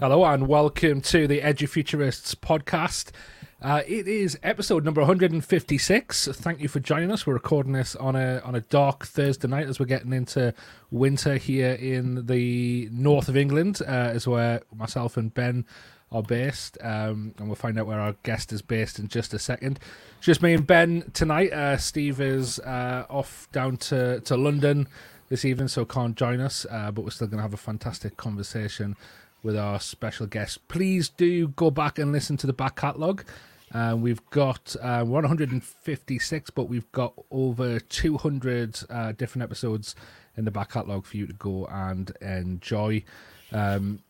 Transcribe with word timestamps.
Hello 0.00 0.24
and 0.24 0.48
welcome 0.48 1.02
to 1.02 1.26
the 1.26 1.42
Edufuturists 1.42 2.34
podcast. 2.34 3.10
Uh, 3.60 3.82
it 3.86 4.08
is 4.08 4.38
episode 4.42 4.82
number 4.82 5.02
156. 5.02 6.28
Thank 6.32 6.62
you 6.62 6.68
for 6.68 6.80
joining 6.80 7.12
us. 7.12 7.26
We're 7.26 7.34
recording 7.34 7.72
this 7.72 7.94
on 7.96 8.16
a 8.16 8.40
on 8.42 8.54
a 8.54 8.62
dark 8.62 9.04
Thursday 9.04 9.46
night 9.46 9.66
as 9.66 9.78
we're 9.78 9.84
getting 9.84 10.14
into 10.14 10.54
winter 10.90 11.36
here 11.36 11.72
in 11.72 12.24
the 12.24 12.88
north 12.90 13.28
of 13.28 13.36
England, 13.36 13.82
uh, 13.86 14.12
is 14.14 14.26
where 14.26 14.62
myself 14.74 15.18
and 15.18 15.34
Ben 15.34 15.66
are 16.10 16.22
based. 16.22 16.78
Um, 16.80 17.34
and 17.36 17.48
we'll 17.48 17.54
find 17.54 17.78
out 17.78 17.86
where 17.86 18.00
our 18.00 18.14
guest 18.22 18.54
is 18.54 18.62
based 18.62 18.98
in 18.98 19.08
just 19.08 19.34
a 19.34 19.38
second. 19.38 19.80
Just 20.22 20.40
me 20.40 20.54
and 20.54 20.66
Ben 20.66 21.10
tonight. 21.12 21.52
Uh, 21.52 21.76
Steve 21.76 22.22
is 22.22 22.58
uh, 22.60 23.04
off 23.10 23.48
down 23.52 23.76
to, 23.76 24.20
to 24.20 24.38
London 24.38 24.88
this 25.28 25.44
evening, 25.44 25.68
so 25.68 25.84
can't 25.84 26.16
join 26.16 26.40
us. 26.40 26.64
Uh, 26.70 26.90
but 26.90 27.04
we're 27.04 27.10
still 27.10 27.26
going 27.26 27.36
to 27.36 27.42
have 27.42 27.52
a 27.52 27.58
fantastic 27.58 28.16
conversation 28.16 28.96
with 29.42 29.56
our 29.56 29.80
special 29.80 30.26
guest. 30.26 30.66
Please 30.68 31.08
do 31.08 31.48
go 31.48 31.70
back 31.70 31.98
and 31.98 32.12
listen 32.12 32.36
to 32.38 32.46
the 32.46 32.52
back 32.52 32.76
catalogue. 32.76 33.24
Uh, 33.72 33.96
we've 33.96 34.24
got 34.30 34.74
uh, 34.82 35.04
156, 35.04 36.50
but 36.50 36.64
we've 36.64 36.90
got 36.92 37.14
over 37.30 37.78
200 37.78 38.80
uh, 38.90 39.12
different 39.12 39.42
episodes 39.42 39.94
in 40.36 40.44
the 40.44 40.50
back 40.50 40.72
catalogue 40.72 41.06
for 41.06 41.16
you 41.16 41.26
to 41.26 41.32
go 41.34 41.66
and 41.66 42.12
enjoy. 42.20 43.02
Um, 43.52 44.00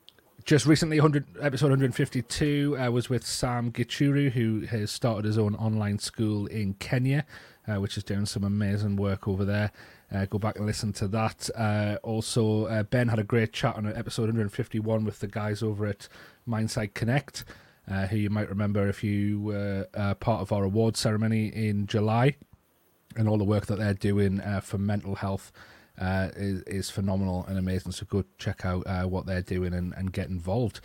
just 0.44 0.64
recently, 0.64 0.98
100 0.98 1.26
episode 1.42 1.70
152 1.70 2.76
uh, 2.78 2.90
was 2.90 3.10
with 3.10 3.26
Sam 3.26 3.70
Gichuru, 3.70 4.30
who 4.30 4.62
has 4.62 4.90
started 4.90 5.26
his 5.26 5.36
own 5.36 5.54
online 5.56 5.98
school 5.98 6.46
in 6.46 6.74
Kenya, 6.74 7.26
uh, 7.68 7.74
which 7.80 7.98
is 7.98 8.04
doing 8.04 8.24
some 8.24 8.44
amazing 8.44 8.96
work 8.96 9.28
over 9.28 9.44
there. 9.44 9.70
Uh, 10.12 10.27
go 10.27 10.38
back 10.38 10.56
and 10.56 10.66
listen 10.66 10.92
to 10.92 11.09
that. 11.09 11.48
Uh, 11.56 11.96
also, 12.02 12.66
uh, 12.66 12.82
Ben 12.82 13.09
had 13.09 13.18
a 13.18 13.24
great 13.24 13.52
chat 13.52 13.77
on 13.77 13.87
episode 13.87 14.24
151 14.24 15.05
with 15.05 15.20
the 15.20 15.27
guys 15.27 15.62
over 15.62 15.87
at 15.87 16.09
Mindsight 16.46 16.95
Connect, 16.95 17.45
uh, 17.88 18.07
who 18.07 18.16
you 18.16 18.30
might 18.30 18.49
remember 18.49 18.88
if 18.88 19.04
you 19.04 19.40
were 19.40 19.87
part 20.21 20.40
of 20.40 20.52
our 20.52 20.65
award 20.65 20.96
ceremony 20.96 21.46
in 21.49 21.87
July, 21.87 22.37
and 23.16 23.29
all 23.29 23.38
the 23.38 23.45
work 23.45 23.66
that 23.66 23.79
they're 23.79 23.95
doing 23.95 24.40
uh, 24.40 24.60
for 24.60 24.79
mental 24.79 25.15
health. 25.16 25.52
is, 26.01 26.62
is 26.62 26.90
phenomenal 26.90 27.45
and 27.49 27.59
amazing. 27.59 27.93
So 27.93 28.06
go 28.06 28.24
check 28.38 28.65
out 28.65 29.10
what 29.10 29.27
they're 29.27 29.43
doing 29.43 29.74
and, 29.74 29.95
and 29.95 30.12
get 30.12 30.29
involved. 30.29 30.80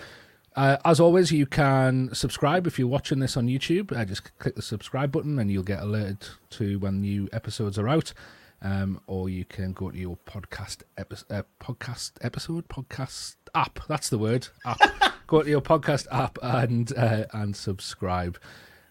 Uh, 0.55 0.77
as 0.85 0.99
always, 0.99 1.31
you 1.31 1.45
can 1.45 2.09
subscribe 2.13 2.65
if 2.65 2.79
you're 2.79 2.87
watching 2.87 3.19
this 3.19 3.35
on 3.35 3.47
YouTube. 3.47 3.95
Uh, 3.95 4.05
just 4.05 4.37
click 4.39 4.55
the 4.55 4.61
subscribe 4.61 5.11
button 5.11 5.37
and 5.37 5.51
you'll 5.51 5.63
get 5.63 5.81
alerted 5.81 6.25
to 6.49 6.79
when 6.79 7.01
new 7.01 7.27
episodes 7.33 7.77
are 7.77 7.89
out. 7.89 8.13
Um, 8.61 8.99
or 9.05 9.29
you 9.29 9.45
can 9.45 9.73
go 9.73 9.91
to 9.91 9.97
your 9.97 10.17
podcast 10.25 10.83
epi- 10.97 11.17
uh, 11.29 11.43
podcast 11.61 12.13
episode 12.21 12.67
podcast 12.67 13.35
app. 13.53 13.79
That's 13.87 14.09
the 14.09 14.17
word. 14.17 14.47
App. 14.65 14.79
go 15.27 15.43
to 15.43 15.49
your 15.49 15.61
podcast 15.61 16.07
app 16.11 16.39
and 16.41 16.91
uh, 16.97 17.25
and 17.33 17.55
subscribe. 17.55 18.39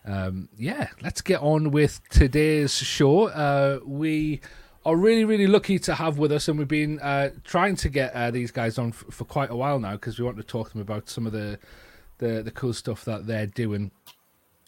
Um, 0.07 0.49
yeah, 0.57 0.89
let's 1.03 1.23
get 1.23 1.41
on 1.41 1.71
with 1.71 2.01
today's 2.11 2.75
show. 2.75 3.29
Uh, 3.29 3.81
we 3.85 4.41
are 4.85 4.97
really, 4.97 5.25
really 5.25 5.47
lucky 5.47 5.79
to 5.79 5.95
have 5.95 6.19
with 6.19 6.31
us, 6.31 6.47
and 6.49 6.59
we've 6.59 6.69
been 6.69 7.01
uh, 7.01 7.31
trying 7.43 7.75
to 7.77 7.89
get 7.89 8.13
uh, 8.13 8.31
these 8.31 8.51
guys 8.51 8.79
on 8.79 8.89
f- 8.89 9.05
for 9.11 9.25
quite 9.25 9.51
a 9.51 9.57
while 9.57 9.81
now 9.81 9.93
because 9.93 10.19
we 10.19 10.25
want 10.25 10.37
to 10.37 10.43
talk 10.43 10.69
to 10.69 10.73
them 10.75 10.83
about 10.83 11.09
some 11.09 11.27
of 11.27 11.33
the, 11.33 11.59
the, 12.19 12.43
the 12.43 12.51
cool 12.51 12.75
stuff 12.75 13.05
that 13.07 13.27
they're 13.27 13.47
doing. 13.47 13.91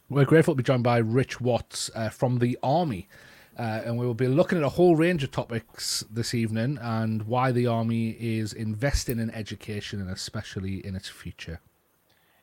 We're 0.08 0.24
grateful 0.24 0.54
to 0.54 0.56
be 0.56 0.62
joined 0.62 0.84
by 0.84 0.98
Rich 0.98 1.40
Watts 1.40 1.90
uh, 1.94 2.08
from 2.08 2.38
the 2.38 2.58
Army. 2.62 3.08
Uh, 3.58 3.82
and 3.84 3.98
we 3.98 4.06
will 4.06 4.14
be 4.14 4.28
looking 4.28 4.58
at 4.58 4.64
a 4.64 4.68
whole 4.68 4.96
range 4.96 5.24
of 5.24 5.30
topics 5.30 6.04
this 6.10 6.34
evening 6.34 6.78
and 6.80 7.22
why 7.22 7.50
the 7.52 7.66
Army 7.66 8.10
is 8.10 8.52
investing 8.52 9.18
in 9.18 9.30
education 9.30 10.00
and 10.00 10.10
especially 10.10 10.84
in 10.84 10.94
its 10.94 11.08
future. 11.08 11.60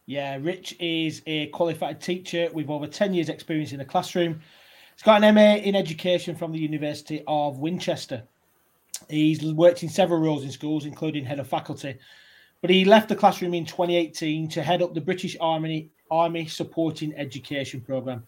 Yeah, 0.08 0.38
Rich 0.42 0.76
is 0.80 1.22
a 1.28 1.48
qualified 1.48 2.02
teacher 2.02 2.50
with 2.52 2.70
over 2.70 2.88
10 2.88 3.14
years' 3.14 3.30
experience 3.30 3.72
in 3.72 3.78
the 3.78 3.86
classroom 3.86 4.42
He's 4.96 5.04
got 5.04 5.24
an 5.24 5.36
MA 5.36 5.56
in 5.56 5.76
education 5.76 6.36
from 6.36 6.52
the 6.52 6.60
University 6.60 7.24
of 7.28 7.60
Winchester. 7.60 8.24
He's 9.10 9.44
worked 9.44 9.84
in 9.84 9.90
several 9.90 10.20
roles 10.20 10.44
in 10.44 10.52
schools, 10.52 10.86
including 10.86 11.26
head 11.26 11.40
of 11.40 11.48
faculty. 11.48 11.98
But 12.62 12.70
he 12.70 12.86
left 12.86 13.10
the 13.10 13.16
classroom 13.16 13.54
in 13.54 13.66
2018 13.66 14.50
to 14.50 14.64
head 14.64 14.82
up 14.82 14.94
the 14.94 15.02
British 15.02 15.36
Army 15.42 15.90
Army 16.12 16.46
Supporting 16.46 17.14
Education 17.16 17.82
Programme. 17.82 18.24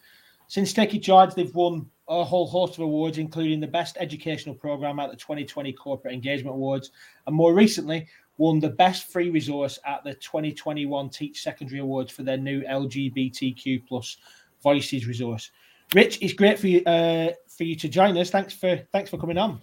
Since 0.47 0.73
taking 0.73 1.01
charge, 1.01 1.33
they've 1.33 1.53
won 1.55 1.89
a 2.07 2.23
whole 2.23 2.47
host 2.47 2.75
of 2.75 2.81
awards, 2.81 3.17
including 3.17 3.59
the 3.59 3.67
Best 3.67 3.97
Educational 3.99 4.55
Programme 4.55 4.99
at 4.99 5.09
the 5.09 5.17
2020 5.17 5.73
Corporate 5.73 6.13
Engagement 6.13 6.55
Awards, 6.55 6.91
and 7.25 7.35
more 7.35 7.53
recently, 7.53 8.07
won 8.37 8.59
the 8.59 8.69
Best 8.69 9.11
Free 9.11 9.29
Resource 9.29 9.79
at 9.85 10.03
the 10.03 10.13
2021 10.15 11.09
Teach 11.09 11.41
Secondary 11.41 11.79
Awards 11.79 12.11
for 12.11 12.23
their 12.23 12.37
new 12.37 12.61
LGBTQ 12.63 13.87
plus 13.87 14.17
Voices 14.61 15.05
resource. 15.05 15.51
Rich, 15.93 16.19
it's 16.21 16.33
great 16.33 16.57
for 16.57 16.67
you 16.67 16.83
uh, 16.85 17.29
for 17.47 17.63
you 17.63 17.75
to 17.75 17.87
join 17.87 18.17
us. 18.17 18.31
Thanks 18.31 18.53
for 18.53 18.77
thanks 18.91 19.11
for 19.11 19.17
coming 19.17 19.37
on. 19.37 19.61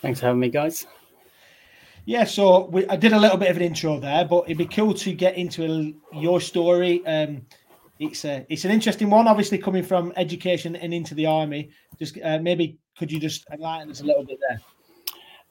Thanks 0.00 0.20
for 0.20 0.26
having 0.26 0.40
me, 0.40 0.48
guys. 0.48 0.86
Yeah, 2.06 2.24
so 2.24 2.66
we, 2.66 2.86
I 2.88 2.96
did 2.96 3.12
a 3.12 3.18
little 3.18 3.38
bit 3.38 3.50
of 3.50 3.56
an 3.56 3.62
intro 3.62 3.98
there, 3.98 4.24
but 4.24 4.44
it'd 4.44 4.58
be 4.58 4.66
cool 4.66 4.92
to 4.94 5.12
get 5.12 5.36
into 5.36 5.64
a, 5.64 6.18
your 6.18 6.40
story. 6.40 7.04
Um, 7.06 7.46
it's 7.98 8.24
a 8.24 8.44
it's 8.48 8.64
an 8.64 8.70
interesting 8.70 9.10
one, 9.10 9.28
obviously 9.28 9.58
coming 9.58 9.82
from 9.82 10.12
education 10.16 10.76
and 10.76 10.92
into 10.92 11.14
the 11.14 11.26
army. 11.26 11.70
Just 11.98 12.18
uh, 12.22 12.38
maybe 12.38 12.78
could 12.98 13.10
you 13.10 13.20
just 13.20 13.46
enlighten 13.52 13.90
us 13.90 14.00
a 14.00 14.04
little 14.04 14.24
bit 14.24 14.38
there? 14.48 14.60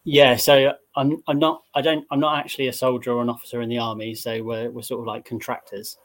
Yeah, 0.04 0.36
so 0.36 0.74
I'm 0.96 1.24
I'm 1.28 1.40
not 1.40 1.64
I 1.74 1.82
don't 1.82 2.06
I'm 2.12 2.20
not 2.20 2.38
actually 2.38 2.68
a 2.68 2.74
soldier 2.74 3.12
or 3.12 3.22
an 3.22 3.30
officer 3.30 3.62
in 3.62 3.70
the 3.70 3.78
army, 3.78 4.16
so 4.16 4.44
we're 4.44 4.70
we're 4.70 4.82
sort 4.82 5.02
of 5.02 5.08
like 5.08 5.26
contractors. 5.26 5.98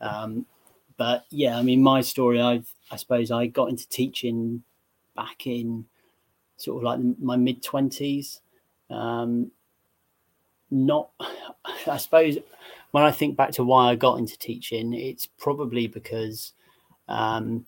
Um, 0.00 0.46
but 0.96 1.24
yeah, 1.30 1.56
I 1.56 1.62
mean, 1.62 1.82
my 1.82 2.02
story, 2.02 2.40
I 2.40 2.62
I 2.90 2.96
suppose 2.96 3.30
I 3.30 3.46
got 3.46 3.70
into 3.70 3.88
teaching 3.88 4.62
back 5.16 5.46
in 5.46 5.86
sort 6.58 6.78
of 6.78 6.82
like 6.82 7.18
my 7.20 7.36
mid 7.36 7.62
twenties. 7.62 8.40
Um, 8.90 9.50
not, 10.70 11.10
I 11.86 11.96
suppose, 11.96 12.36
when 12.90 13.04
I 13.04 13.10
think 13.10 13.36
back 13.36 13.52
to 13.52 13.64
why 13.64 13.90
I 13.90 13.94
got 13.96 14.18
into 14.18 14.38
teaching, 14.38 14.94
it's 14.94 15.26
probably 15.26 15.86
because 15.86 16.52
um, 17.08 17.66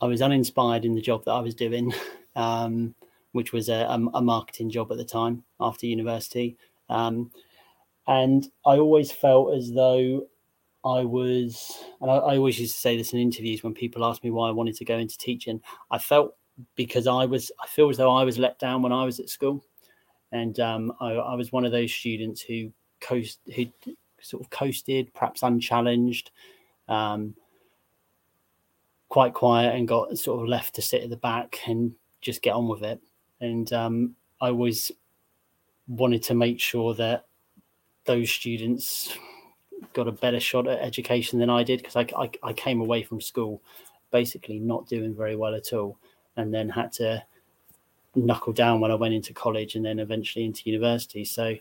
I 0.00 0.06
was 0.06 0.22
uninspired 0.22 0.84
in 0.84 0.94
the 0.94 1.00
job 1.00 1.24
that 1.24 1.32
I 1.32 1.40
was 1.40 1.54
doing, 1.54 1.92
um, 2.36 2.94
which 3.32 3.52
was 3.52 3.68
a, 3.68 3.86
a, 4.14 4.22
marketing 4.22 4.70
job 4.70 4.90
at 4.90 4.98
the 4.98 5.04
time 5.04 5.44
after 5.60 5.86
university. 5.86 6.56
Um, 6.88 7.30
and 8.06 8.48
I 8.66 8.76
always 8.76 9.12
felt 9.12 9.54
as 9.54 9.72
though 9.72 10.26
I 10.84 11.04
was, 11.04 11.84
and 12.00 12.10
I, 12.10 12.16
I, 12.16 12.36
always 12.36 12.58
used 12.58 12.74
to 12.74 12.80
say 12.80 12.96
this 12.96 13.12
in 13.12 13.18
interviews 13.18 13.62
when 13.62 13.74
people 13.74 14.04
ask 14.04 14.24
me 14.24 14.30
why 14.30 14.48
I 14.48 14.52
wanted 14.52 14.76
to 14.76 14.84
go 14.84 14.96
into 14.96 15.18
teaching. 15.18 15.60
I 15.90 15.98
felt 15.98 16.34
because 16.74 17.06
I 17.06 17.26
was, 17.26 17.52
I 17.62 17.66
feel 17.66 17.90
as 17.90 17.98
though 17.98 18.10
I 18.10 18.24
was 18.24 18.38
let 18.38 18.58
down 18.58 18.82
when 18.82 18.92
I 18.92 19.04
was 19.04 19.20
at 19.20 19.28
school, 19.28 19.62
and 20.32 20.58
um, 20.58 20.92
I, 21.00 21.12
I, 21.12 21.34
was 21.34 21.52
one 21.52 21.64
of 21.64 21.72
those 21.72 21.92
students 21.92 22.40
who 22.40 22.72
coast, 23.00 23.40
who 23.54 23.66
sort 24.20 24.42
of 24.42 24.50
coasted, 24.50 25.12
perhaps 25.14 25.42
unchallenged, 25.42 26.30
um, 26.88 27.34
quite 29.08 29.34
quiet, 29.34 29.74
and 29.74 29.88
got 29.88 30.16
sort 30.18 30.42
of 30.42 30.48
left 30.48 30.74
to 30.74 30.82
sit 30.82 31.02
at 31.02 31.10
the 31.10 31.16
back 31.16 31.58
and 31.66 31.92
just 32.20 32.42
get 32.42 32.54
on 32.54 32.68
with 32.68 32.82
it. 32.82 33.00
And 33.40 33.72
um, 33.72 34.14
I 34.40 34.48
always 34.48 34.92
wanted 35.88 36.22
to 36.24 36.34
make 36.34 36.60
sure 36.60 36.94
that 36.94 37.26
those 38.04 38.30
students 38.30 39.16
got 39.92 40.08
a 40.08 40.12
better 40.12 40.40
shot 40.40 40.68
at 40.68 40.80
education 40.80 41.38
than 41.38 41.50
I 41.50 41.62
did 41.62 41.78
because 41.78 41.96
I, 41.96 42.06
I, 42.16 42.30
I 42.42 42.52
came 42.52 42.80
away 42.80 43.02
from 43.02 43.20
school 43.20 43.62
basically 44.10 44.58
not 44.58 44.88
doing 44.88 45.14
very 45.14 45.36
well 45.36 45.54
at 45.54 45.72
all, 45.72 45.98
and 46.36 46.52
then 46.52 46.68
had 46.68 46.92
to 46.92 47.22
knuckle 48.14 48.52
down 48.52 48.80
when 48.80 48.90
I 48.90 48.96
went 48.96 49.14
into 49.14 49.32
college 49.32 49.76
and 49.76 49.84
then 49.84 49.98
eventually 49.98 50.44
into 50.44 50.62
university. 50.68 51.24
So 51.24 51.54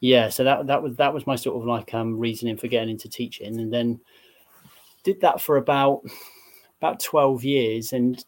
yeah, 0.00 0.28
so 0.28 0.44
that 0.44 0.66
that 0.66 0.82
was 0.82 0.96
that 0.96 1.14
was 1.14 1.26
my 1.26 1.36
sort 1.36 1.56
of 1.60 1.66
like 1.66 1.94
um 1.94 2.18
reasoning 2.18 2.56
for 2.56 2.68
getting 2.68 2.90
into 2.90 3.08
teaching, 3.08 3.58
and 3.60 3.72
then 3.72 4.00
did 5.04 5.20
that 5.20 5.40
for 5.40 5.56
about 5.56 6.02
about 6.78 7.00
twelve 7.00 7.44
years, 7.44 7.92
and 7.92 8.24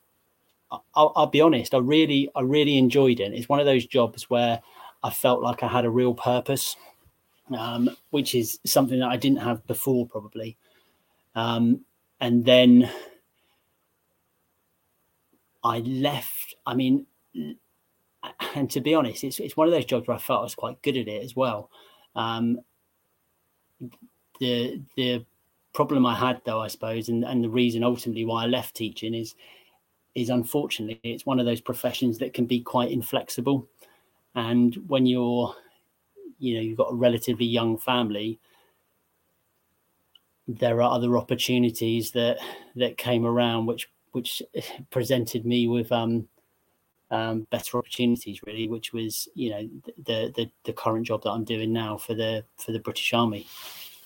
I'll, 0.71 1.13
I'll 1.17 1.27
be 1.27 1.41
honest, 1.41 1.75
I 1.75 1.79
really 1.79 2.31
I 2.35 2.41
really 2.41 2.79
enjoyed 2.79 3.21
it. 3.21 3.33
It's 3.33 3.49
one 3.49 3.61
of 3.61 3.67
those 3.67 3.87
jobs 3.87 4.29
where 4.31 4.61
I 5.03 5.11
felt 5.11 5.43
like 5.43 5.63
I 5.63 5.69
had 5.69 5.85
a 5.85 5.91
real 5.91 6.15
purpose 6.15 6.77
um, 7.57 7.91
which 8.11 8.35
is 8.35 8.59
something 8.67 8.99
that 9.01 9.09
I 9.09 9.17
didn't 9.17 9.39
have 9.39 9.67
before, 9.67 10.07
probably. 10.07 10.57
Um, 11.35 11.85
and 12.21 12.45
then 12.45 12.91
I 15.63 15.79
left. 15.81 16.55
I 16.67 16.75
mean, 16.75 17.07
and 18.55 18.71
to 18.71 18.81
be 18.81 18.95
honest, 18.95 19.25
it's 19.25 19.41
it's 19.41 19.57
one 19.57 19.69
of 19.69 19.73
those 19.73 19.85
jobs 19.85 20.07
where 20.07 20.17
I 20.17 20.21
felt 20.21 20.41
I 20.41 20.45
was 20.45 20.55
quite 20.55 20.83
good 20.83 20.97
at 20.97 21.09
it 21.09 21.23
as 21.23 21.35
well. 21.37 21.71
Um, 22.17 22.61
the 24.41 24.81
the 24.97 25.25
problem 25.73 26.07
I 26.07 26.15
had, 26.15 26.41
though, 26.45 26.61
I 26.61 26.69
suppose, 26.69 27.09
and, 27.09 27.25
and 27.25 27.45
the 27.45 27.51
reason 27.51 27.85
ultimately 27.85 28.25
why 28.25 28.45
I 28.45 28.47
left 28.47 28.75
teaching 28.75 29.15
is 29.15 29.35
is 30.15 30.31
unfortunately 30.31 31.01
it's 31.05 31.27
one 31.27 31.39
of 31.39 31.47
those 31.47 31.61
professions 31.61 32.19
that 32.19 32.35
can 32.35 32.47
be 32.47 32.61
quite 32.61 32.91
inflexible. 32.91 33.69
And 34.35 34.75
when 34.87 35.07
you're 35.07 35.55
you 36.39 36.55
know 36.55 36.61
you've 36.61 36.79
got 36.79 36.93
a 36.93 36.97
relatively 36.97 37.47
young 37.47 37.77
family 37.77 38.39
there 40.49 40.81
are 40.83 40.91
other 40.91 41.19
opportunities 41.19 42.13
that 42.13 42.39
that 42.75 42.97
came 42.97 43.27
around 43.27 43.67
which 43.67 43.91
which 44.13 44.43
presented 44.91 45.45
me 45.45 45.69
with 45.69 45.93
um, 45.93 46.27
um, 47.11 47.47
better 47.51 47.79
opportunities 47.79 48.41
really 48.47 48.69
which 48.69 48.93
was 48.93 49.29
you 49.35 49.51
know 49.51 49.69
the, 50.05 50.33
the 50.37 50.51
the 50.65 50.73
current 50.73 51.07
job 51.07 51.23
that 51.23 51.31
i'm 51.31 51.45
doing 51.45 51.73
now 51.73 51.97
for 51.97 52.15
the 52.15 52.45
for 52.57 52.73
the 52.73 52.79
british 52.81 53.13
army 53.13 53.47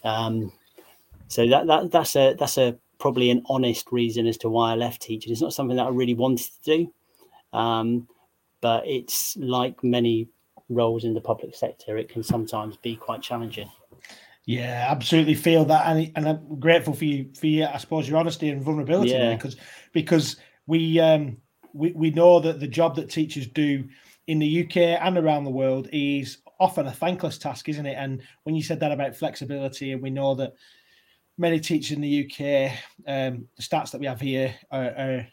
um, 0.05 0.53
so 1.29 1.47
that, 1.49 1.67
that 1.67 1.91
that's 1.91 2.17
a 2.17 2.35
that's 2.35 2.59
a 2.59 2.77
probably 2.99 3.31
an 3.31 3.43
honest 3.47 3.91
reason 3.91 4.27
as 4.27 4.37
to 4.37 4.49
why 4.49 4.73
i 4.73 4.75
left 4.75 5.03
teaching 5.03 5.33
it's 5.33 5.41
not 5.41 5.53
something 5.53 5.77
that 5.77 5.87
i 5.87 5.91
really 5.91 6.15
wanted 6.15 6.47
to 6.47 6.63
do 6.65 6.93
um, 7.53 8.09
but 8.61 8.87
it's 8.87 9.37
like 9.37 9.83
many 9.83 10.29
roles 10.69 11.05
in 11.05 11.13
the 11.13 11.21
public 11.21 11.55
sector 11.55 11.97
it 11.97 12.09
can 12.09 12.23
sometimes 12.23 12.77
be 12.77 12.95
quite 12.95 13.21
challenging 13.21 13.69
yeah, 14.45 14.89
absolutely 14.91 15.35
feel 15.35 15.65
that, 15.67 15.87
and 15.87 16.11
and 16.17 16.29
I'm 16.29 16.59
grateful 16.59 16.95
for 16.95 17.05
you 17.05 17.31
for 17.39 17.47
you. 17.47 17.65
I 17.65 17.79
suppose 17.79 18.09
your 18.09 18.19
honesty 18.19 18.49
and 18.49 18.61
vulnerability 18.61 19.13
yeah. 19.13 19.35
because 19.35 19.57
because 19.93 20.37
we 20.67 20.99
um 20.99 21.37
we 21.75 21.93
we 21.93 22.11
know 22.11 22.41
that 22.41 22.61
the 22.61 22.69
job 22.69 22.97
that 22.97 23.11
teachers 23.11 23.47
do 23.47 23.89
in 24.27 24.39
the 24.39 24.65
UK 24.65 24.77
and 24.77 25.19
around 25.19 25.45
the 25.45 25.51
world 25.51 25.89
is 25.93 26.39
often 26.61 26.87
a 26.87 26.93
thankless 26.93 27.39
task, 27.39 27.69
isn't 27.69 27.87
it? 27.87 27.97
And 27.99 28.23
when 28.45 28.55
you 28.55 28.63
said 28.63 28.81
that 28.81 28.93
about 28.93 29.17
flexibility, 29.17 29.93
and 29.93 30.03
we 30.03 30.11
know 30.11 30.35
that 30.37 30.55
many 31.39 31.59
teachers 31.59 31.93
in 31.93 32.01
the 32.01 32.25
UK, 32.25 32.73
um, 33.07 33.49
the 33.57 33.63
stats 33.63 33.91
that 33.91 34.01
we 34.01 34.07
have 34.07 34.21
here 34.21 34.55
are, 34.71 34.85
are, 34.97 35.27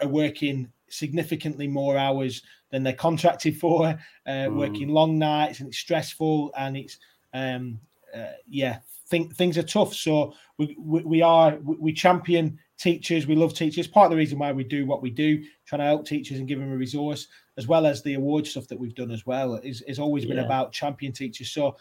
are 0.00 0.08
working 0.08 0.70
significantly 0.88 1.66
more 1.66 1.98
hours 1.98 2.42
than 2.70 2.82
they're 2.84 2.92
contracted 2.92 3.58
for, 3.58 3.86
uh, 3.86 3.96
mm. 4.26 4.56
working 4.56 4.88
long 4.88 5.18
nights, 5.18 5.58
and 5.58 5.68
it's 5.68 5.78
stressful, 5.78 6.52
and 6.56 6.76
it's 6.76 6.98
um, 7.34 7.80
uh, 8.14 8.32
yeah, 8.46 8.78
think 9.08 9.34
things 9.34 9.58
are 9.58 9.62
tough. 9.62 9.94
So 9.94 10.34
we, 10.56 10.76
we, 10.78 11.02
we 11.02 11.22
are 11.22 11.58
we 11.62 11.92
champion 11.92 12.58
teachers. 12.78 13.26
We 13.26 13.34
love 13.34 13.54
teachers. 13.54 13.86
Part 13.86 14.06
of 14.06 14.10
the 14.12 14.16
reason 14.16 14.38
why 14.38 14.52
we 14.52 14.64
do 14.64 14.86
what 14.86 15.02
we 15.02 15.10
do, 15.10 15.44
trying 15.66 15.80
to 15.80 15.84
help 15.84 16.06
teachers 16.06 16.38
and 16.38 16.48
give 16.48 16.58
them 16.58 16.72
a 16.72 16.76
resource, 16.76 17.26
as 17.56 17.66
well 17.66 17.86
as 17.86 18.02
the 18.02 18.14
award 18.14 18.46
stuff 18.46 18.68
that 18.68 18.78
we've 18.78 18.94
done 18.94 19.10
as 19.10 19.26
well, 19.26 19.56
is, 19.56 19.82
is 19.82 19.98
always 19.98 20.24
been 20.24 20.36
yeah. 20.36 20.44
about 20.44 20.72
champion 20.72 21.12
teachers. 21.12 21.50
So, 21.50 21.76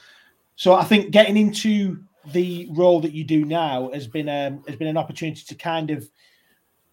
so 0.56 0.74
I 0.74 0.84
think 0.84 1.12
getting 1.12 1.38
into 1.38 2.04
the 2.34 2.68
role 2.72 3.00
that 3.02 3.14
you 3.14 3.24
do 3.24 3.46
now 3.46 3.90
has 3.94 4.08
been 4.08 4.28
um, 4.28 4.64
has 4.68 4.76
been 4.76 4.88
an 4.88 4.98
opportunity 4.98 5.44
to 5.48 5.56
kind 5.56 5.92
of 5.92 6.10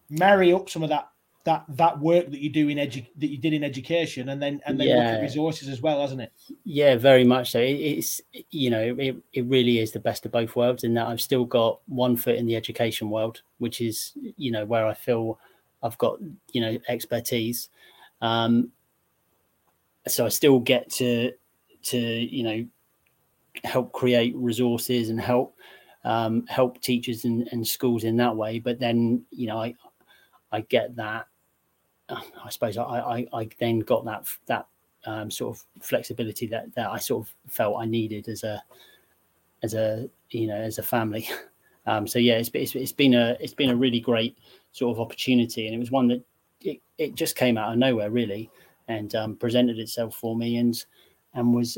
marry 0.09 0.53
up 0.53 0.69
some 0.69 0.83
of 0.83 0.89
that 0.89 1.09
that 1.45 1.63
that 1.69 1.99
work 1.99 2.29
that 2.31 2.39
you 2.39 2.49
do 2.49 2.69
in 2.69 2.77
edu- 2.77 3.05
that 3.17 3.27
you 3.27 3.37
did 3.37 3.53
in 3.53 3.63
education 3.63 4.29
and 4.29 4.41
then 4.41 4.59
and 4.65 4.79
then 4.79 4.87
yeah. 4.87 4.95
look 4.95 5.05
at 5.05 5.21
resources 5.21 5.69
as 5.69 5.79
well 5.79 6.01
hasn't 6.01 6.19
it? 6.19 6.31
Yeah 6.63 6.95
very 6.95 7.23
much 7.23 7.51
so. 7.51 7.59
It, 7.59 7.73
it's 7.73 8.21
you 8.49 8.71
know 8.71 8.95
it, 8.97 9.15
it 9.31 9.45
really 9.45 9.79
is 9.79 9.91
the 9.91 9.99
best 9.99 10.25
of 10.25 10.31
both 10.31 10.55
worlds 10.55 10.83
in 10.83 10.95
that 10.95 11.07
i've 11.07 11.21
still 11.21 11.45
got 11.45 11.79
one 11.87 12.17
foot 12.17 12.35
in 12.35 12.47
the 12.47 12.55
education 12.55 13.09
world 13.09 13.41
which 13.59 13.79
is 13.79 14.13
you 14.37 14.51
know 14.51 14.65
where 14.65 14.87
i 14.87 14.93
feel 14.93 15.39
i've 15.83 15.97
got 15.97 16.17
you 16.51 16.61
know 16.61 16.77
expertise. 16.87 17.69
Um 18.21 18.71
so 20.07 20.25
i 20.25 20.29
still 20.29 20.59
get 20.59 20.89
to 20.91 21.31
to 21.83 21.97
you 21.97 22.43
know 22.43 22.65
help 23.63 23.91
create 23.93 24.35
resources 24.35 25.09
and 25.09 25.21
help 25.21 25.55
um, 26.03 26.45
help 26.45 26.79
teachers 26.81 27.25
and, 27.25 27.47
and 27.51 27.65
schools 27.65 28.03
in 28.03 28.15
that 28.17 28.35
way. 28.35 28.59
But 28.59 28.79
then 28.79 29.23
you 29.31 29.47
know 29.47 29.59
i 29.59 29.73
i 30.51 30.61
get 30.61 30.95
that 30.95 31.27
I 32.09 32.49
suppose 32.49 32.77
I, 32.77 32.83
I, 32.83 33.27
I 33.33 33.49
then 33.59 33.79
got 33.79 34.05
that 34.05 34.27
that 34.45 34.67
um, 35.05 35.29
sort 35.31 35.55
of 35.55 35.83
flexibility 35.83 36.47
that, 36.47 36.73
that 36.75 36.89
I 36.89 36.97
sort 36.97 37.27
of 37.27 37.33
felt 37.51 37.81
I 37.81 37.85
needed 37.85 38.27
as 38.27 38.43
a 38.43 38.63
as 39.63 39.73
a 39.73 40.09
you 40.29 40.47
know 40.47 40.55
as 40.57 40.77
a 40.77 40.83
family. 40.83 41.27
Um, 41.87 42.07
so 42.07 42.17
yeah, 42.17 42.33
it's, 42.33 42.49
it's, 42.53 42.73
it's 42.73 42.91
been 42.91 43.13
a 43.13 43.37
it's 43.39 43.53
been 43.53 43.69
a 43.69 43.75
really 43.75 43.99
great 43.99 44.37
sort 44.71 44.95
of 44.95 44.99
opportunity, 44.99 45.67
and 45.67 45.75
it 45.75 45.77
was 45.77 45.91
one 45.91 46.07
that 46.07 46.25
it, 46.61 46.81
it 46.97 47.13
just 47.13 47.35
came 47.35 47.59
out 47.59 47.73
of 47.73 47.77
nowhere 47.77 48.09
really, 48.09 48.49
and 48.87 49.13
um, 49.13 49.35
presented 49.35 49.77
itself 49.77 50.15
for 50.15 50.35
me, 50.35 50.57
and 50.57 50.83
and 51.35 51.53
was 51.53 51.77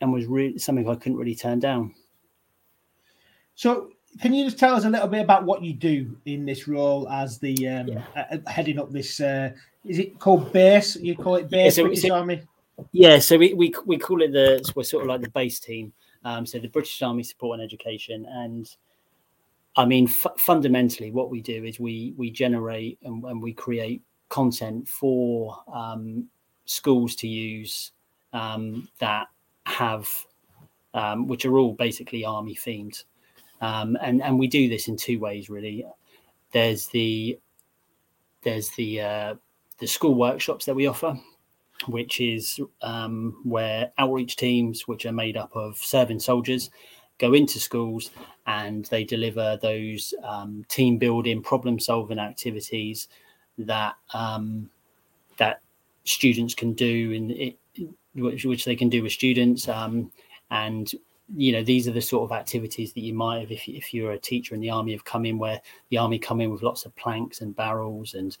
and 0.00 0.12
was 0.12 0.26
really 0.26 0.58
something 0.58 0.88
I 0.88 0.94
couldn't 0.94 1.18
really 1.18 1.34
turn 1.34 1.58
down. 1.58 1.92
So 3.56 3.90
can 4.20 4.34
you 4.34 4.44
just 4.44 4.58
tell 4.58 4.74
us 4.74 4.84
a 4.84 4.90
little 4.90 5.08
bit 5.08 5.22
about 5.22 5.44
what 5.44 5.62
you 5.62 5.72
do 5.72 6.16
in 6.24 6.44
this 6.44 6.66
role 6.66 7.08
as 7.08 7.38
the 7.38 7.68
um, 7.68 7.88
yeah. 7.88 8.04
uh, 8.16 8.50
heading 8.50 8.78
up 8.78 8.90
this? 8.90 9.20
Uh, 9.20 9.50
is 9.84 9.98
it 9.98 10.18
called 10.18 10.52
base? 10.52 10.96
You 10.96 11.16
call 11.16 11.36
it 11.36 11.48
base 11.48 11.76
yeah, 11.76 11.82
so, 11.82 11.82
British 11.84 12.02
so, 12.02 12.14
Army? 12.14 12.42
Yeah, 12.92 13.18
so 13.18 13.38
we, 13.38 13.54
we 13.54 13.72
we 13.86 13.98
call 13.98 14.22
it 14.22 14.32
the 14.32 14.70
we're 14.74 14.84
sort 14.84 15.02
of 15.04 15.08
like 15.08 15.20
the 15.20 15.30
base 15.30 15.60
team. 15.60 15.92
Um, 16.24 16.46
so 16.46 16.58
the 16.58 16.68
British 16.68 17.00
Army 17.02 17.22
Support 17.22 17.60
and 17.60 17.66
Education, 17.66 18.26
and 18.28 18.68
I 19.76 19.84
mean 19.84 20.08
f- 20.08 20.38
fundamentally, 20.38 21.10
what 21.10 21.30
we 21.30 21.40
do 21.40 21.64
is 21.64 21.78
we 21.78 22.14
we 22.16 22.30
generate 22.30 22.98
and, 23.02 23.24
and 23.24 23.42
we 23.42 23.52
create 23.52 24.02
content 24.28 24.88
for 24.88 25.62
um, 25.72 26.28
schools 26.64 27.14
to 27.16 27.28
use 27.28 27.92
um, 28.32 28.88
that 28.98 29.28
have 29.64 30.08
um, 30.94 31.26
which 31.26 31.44
are 31.44 31.56
all 31.58 31.72
basically 31.72 32.24
army 32.24 32.54
themed. 32.54 33.04
Um, 33.60 33.96
and 34.00 34.22
and 34.22 34.38
we 34.38 34.46
do 34.46 34.68
this 34.68 34.88
in 34.88 34.96
two 34.96 35.18
ways 35.18 35.50
really. 35.50 35.84
There's 36.52 36.86
the 36.86 37.38
there's 38.42 38.70
the 38.70 39.00
uh, 39.00 39.34
the 39.78 39.86
school 39.86 40.14
workshops 40.14 40.66
that 40.66 40.74
we 40.74 40.86
offer, 40.86 41.18
which 41.86 42.20
is 42.20 42.60
um, 42.82 43.40
where 43.44 43.92
outreach 43.98 44.36
teams, 44.36 44.86
which 44.86 45.06
are 45.06 45.12
made 45.12 45.36
up 45.36 45.54
of 45.54 45.76
serving 45.76 46.20
soldiers, 46.20 46.70
go 47.18 47.34
into 47.34 47.58
schools 47.58 48.10
and 48.46 48.86
they 48.86 49.04
deliver 49.04 49.58
those 49.60 50.14
um, 50.22 50.64
team 50.68 50.98
building, 50.98 51.42
problem 51.42 51.78
solving 51.78 52.18
activities 52.18 53.08
that 53.58 53.94
um, 54.14 54.70
that 55.36 55.60
students 56.04 56.54
can 56.54 56.72
do 56.72 57.10
in 57.12 57.30
it, 57.30 57.58
which, 58.14 58.44
which 58.44 58.64
they 58.64 58.76
can 58.76 58.88
do 58.88 59.02
with 59.02 59.12
students. 59.12 59.68
Um, 59.68 60.10
and 60.50 60.90
you 61.36 61.52
know 61.52 61.62
these 61.62 61.86
are 61.86 61.92
the 61.92 62.00
sort 62.00 62.30
of 62.30 62.36
activities 62.36 62.92
that 62.92 63.00
you 63.00 63.12
might 63.12 63.40
have 63.40 63.52
if, 63.52 63.68
if 63.68 63.92
you're 63.92 64.12
a 64.12 64.18
teacher 64.18 64.54
in 64.54 64.60
the 64.60 64.70
army 64.70 64.92
have 64.92 65.04
come 65.04 65.26
in 65.26 65.38
where 65.38 65.60
the 65.90 65.98
army 65.98 66.18
come 66.18 66.40
in 66.40 66.50
with 66.50 66.62
lots 66.62 66.86
of 66.86 66.96
planks 66.96 67.40
and 67.40 67.54
barrels 67.54 68.14
and 68.14 68.38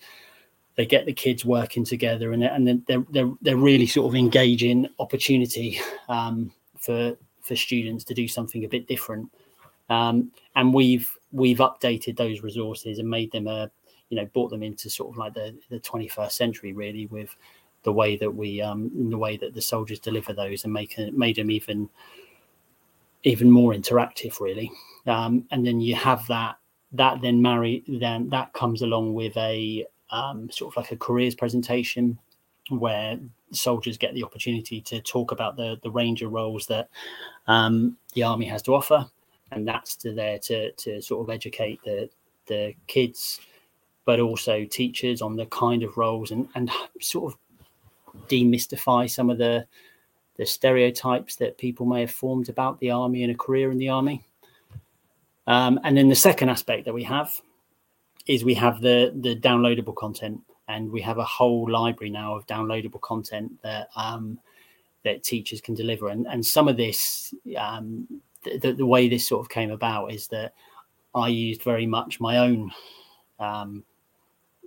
they 0.76 0.86
get 0.86 1.06
the 1.06 1.12
kids 1.12 1.44
working 1.44 1.84
together 1.84 2.32
and, 2.32 2.44
and 2.44 2.84
they're, 2.86 3.04
they're, 3.10 3.32
they're 3.42 3.56
really 3.56 3.86
sort 3.86 4.08
of 4.08 4.14
engaging 4.14 4.88
opportunity 5.00 5.78
um, 6.08 6.52
for 6.78 7.16
for 7.42 7.56
students 7.56 8.04
to 8.04 8.14
do 8.14 8.28
something 8.28 8.64
a 8.64 8.68
bit 8.68 8.86
different. 8.86 9.28
Um, 9.90 10.30
and 10.54 10.72
we've 10.72 11.10
we've 11.32 11.58
updated 11.58 12.16
those 12.16 12.42
resources 12.42 12.98
and 12.98 13.08
made 13.08 13.32
them 13.32 13.48
a 13.48 13.70
you 14.10 14.16
know 14.16 14.26
brought 14.26 14.50
them 14.50 14.62
into 14.62 14.88
sort 14.88 15.10
of 15.10 15.18
like 15.18 15.34
the, 15.34 15.56
the 15.68 15.80
21st 15.80 16.32
century 16.32 16.72
really 16.72 17.06
with 17.06 17.34
the 17.82 17.92
way 17.92 18.16
that 18.16 18.30
we 18.30 18.60
um 18.60 18.90
the 19.10 19.18
way 19.18 19.36
that 19.36 19.54
the 19.54 19.62
soldiers 19.62 19.98
deliver 19.98 20.32
those 20.32 20.64
and 20.64 20.72
make 20.72 20.96
made 21.12 21.36
them 21.36 21.50
even 21.50 21.88
even 23.24 23.50
more 23.50 23.72
interactive 23.72 24.40
really. 24.40 24.70
Um, 25.06 25.44
and 25.50 25.66
then 25.66 25.80
you 25.80 25.94
have 25.94 26.26
that 26.28 26.56
that 26.92 27.20
then 27.20 27.42
marry 27.42 27.84
then 27.86 28.28
that 28.30 28.52
comes 28.52 28.82
along 28.82 29.14
with 29.14 29.36
a 29.36 29.86
um, 30.10 30.50
sort 30.50 30.72
of 30.72 30.76
like 30.82 30.92
a 30.92 30.96
careers 30.96 31.34
presentation 31.34 32.18
where 32.70 33.18
soldiers 33.50 33.96
get 33.96 34.14
the 34.14 34.24
opportunity 34.24 34.80
to 34.80 35.00
talk 35.00 35.32
about 35.32 35.56
the 35.56 35.78
the 35.82 35.90
range 35.90 36.22
of 36.22 36.32
roles 36.32 36.66
that 36.66 36.88
um, 37.46 37.96
the 38.14 38.22
army 38.22 38.46
has 38.46 38.62
to 38.62 38.74
offer. 38.74 39.06
And 39.50 39.66
that's 39.66 39.96
to 39.96 40.12
there 40.12 40.38
to 40.40 40.72
to 40.72 41.00
sort 41.00 41.26
of 41.26 41.34
educate 41.34 41.80
the 41.84 42.08
the 42.46 42.74
kids 42.86 43.40
but 44.04 44.20
also 44.20 44.64
teachers 44.64 45.20
on 45.20 45.36
the 45.36 45.44
kind 45.46 45.82
of 45.82 45.98
roles 45.98 46.30
and 46.30 46.48
and 46.54 46.70
sort 47.00 47.32
of 47.32 47.38
demystify 48.28 49.08
some 49.08 49.30
of 49.30 49.38
the 49.38 49.66
the 50.38 50.46
stereotypes 50.46 51.36
that 51.36 51.58
people 51.58 51.84
may 51.84 52.00
have 52.00 52.10
formed 52.10 52.48
about 52.48 52.78
the 52.78 52.90
army 52.90 53.22
and 53.24 53.32
a 53.32 53.36
career 53.36 53.70
in 53.70 53.78
the 53.78 53.88
army. 53.88 54.24
Um, 55.46 55.80
and 55.82 55.96
then 55.96 56.08
the 56.08 56.14
second 56.14 56.48
aspect 56.48 56.84
that 56.84 56.94
we 56.94 57.02
have 57.04 57.40
is 58.26 58.44
we 58.44 58.54
have 58.54 58.80
the 58.80 59.12
the 59.20 59.34
downloadable 59.34 59.94
content, 59.94 60.40
and 60.68 60.90
we 60.90 61.00
have 61.02 61.18
a 61.18 61.24
whole 61.24 61.68
library 61.70 62.10
now 62.10 62.34
of 62.34 62.46
downloadable 62.46 63.00
content 63.00 63.50
that 63.62 63.88
um, 63.96 64.38
that 65.04 65.24
teachers 65.24 65.60
can 65.60 65.74
deliver. 65.74 66.08
And 66.08 66.26
and 66.26 66.44
some 66.44 66.68
of 66.68 66.76
this, 66.76 67.34
um, 67.56 68.06
the, 68.44 68.72
the 68.72 68.86
way 68.86 69.08
this 69.08 69.26
sort 69.26 69.40
of 69.44 69.48
came 69.48 69.70
about 69.70 70.12
is 70.12 70.28
that 70.28 70.52
I 71.14 71.28
used 71.28 71.62
very 71.62 71.86
much 71.86 72.20
my 72.20 72.38
own 72.38 72.70
um, 73.40 73.84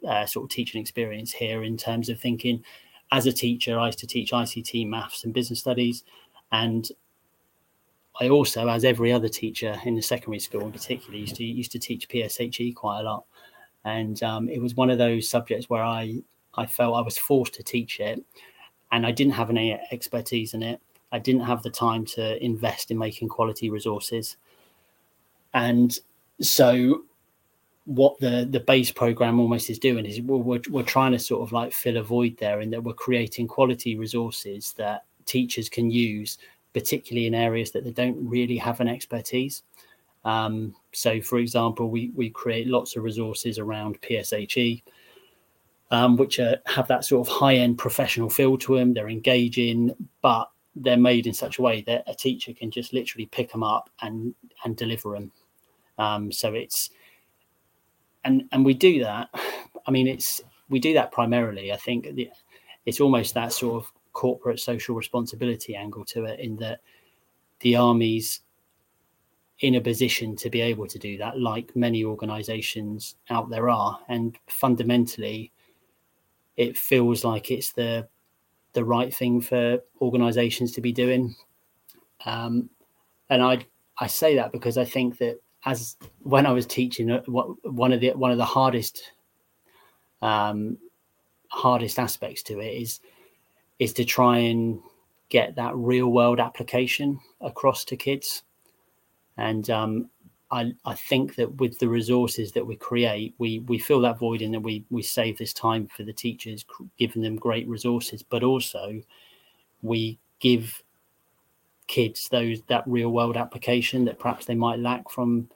uh, 0.07 0.25
sort 0.25 0.45
of 0.45 0.49
teaching 0.49 0.81
experience 0.81 1.31
here 1.31 1.63
in 1.63 1.77
terms 1.77 2.09
of 2.09 2.19
thinking 2.19 2.63
as 3.11 3.25
a 3.25 3.31
teacher, 3.31 3.77
I 3.77 3.87
used 3.87 3.99
to 3.99 4.07
teach 4.07 4.31
ICT, 4.31 4.87
maths, 4.87 5.23
and 5.23 5.33
business 5.33 5.59
studies. 5.59 6.03
And 6.51 6.89
I 8.19 8.29
also, 8.29 8.67
as 8.67 8.85
every 8.85 9.11
other 9.11 9.27
teacher 9.27 9.79
in 9.85 9.95
the 9.95 10.01
secondary 10.01 10.39
school 10.39 10.61
in 10.61 10.71
particular, 10.71 11.17
used 11.17 11.35
to 11.35 11.43
used 11.43 11.71
to 11.73 11.79
teach 11.79 12.07
PSHE 12.09 12.75
quite 12.75 13.01
a 13.01 13.03
lot. 13.03 13.25
And 13.83 14.21
um, 14.23 14.47
it 14.47 14.61
was 14.61 14.75
one 14.75 14.89
of 14.89 14.97
those 14.97 15.29
subjects 15.29 15.69
where 15.69 15.83
I 15.83 16.21
I 16.55 16.65
felt 16.65 16.95
I 16.95 17.01
was 17.01 17.17
forced 17.17 17.53
to 17.55 17.63
teach 17.63 17.99
it, 17.99 18.23
and 18.91 19.05
I 19.05 19.11
didn't 19.11 19.33
have 19.33 19.49
any 19.49 19.79
expertise 19.91 20.53
in 20.53 20.63
it. 20.63 20.81
I 21.11 21.19
didn't 21.19 21.41
have 21.41 21.63
the 21.63 21.69
time 21.69 22.05
to 22.05 22.41
invest 22.43 22.91
in 22.91 22.97
making 22.97 23.27
quality 23.27 23.69
resources. 23.69 24.37
And 25.53 25.97
so 26.39 27.03
what 27.85 28.19
the 28.19 28.47
the 28.49 28.59
base 28.59 28.91
program 28.91 29.39
almost 29.39 29.69
is 29.69 29.79
doing 29.79 30.05
is 30.05 30.21
we're, 30.21 30.37
we're, 30.37 30.61
we're 30.69 30.83
trying 30.83 31.11
to 31.11 31.19
sort 31.19 31.41
of 31.41 31.51
like 31.51 31.73
fill 31.73 31.97
a 31.97 32.03
void 32.03 32.37
there 32.37 32.61
in 32.61 32.69
that 32.69 32.83
we're 32.83 32.93
creating 32.93 33.47
quality 33.47 33.97
resources 33.97 34.73
that 34.77 35.05
teachers 35.25 35.67
can 35.67 35.89
use 35.89 36.37
particularly 36.73 37.27
in 37.27 37.33
areas 37.33 37.71
that 37.71 37.83
they 37.83 37.91
don't 37.91 38.17
really 38.25 38.57
have 38.57 38.79
an 38.79 38.87
expertise. 38.87 39.63
Um, 40.23 40.75
so 40.93 41.21
for 41.21 41.39
example 41.39 41.89
we 41.89 42.11
we 42.15 42.29
create 42.29 42.67
lots 42.67 42.95
of 42.95 43.03
resources 43.03 43.57
around 43.57 43.99
pshe 44.01 44.83
um, 45.89 46.15
which 46.15 46.39
are, 46.39 46.57
have 46.67 46.87
that 46.87 47.03
sort 47.03 47.27
of 47.27 47.33
high 47.33 47.55
end 47.55 47.79
professional 47.79 48.29
feel 48.29 48.55
to 48.59 48.77
them 48.77 48.93
they're 48.93 49.09
engaging 49.09 49.95
but 50.21 50.51
they're 50.75 50.95
made 50.95 51.25
in 51.25 51.33
such 51.33 51.57
a 51.57 51.61
way 51.61 51.81
that 51.81 52.03
a 52.07 52.13
teacher 52.13 52.53
can 52.53 52.69
just 52.69 52.93
literally 52.93 53.25
pick 53.25 53.51
them 53.51 53.63
up 53.63 53.89
and 54.01 54.35
and 54.63 54.77
deliver 54.77 55.13
them 55.13 55.31
um, 55.97 56.31
so 56.31 56.53
it's 56.53 56.91
and 58.23 58.43
and 58.51 58.65
we 58.65 58.73
do 58.73 59.03
that. 59.03 59.29
I 59.87 59.91
mean, 59.91 60.07
it's 60.07 60.41
we 60.69 60.79
do 60.79 60.93
that 60.93 61.11
primarily. 61.11 61.71
I 61.71 61.77
think 61.77 62.07
it's 62.85 63.01
almost 63.01 63.33
that 63.33 63.53
sort 63.53 63.83
of 63.83 63.91
corporate 64.13 64.59
social 64.59 64.95
responsibility 64.95 65.75
angle 65.75 66.05
to 66.05 66.25
it, 66.25 66.39
in 66.39 66.57
that 66.57 66.81
the 67.59 67.75
army's 67.75 68.41
in 69.59 69.75
a 69.75 69.81
position 69.81 70.35
to 70.35 70.49
be 70.49 70.59
able 70.59 70.87
to 70.87 70.97
do 70.97 71.17
that, 71.19 71.39
like 71.39 71.75
many 71.75 72.03
organisations 72.03 73.15
out 73.29 73.49
there 73.49 73.69
are, 73.69 73.99
and 74.09 74.35
fundamentally, 74.47 75.51
it 76.57 76.77
feels 76.77 77.23
like 77.23 77.51
it's 77.51 77.71
the 77.71 78.07
the 78.73 78.83
right 78.83 79.13
thing 79.13 79.41
for 79.41 79.79
organisations 80.01 80.71
to 80.71 80.81
be 80.81 80.91
doing. 80.91 81.35
Um, 82.25 82.69
and 83.29 83.41
I 83.43 83.65
I 83.99 84.07
say 84.07 84.35
that 84.35 84.51
because 84.51 84.77
I 84.77 84.85
think 84.85 85.17
that 85.19 85.39
as 85.65 85.95
when 86.21 86.45
I 86.45 86.51
was 86.51 86.65
teaching, 86.65 87.11
uh, 87.11 87.21
one 87.21 87.91
of 87.91 87.99
the 87.99 88.11
one 88.11 88.31
of 88.31 88.37
the 88.37 88.45
hardest 88.45 89.11
um, 90.21 90.77
hardest 91.49 91.99
aspects 91.99 92.43
to 92.43 92.59
it 92.59 92.81
is 92.81 92.99
is 93.79 93.93
to 93.93 94.05
try 94.05 94.37
and 94.37 94.79
get 95.29 95.55
that 95.55 95.75
real 95.75 96.07
world 96.07 96.39
application 96.39 97.19
across 97.41 97.83
to 97.85 97.95
kids. 97.95 98.43
And 99.37 99.69
um, 99.69 100.09
I, 100.51 100.73
I 100.85 100.93
think 100.93 101.35
that 101.35 101.55
with 101.55 101.79
the 101.79 101.87
resources 101.87 102.51
that 102.51 102.65
we 102.65 102.75
create, 102.75 103.33
we 103.37 103.59
we 103.59 103.77
fill 103.77 104.01
that 104.01 104.19
void 104.19 104.41
and 104.41 104.53
that 104.53 104.59
we 104.59 104.83
we 104.89 105.01
save 105.01 105.37
this 105.37 105.53
time 105.53 105.87
for 105.95 106.03
the 106.03 106.13
teachers, 106.13 106.65
giving 106.97 107.21
them 107.21 107.35
great 107.37 107.67
resources, 107.67 108.23
but 108.23 108.43
also 108.43 109.01
we 109.81 110.19
give 110.39 110.83
kids 111.91 112.29
those 112.29 112.61
that 112.67 112.83
real 112.87 113.09
world 113.09 113.35
application 113.35 114.05
that 114.05 114.17
perhaps 114.17 114.45
they 114.45 114.55
might 114.55 114.79
lack 114.79 115.09
from 115.09 115.49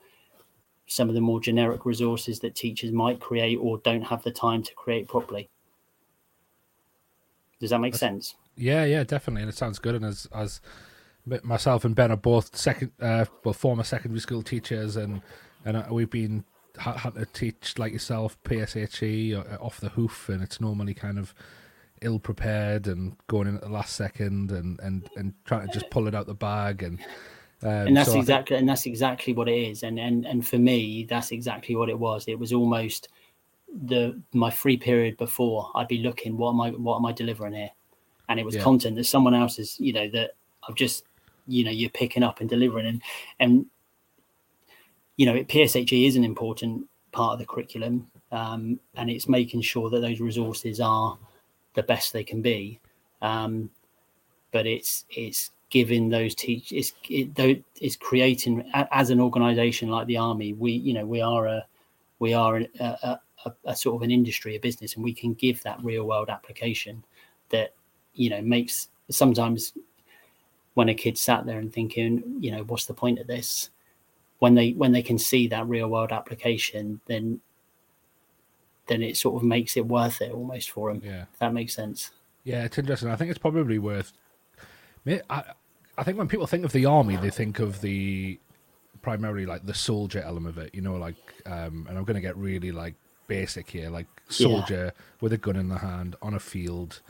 some 0.86 1.08
of 1.08 1.14
the 1.14 1.20
more 1.20 1.40
generic 1.40 1.86
resources 1.86 2.40
that 2.40 2.54
teachers 2.54 2.92
might 2.92 3.18
create 3.18 3.56
or 3.56 3.78
don't 3.78 4.02
have 4.02 4.22
the 4.22 4.30
time 4.30 4.62
to 4.62 4.74
create 4.74 5.08
properly. 5.08 5.48
Does 7.58 7.70
that 7.70 7.80
make 7.80 7.94
That's, 7.94 8.00
sense? 8.00 8.34
Yeah, 8.54 8.84
yeah, 8.84 9.02
definitely, 9.02 9.42
and 9.42 9.48
it 9.48 9.56
sounds 9.56 9.78
good. 9.78 9.94
And 9.94 10.04
as 10.04 10.28
as 10.34 10.60
myself 11.42 11.86
and 11.86 11.94
Ben 11.94 12.12
are 12.12 12.18
both 12.18 12.54
second, 12.54 12.92
uh, 13.00 13.24
well, 13.42 13.54
former 13.54 13.82
secondary 13.82 14.20
school 14.20 14.42
teachers, 14.42 14.96
and 14.96 15.22
and 15.64 15.78
uh, 15.78 15.84
we've 15.90 16.10
been 16.10 16.44
had 16.78 17.14
to 17.14 17.24
teach 17.32 17.78
like 17.78 17.94
yourself 17.94 18.36
PSHE 18.44 19.34
uh, 19.34 19.56
off 19.56 19.80
the 19.80 19.88
hoof, 19.88 20.28
and 20.28 20.42
it's 20.42 20.60
normally 20.60 20.92
kind 20.92 21.18
of 21.18 21.34
ill 22.02 22.18
prepared 22.18 22.86
and 22.86 23.16
going 23.26 23.48
in 23.48 23.56
at 23.56 23.62
the 23.62 23.68
last 23.68 23.96
second 23.96 24.52
and 24.52 24.78
and 24.80 25.08
and 25.16 25.34
trying 25.44 25.66
to 25.66 25.72
just 25.72 25.90
pull 25.90 26.06
it 26.06 26.14
out 26.14 26.26
the 26.26 26.34
bag 26.34 26.82
and 26.82 27.00
um, 27.62 27.70
and 27.70 27.96
that's 27.96 28.12
so 28.12 28.18
exactly 28.18 28.54
think... 28.54 28.60
and 28.60 28.68
that's 28.68 28.86
exactly 28.86 29.32
what 29.32 29.48
it 29.48 29.56
is. 29.56 29.82
And 29.82 29.98
and 29.98 30.26
and 30.26 30.46
for 30.46 30.58
me 30.58 31.04
that's 31.04 31.32
exactly 31.32 31.74
what 31.74 31.88
it 31.88 31.98
was. 31.98 32.28
It 32.28 32.38
was 32.38 32.52
almost 32.52 33.08
the 33.86 34.20
my 34.32 34.50
free 34.50 34.76
period 34.76 35.16
before 35.18 35.70
i'd 35.74 35.88
be 35.88 35.98
looking 35.98 36.38
what 36.38 36.50
am 36.50 36.60
i 36.60 36.70
what 36.70 36.96
am 36.96 37.06
i 37.06 37.12
delivering 37.12 37.54
here? 37.54 37.70
And 38.28 38.40
it 38.40 38.46
was 38.46 38.54
yeah. 38.54 38.62
content 38.62 38.96
that 38.96 39.04
someone 39.04 39.34
else 39.34 39.58
is 39.58 39.78
you 39.80 39.92
know 39.92 40.08
that 40.10 40.32
i've 40.68 40.74
just 40.74 41.04
you 41.46 41.64
know 41.64 41.70
you're 41.70 41.90
picking 41.90 42.22
up 42.22 42.40
and 42.40 42.48
delivering. 42.48 42.86
And 42.86 43.02
and 43.40 43.66
you 45.16 45.26
know 45.26 45.34
pshe 45.44 46.06
is 46.06 46.16
an 46.16 46.24
important 46.24 46.86
part 47.12 47.32
of 47.32 47.38
the 47.38 47.46
curriculum 47.46 48.10
um, 48.32 48.78
and 48.96 49.08
it's 49.08 49.28
making 49.28 49.62
sure 49.62 49.88
that 49.88 50.00
those 50.00 50.20
resources 50.20 50.80
are 50.80 51.16
the 51.76 51.84
best 51.84 52.12
they 52.12 52.24
can 52.24 52.42
be. 52.42 52.80
Um, 53.22 53.70
but 54.50 54.66
it's 54.66 55.04
it's 55.10 55.50
giving 55.68 56.08
those 56.08 56.34
teachers 56.34 56.72
it's 56.72 56.92
it, 57.38 57.64
it's 57.80 57.96
creating 57.96 58.64
as 58.72 59.10
an 59.10 59.20
organization 59.20 59.88
like 59.88 60.06
the 60.06 60.16
army 60.16 60.52
we 60.52 60.72
you 60.72 60.94
know 60.94 61.04
we 61.04 61.20
are 61.20 61.46
a 61.46 61.66
we 62.20 62.32
are 62.32 62.58
a, 62.58 62.68
a, 62.80 63.20
a, 63.44 63.52
a, 63.66 63.76
sort 63.76 63.96
of 63.96 64.02
an 64.02 64.10
industry 64.10 64.54
a 64.54 64.60
business 64.60 64.94
and 64.94 65.02
we 65.02 65.12
can 65.12 65.34
give 65.34 65.60
that 65.62 65.82
real 65.82 66.04
world 66.04 66.30
application 66.30 67.04
that 67.50 67.74
you 68.14 68.30
know 68.30 68.40
makes 68.40 68.88
sometimes 69.10 69.72
when 70.74 70.88
a 70.88 70.94
kid 70.94 71.18
sat 71.18 71.44
there 71.44 71.58
and 71.58 71.72
thinking 71.72 72.22
you 72.38 72.52
know 72.52 72.62
what's 72.62 72.86
the 72.86 72.94
point 72.94 73.18
of 73.18 73.26
this 73.26 73.70
when 74.38 74.54
they 74.54 74.70
when 74.72 74.92
they 74.92 75.02
can 75.02 75.18
see 75.18 75.48
that 75.48 75.66
real 75.66 75.88
world 75.88 76.12
application 76.12 77.00
then 77.06 77.40
then 78.86 79.02
it 79.02 79.16
sort 79.16 79.36
of 79.36 79.42
makes 79.42 79.76
it 79.76 79.86
worth 79.86 80.20
it 80.20 80.32
almost 80.32 80.70
for 80.70 80.90
him. 80.90 81.02
Yeah, 81.04 81.24
that 81.38 81.52
makes 81.52 81.74
sense. 81.74 82.10
Yeah, 82.44 82.64
it's 82.64 82.78
interesting. 82.78 83.10
I 83.10 83.16
think 83.16 83.30
it's 83.30 83.38
probably 83.38 83.78
worth. 83.78 84.12
I 85.06 85.42
I 85.98 86.02
think 86.02 86.18
when 86.18 86.28
people 86.28 86.46
think 86.46 86.64
of 86.64 86.72
the 86.72 86.86
army, 86.86 87.16
they 87.16 87.30
think 87.30 87.58
of 87.58 87.80
the 87.80 88.38
primarily 89.02 89.46
like 89.46 89.66
the 89.66 89.74
soldier 89.74 90.22
element 90.22 90.56
of 90.56 90.62
it. 90.64 90.74
You 90.74 90.82
know, 90.82 90.96
like 90.96 91.16
um, 91.46 91.86
and 91.88 91.98
I'm 91.98 92.04
going 92.04 92.16
to 92.16 92.20
get 92.20 92.36
really 92.36 92.72
like 92.72 92.94
basic 93.26 93.70
here, 93.70 93.90
like 93.90 94.06
soldier 94.28 94.92
yeah. 94.94 95.02
with 95.20 95.32
a 95.32 95.38
gun 95.38 95.56
in 95.56 95.68
the 95.68 95.78
hand 95.78 96.16
on 96.22 96.34
a 96.34 96.40
field. 96.40 97.00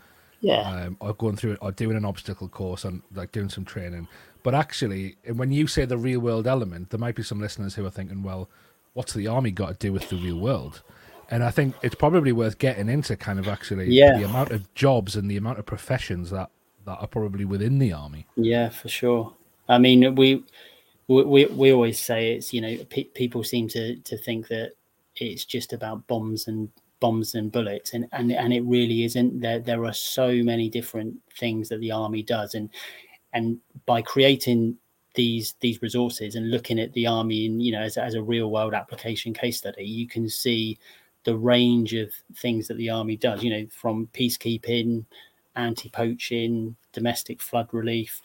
Yeah. 0.40 0.60
Um, 0.60 0.96
or 1.00 1.14
going 1.14 1.36
through 1.36 1.52
it, 1.52 1.58
or 1.62 1.72
doing 1.72 1.96
an 1.96 2.04
obstacle 2.04 2.48
course, 2.48 2.84
and 2.84 3.02
like 3.14 3.32
doing 3.32 3.48
some 3.48 3.64
training. 3.64 4.06
But 4.42 4.54
actually, 4.54 5.16
when 5.32 5.50
you 5.50 5.66
say 5.66 5.86
the 5.86 5.98
real 5.98 6.20
world 6.20 6.46
element, 6.46 6.90
there 6.90 7.00
might 7.00 7.16
be 7.16 7.22
some 7.22 7.40
listeners 7.40 7.74
who 7.74 7.84
are 7.84 7.90
thinking, 7.90 8.22
well, 8.22 8.48
what's 8.92 9.12
the 9.12 9.26
army 9.26 9.50
got 9.50 9.68
to 9.68 9.86
do 9.86 9.92
with 9.92 10.08
the 10.08 10.16
real 10.16 10.38
world? 10.38 10.82
And 11.30 11.42
I 11.42 11.50
think 11.50 11.74
it's 11.82 11.94
probably 11.94 12.32
worth 12.32 12.58
getting 12.58 12.88
into 12.88 13.16
kind 13.16 13.38
of 13.38 13.48
actually 13.48 13.90
yeah. 13.90 14.16
the 14.18 14.24
amount 14.24 14.52
of 14.52 14.72
jobs 14.74 15.16
and 15.16 15.30
the 15.30 15.36
amount 15.36 15.58
of 15.58 15.66
professions 15.66 16.30
that 16.30 16.50
that 16.84 16.98
are 17.00 17.08
probably 17.08 17.44
within 17.44 17.78
the 17.78 17.92
army. 17.92 18.26
Yeah, 18.36 18.68
for 18.68 18.88
sure. 18.88 19.34
I 19.68 19.78
mean, 19.78 20.14
we 20.14 20.44
we 21.08 21.46
we 21.46 21.72
always 21.72 22.00
say 22.00 22.32
it's 22.32 22.52
you 22.52 22.60
know 22.60 22.76
pe- 22.90 23.04
people 23.04 23.44
seem 23.44 23.68
to 23.68 23.96
to 23.96 24.16
think 24.16 24.48
that 24.48 24.72
it's 25.16 25.44
just 25.44 25.72
about 25.72 26.06
bombs 26.06 26.48
and 26.48 26.68
bombs 27.00 27.34
and 27.34 27.52
bullets 27.52 27.92
and 27.92 28.08
and 28.12 28.32
and 28.32 28.52
it 28.52 28.62
really 28.62 29.04
isn't 29.04 29.40
there 29.40 29.58
there 29.58 29.84
are 29.84 29.92
so 29.92 30.42
many 30.42 30.68
different 30.68 31.14
things 31.38 31.68
that 31.68 31.80
the 31.80 31.90
army 31.90 32.22
does 32.22 32.54
and 32.54 32.70
and 33.34 33.58
by 33.84 34.00
creating 34.00 34.76
these 35.14 35.54
these 35.60 35.80
resources 35.82 36.34
and 36.34 36.50
looking 36.50 36.78
at 36.78 36.92
the 36.94 37.06
army 37.06 37.46
and 37.46 37.62
you 37.62 37.70
know 37.70 37.82
as, 37.82 37.98
as 37.98 38.14
a 38.14 38.22
real 38.22 38.50
world 38.50 38.72
application 38.72 39.34
case 39.34 39.58
study 39.58 39.84
you 39.84 40.08
can 40.08 40.28
see 40.28 40.78
the 41.26 41.36
range 41.36 41.92
of 41.92 42.12
things 42.36 42.68
that 42.68 42.76
the 42.76 42.88
army 42.88 43.16
does, 43.16 43.42
you 43.42 43.50
know, 43.50 43.66
from 43.70 44.08
peacekeeping, 44.14 45.04
anti 45.56 45.90
poaching, 45.90 46.76
domestic 46.92 47.42
flood 47.42 47.68
relief, 47.72 48.22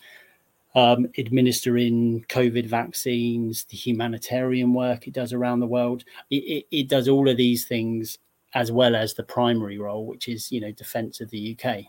um, 0.75 1.07
administering 1.17 2.23
COVID 2.29 2.67
vaccines, 2.67 3.65
the 3.65 3.75
humanitarian 3.75 4.73
work 4.75 5.07
it 5.07 5.13
does 5.13 5.33
around 5.33 5.61
the 5.61 5.67
world. 5.67 6.03
It, 6.29 6.35
it, 6.35 6.65
it, 6.71 6.87
does 6.87 7.09
all 7.09 7.27
of 7.27 7.37
these 7.37 7.65
things 7.65 8.19
as 8.53 8.71
well 8.71 8.95
as 8.95 9.15
the 9.15 9.23
primary 9.23 9.79
role, 9.79 10.05
which 10.05 10.27
is, 10.27 10.51
you 10.51 10.61
know, 10.61 10.71
defense 10.71 11.21
of 11.21 11.31
the 11.31 11.57
UK. 11.57 11.85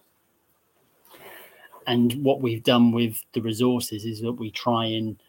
And 1.86 2.24
what 2.24 2.40
we've 2.40 2.62
done 2.62 2.90
with 2.90 3.22
the 3.34 3.42
resources 3.42 4.06
is 4.06 4.22
that 4.22 4.32
we 4.32 4.50
try 4.50 4.86
and 4.86 5.20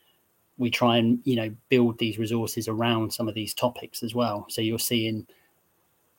we 0.59 0.69
try 0.69 0.97
and 0.97 1.19
you 1.23 1.35
know 1.35 1.51
build 1.69 1.97
these 1.97 2.19
resources 2.19 2.67
around 2.67 3.11
some 3.11 3.27
of 3.27 3.33
these 3.33 3.53
topics 3.53 4.01
as 4.01 4.15
well. 4.15 4.45
So 4.49 4.61
you're 4.61 4.79
seeing 4.79 5.27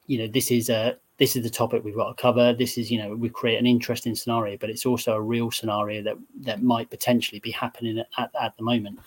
you 0.07 0.19
know 0.19 0.27
this 0.27 0.51
is 0.51 0.69
a 0.69 0.97
this 1.17 1.37
is 1.37 1.45
the 1.45 1.51
topic 1.51 1.85
we've 1.85 1.95
got 1.95 2.17
to 2.17 2.21
cover. 2.21 2.53
This 2.53 2.77
is 2.77 2.91
you 2.91 2.99
know 2.99 3.15
we 3.15 3.29
create 3.29 3.59
an 3.59 3.67
interesting 3.67 4.15
scenario 4.15 4.57
but 4.57 4.71
it's 4.71 4.87
also 4.87 5.15
a 5.15 5.21
real 5.21 5.51
scenario 5.51 6.03
that 6.03 6.17
that 6.41 6.63
might 6.63 6.91
potentially 6.91 7.41
be 7.41 7.51
happening 7.51 8.03
at, 8.19 8.31
at 8.41 8.57
the 8.57 8.63
moment. 8.63 9.01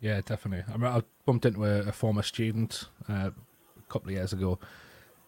Yeah 0.00 0.20
definitely. 0.24 0.64
I, 0.72 0.76
mean, 0.76 0.86
I 0.90 1.02
bumped 1.26 1.46
into 1.46 1.64
a, 1.64 1.88
a 1.88 1.92
former 1.92 2.22
student 2.22 2.88
uh, 3.08 3.30
a 3.78 3.92
couple 3.92 4.08
of 4.08 4.14
years 4.14 4.32
ago. 4.32 4.58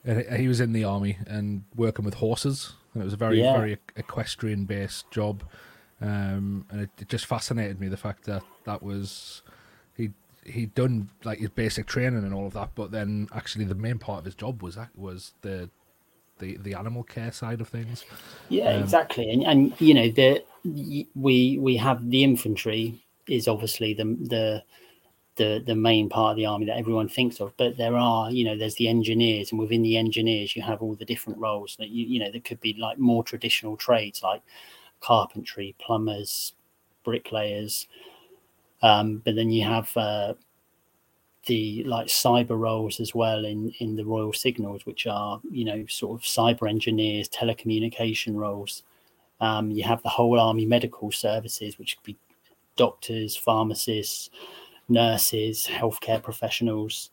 And 0.05 0.37
he 0.37 0.49
was 0.49 0.61
in 0.61 0.73
the 0.73 0.83
army 0.83 1.19
and 1.29 1.63
working 1.77 2.05
with 2.05 2.15
horses. 2.15 2.73
And 2.93 3.03
it 3.03 3.05
was 3.05 3.15
a 3.15 3.19
very 3.19 3.41
yeah. 3.41 3.57
very 3.57 3.79
equestrian 3.97 4.65
based 4.65 5.11
job. 5.11 5.45
Um, 6.01 6.67
and 6.71 6.81
it, 6.83 6.91
it 6.99 7.09
just 7.09 7.27
fascinated 7.27 7.81
me 7.81 7.87
the 7.87 7.97
fact 7.97 8.25
that 8.25 8.43
that 8.65 8.83
was 8.83 9.43
he'd 10.45 10.75
done 10.75 11.11
like 11.25 11.39
his 11.39 11.51
basic 11.51 11.87
training 11.87 12.25
and 12.25 12.35
all 12.35 12.47
of 12.47 12.53
that, 12.55 12.71
but 12.75 12.91
then 12.91 13.29
actually 13.35 13.65
the 13.65 13.75
main 13.75 13.99
part 13.99 14.21
of 14.21 14.25
his 14.25 14.35
job 14.35 14.63
was 14.63 14.77
was 14.97 15.33
the 15.43 15.71
the 16.39 16.57
the 16.59 16.75
animal 16.75 17.03
care 17.03 17.33
side 17.33 17.61
of 17.61 17.69
things. 17.69 18.05
Yeah, 18.49 18.71
um, 18.71 18.83
exactly. 18.83 19.31
And 19.31 19.45
and 19.45 19.81
you 19.81 19.95
know 19.95 20.09
the 20.09 20.45
we 21.15 21.59
we 21.59 21.77
have 21.77 22.11
the 22.11 22.25
infantry 22.25 23.01
is 23.29 23.49
obviously 23.49 23.95
the 23.95 24.05
the 24.05 24.63
the 25.37 25.63
the 25.65 25.75
main 25.75 26.09
part 26.09 26.33
of 26.33 26.37
the 26.37 26.47
army 26.47 26.67
that 26.67 26.77
everyone 26.77 27.09
thinks 27.09 27.41
of 27.41 27.57
but 27.57 27.77
there 27.79 27.97
are 27.97 28.31
you 28.31 28.45
know 28.45 28.57
there's 28.57 28.75
the 28.75 28.89
engineers 28.89 29.51
and 29.51 29.59
within 29.59 29.83
the 29.83 29.97
engineers 29.97 30.55
you 30.55 30.61
have 30.61 30.83
all 30.83 30.95
the 30.95 31.07
different 31.07 31.39
roles 31.39 31.75
that 31.77 31.89
you 31.89 32.05
you 32.05 32.21
know 32.21 32.31
that 32.31 32.45
could 32.45 32.61
be 32.61 32.75
like 32.75 32.99
more 32.99 33.25
traditional 33.25 33.77
trades 33.77 34.23
like 34.23 34.43
carpentry 35.01 35.75
plumbers 35.79 36.53
bricklayers 37.03 37.89
um, 38.83 39.23
but 39.25 39.35
then 39.35 39.51
you 39.51 39.65
have 39.65 39.95
uh, 39.97 40.35
the 41.47 41.83
like 41.85 42.07
cyber 42.07 42.59
roles 42.59 43.01
as 43.01 43.15
well 43.15 43.45
in 43.45 43.73
in 43.81 43.97
the 43.97 44.05
royal 44.05 44.33
signals 44.33 44.87
which 44.87 45.07
are 45.07 45.41
you 45.51 45.65
know 45.65 45.85
sort 45.89 46.19
of 46.19 46.25
cyber 46.25 46.69
engineers 46.69 47.29
telecommunication 47.29 48.35
roles 48.37 48.85
um, 49.41 49.71
you 49.71 49.83
have 49.83 50.03
the 50.03 50.09
whole 50.09 50.39
army 50.39 50.67
medical 50.67 51.11
services 51.11 51.79
which 51.79 51.97
could 51.97 52.05
be 52.05 52.17
doctors 52.77 53.37
pharmacists 53.37 54.31
nurses, 54.89 55.67
healthcare 55.67 56.23
professionals. 56.23 57.11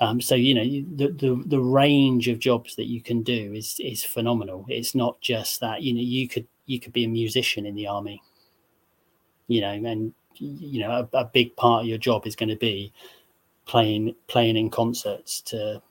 Um, 0.00 0.20
so 0.20 0.34
you 0.34 0.54
know 0.54 0.64
the, 0.64 1.12
the 1.12 1.42
the 1.46 1.60
range 1.60 2.28
of 2.28 2.38
jobs 2.38 2.74
that 2.76 2.86
you 2.86 3.02
can 3.02 3.22
do 3.22 3.52
is 3.52 3.76
is 3.80 4.02
phenomenal. 4.02 4.64
It's 4.68 4.94
not 4.94 5.20
just 5.20 5.60
that 5.60 5.82
you 5.82 5.92
know 5.92 6.00
you 6.00 6.26
could 6.26 6.46
you 6.66 6.80
could 6.80 6.94
be 6.94 7.04
a 7.04 7.08
musician 7.08 7.66
in 7.66 7.74
the 7.74 7.86
army, 7.86 8.22
you 9.48 9.60
know, 9.60 9.72
and 9.72 10.14
you 10.36 10.80
know 10.80 11.08
a, 11.12 11.18
a 11.18 11.24
big 11.24 11.56
part 11.56 11.82
of 11.82 11.88
your 11.88 11.98
job 11.98 12.26
is 12.26 12.36
going 12.36 12.48
to 12.48 12.56
be 12.56 12.92
playing 13.66 14.14
playing 14.26 14.56
in 14.56 14.70
concerts 14.70 15.40
to 15.42 15.82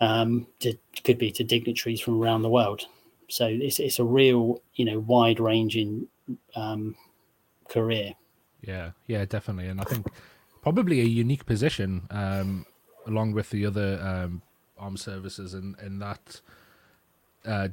um 0.00 0.46
to 0.58 0.74
could 1.04 1.18
be 1.18 1.30
to 1.30 1.44
dignitaries 1.44 2.00
from 2.00 2.20
around 2.20 2.42
the 2.42 2.48
world. 2.48 2.86
So 3.28 3.46
it's 3.46 3.78
it's 3.78 3.98
a 3.98 4.04
real 4.04 4.62
you 4.74 4.84
know 4.84 4.98
wide 4.98 5.40
ranging 5.40 6.08
um, 6.54 6.96
career. 7.68 8.14
Yeah, 8.62 8.90
yeah, 9.06 9.24
definitely, 9.24 9.68
and 9.68 9.80
I 9.80 9.84
think 9.84 10.06
probably 10.62 11.00
a 11.00 11.04
unique 11.04 11.46
position 11.46 12.06
um, 12.10 12.66
along 13.06 13.32
with 13.32 13.50
the 13.50 13.64
other 13.66 14.00
um, 14.02 14.42
armed 14.78 15.00
services 15.00 15.54
in 15.54 15.76
in 15.82 15.98
that. 16.00 16.40
Uh, 17.44 17.68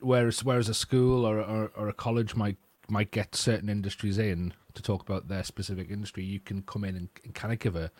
whereas 0.00 0.44
whereas 0.44 0.68
a 0.68 0.74
school 0.74 1.24
or, 1.24 1.38
or, 1.40 1.70
or 1.76 1.88
a 1.88 1.94
college 1.94 2.34
might 2.34 2.58
might 2.88 3.10
get 3.10 3.34
certain 3.34 3.68
industries 3.68 4.18
in 4.18 4.52
to 4.74 4.82
talk 4.82 5.02
about 5.02 5.28
their 5.28 5.44
specific 5.44 5.90
industry, 5.90 6.24
you 6.24 6.40
can 6.40 6.62
come 6.62 6.84
in 6.84 6.96
and, 6.96 7.08
and 7.24 7.34
kind 7.34 7.52
of 7.52 7.58
give 7.58 7.76
a 7.76 7.90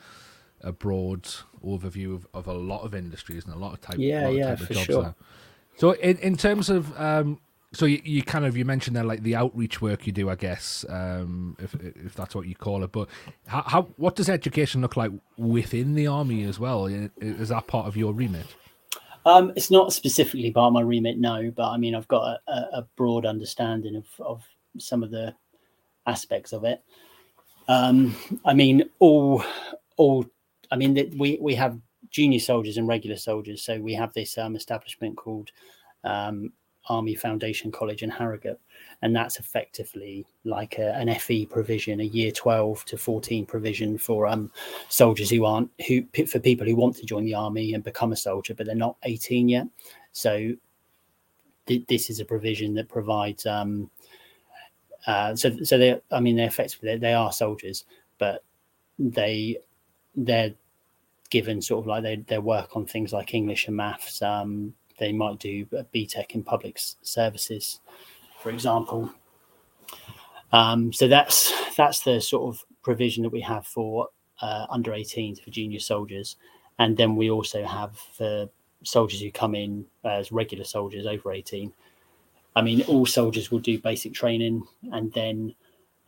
a 0.62 0.72
broad 0.72 1.26
overview 1.64 2.14
of, 2.14 2.26
of 2.34 2.46
a 2.46 2.52
lot 2.52 2.82
of 2.82 2.94
industries 2.94 3.44
and 3.46 3.54
a 3.54 3.58
lot 3.58 3.72
of 3.72 3.80
type, 3.80 3.96
yeah, 3.98 4.28
yeah, 4.28 4.54
type 4.54 4.66
for 4.66 4.74
sure. 4.74 5.14
So 5.76 5.92
in 5.92 6.18
in 6.18 6.36
terms 6.36 6.68
of 6.68 6.98
um, 7.00 7.40
so 7.72 7.86
you, 7.86 8.00
you 8.04 8.22
kind 8.22 8.44
of 8.44 8.56
you 8.56 8.64
mentioned 8.64 8.96
there 8.96 9.04
like 9.04 9.22
the 9.22 9.36
outreach 9.36 9.80
work 9.80 10.06
you 10.06 10.12
do, 10.12 10.28
I 10.28 10.34
guess, 10.34 10.84
um, 10.88 11.56
if 11.58 11.74
if 11.74 12.14
that's 12.14 12.34
what 12.34 12.46
you 12.46 12.54
call 12.54 12.82
it. 12.84 12.92
But 12.92 13.08
how, 13.46 13.62
how 13.62 13.82
what 13.96 14.16
does 14.16 14.28
education 14.28 14.80
look 14.80 14.96
like 14.96 15.12
within 15.36 15.94
the 15.94 16.06
army 16.06 16.44
as 16.44 16.58
well? 16.58 16.86
Is 16.86 17.48
that 17.48 17.66
part 17.66 17.86
of 17.86 17.96
your 17.96 18.12
remit? 18.12 18.46
Um, 19.24 19.52
it's 19.54 19.70
not 19.70 19.92
specifically 19.92 20.50
part 20.50 20.68
of 20.68 20.72
my 20.72 20.80
remit, 20.80 21.18
no. 21.18 21.52
But 21.54 21.70
I 21.70 21.76
mean, 21.76 21.94
I've 21.94 22.08
got 22.08 22.40
a, 22.48 22.52
a 22.52 22.88
broad 22.96 23.24
understanding 23.24 23.96
of 23.96 24.06
of 24.18 24.42
some 24.78 25.02
of 25.02 25.10
the 25.10 25.34
aspects 26.10 26.52
of 26.52 26.64
it. 26.64 26.82
Um, 27.68 28.16
I 28.44 28.52
mean, 28.52 28.84
all 28.98 29.44
all. 29.96 30.26
I 30.72 30.76
mean, 30.76 30.94
we 31.16 31.38
we 31.40 31.54
have 31.54 31.78
junior 32.10 32.40
soldiers 32.40 32.76
and 32.76 32.88
regular 32.88 33.16
soldiers, 33.16 33.62
so 33.62 33.80
we 33.80 33.94
have 33.94 34.12
this 34.12 34.36
um, 34.36 34.56
establishment 34.56 35.16
called 35.16 35.50
um, 36.04 36.52
Army 36.88 37.14
Foundation 37.14 37.70
College 37.70 38.02
in 38.02 38.10
Harrogate, 38.10 38.60
and 39.02 39.14
that's 39.14 39.38
effectively 39.38 40.26
like 40.44 40.78
a, 40.78 40.94
an 40.94 41.14
FE 41.14 41.46
provision, 41.46 42.00
a 42.00 42.04
Year 42.04 42.32
12 42.32 42.84
to 42.86 42.98
14 42.98 43.46
provision 43.46 43.96
for 43.96 44.26
um, 44.26 44.50
soldiers 44.88 45.30
who 45.30 45.44
aren't 45.44 45.70
who 45.86 46.04
for 46.26 46.40
people 46.40 46.66
who 46.66 46.76
want 46.76 46.96
to 46.96 47.06
join 47.06 47.24
the 47.24 47.34
army 47.34 47.74
and 47.74 47.84
become 47.84 48.12
a 48.12 48.16
soldier, 48.16 48.54
but 48.54 48.66
they're 48.66 48.74
not 48.74 48.96
18 49.04 49.48
yet. 49.48 49.66
So 50.12 50.52
th- 51.66 51.86
this 51.86 52.10
is 52.10 52.20
a 52.20 52.24
provision 52.24 52.74
that 52.74 52.88
provides. 52.88 53.46
Um, 53.46 53.90
uh, 55.06 55.34
so 55.34 55.62
so 55.62 55.78
they, 55.78 56.00
I 56.10 56.20
mean, 56.20 56.36
they're 56.36 56.46
effectively 56.46 56.96
they 56.96 57.14
are 57.14 57.32
soldiers, 57.32 57.84
but 58.18 58.44
they 58.98 59.58
they're 60.14 60.54
given 61.30 61.62
sort 61.62 61.84
of 61.84 61.86
like 61.86 62.02
they, 62.02 62.16
their 62.16 62.40
work 62.40 62.76
on 62.76 62.86
things 62.86 63.12
like 63.12 63.34
English 63.34 63.68
and 63.68 63.76
maths, 63.76 64.20
um, 64.20 64.74
they 64.98 65.12
might 65.12 65.38
do 65.38 65.66
a 65.72 65.84
BTEC 65.84 66.32
in 66.32 66.42
public 66.42 66.78
services, 67.02 67.80
for 68.42 68.50
example. 68.50 69.10
Um, 70.52 70.92
so 70.92 71.08
that's 71.08 71.52
that's 71.76 72.00
the 72.00 72.20
sort 72.20 72.54
of 72.54 72.64
provision 72.82 73.22
that 73.22 73.30
we 73.30 73.40
have 73.40 73.66
for 73.66 74.08
uh, 74.42 74.66
under 74.68 74.90
18s 74.90 75.42
for 75.42 75.50
junior 75.50 75.78
soldiers, 75.78 76.36
and 76.78 76.96
then 76.96 77.16
we 77.16 77.30
also 77.30 77.64
have 77.64 77.96
for 77.96 78.48
soldiers 78.82 79.20
who 79.20 79.30
come 79.30 79.54
in 79.54 79.86
as 80.04 80.32
regular 80.32 80.64
soldiers 80.64 81.06
over 81.06 81.32
18. 81.32 81.72
I 82.56 82.62
mean, 82.62 82.82
all 82.82 83.06
soldiers 83.06 83.50
will 83.50 83.60
do 83.60 83.78
basic 83.78 84.12
training, 84.12 84.64
and 84.92 85.12
then 85.12 85.54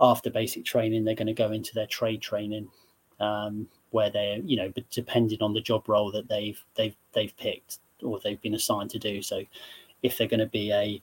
after 0.00 0.30
basic 0.30 0.64
training, 0.64 1.04
they're 1.04 1.14
going 1.14 1.26
to 1.26 1.32
go 1.32 1.52
into 1.52 1.74
their 1.74 1.86
trade 1.86 2.20
training, 2.20 2.68
um, 3.20 3.68
where 3.90 4.10
they're 4.10 4.38
you 4.38 4.56
know, 4.56 4.72
depending 4.90 5.40
on 5.40 5.54
the 5.54 5.60
job 5.60 5.88
role 5.88 6.10
that 6.12 6.28
they've 6.28 6.62
they've 6.74 6.96
they've 7.12 7.36
picked, 7.36 7.78
or 8.02 8.18
they've 8.20 8.42
been 8.42 8.54
assigned 8.54 8.90
to 8.90 8.98
do. 8.98 9.22
So 9.22 9.42
if 10.02 10.18
they're 10.18 10.26
going 10.26 10.40
to 10.40 10.46
be 10.46 10.72
a, 10.72 11.00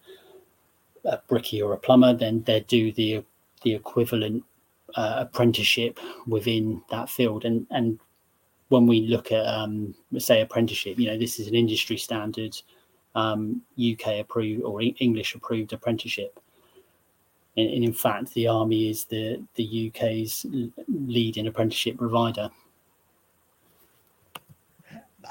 a 1.06 1.22
brickie 1.30 1.64
or 1.64 1.74
a 1.74 1.78
plumber, 1.78 2.14
then 2.14 2.44
they 2.44 2.60
do 2.62 2.92
the 2.92 3.24
the 3.64 3.74
equivalent 3.74 4.44
uh, 4.96 5.16
apprenticeship 5.20 6.00
within 6.28 6.82
that 6.92 7.10
field. 7.10 7.46
And 7.46 7.66
and 7.72 8.00
when 8.68 8.88
we 8.88 9.08
look 9.08 9.32
at 9.32 9.46
um, 9.46 9.96
say 10.18 10.42
apprenticeship, 10.42 11.00
you 11.00 11.08
know 11.08 11.18
this 11.18 11.40
is 11.40 11.48
an 11.48 11.56
industry 11.56 11.98
standard 11.98 12.56
um, 13.16 13.62
UK 13.80 14.20
approved 14.20 14.64
or 14.64 14.82
English 14.82 15.36
approved 15.36 15.74
apprenticeship. 15.74 16.40
And, 17.58 17.70
and 17.70 17.84
in 17.84 17.94
fact, 17.94 18.34
the 18.34 18.48
army 18.48 18.90
is 18.90 19.06
the 19.06 19.42
the 19.56 19.92
UK's 19.94 20.46
leading 20.88 21.48
apprenticeship 21.48 21.98
provider. 21.98 22.50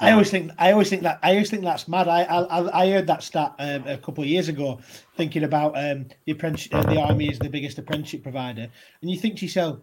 I 0.01 0.11
always 0.11 0.29
think 0.29 0.51
I 0.57 0.71
always 0.71 0.89
think 0.89 1.01
that 1.03 1.19
I 1.23 1.31
always 1.31 1.49
think 1.49 1.63
that's 1.63 1.87
mad. 1.87 2.07
I 2.07 2.23
I, 2.23 2.83
I 2.83 2.91
heard 2.91 3.07
that 3.07 3.23
stat 3.23 3.55
um, 3.59 3.87
a 3.87 3.97
couple 3.97 4.23
of 4.23 4.29
years 4.29 4.47
ago, 4.47 4.79
thinking 5.15 5.43
about 5.43 5.77
um, 5.77 6.07
the 6.25 6.33
apprentice, 6.33 6.69
uh, 6.71 6.83
the 6.83 7.01
army 7.01 7.29
is 7.29 7.39
the 7.39 7.49
biggest 7.49 7.79
apprenticeship 7.79 8.23
provider, 8.23 8.67
and 9.01 9.11
you 9.11 9.17
think 9.17 9.37
to 9.37 9.45
yourself, 9.45 9.79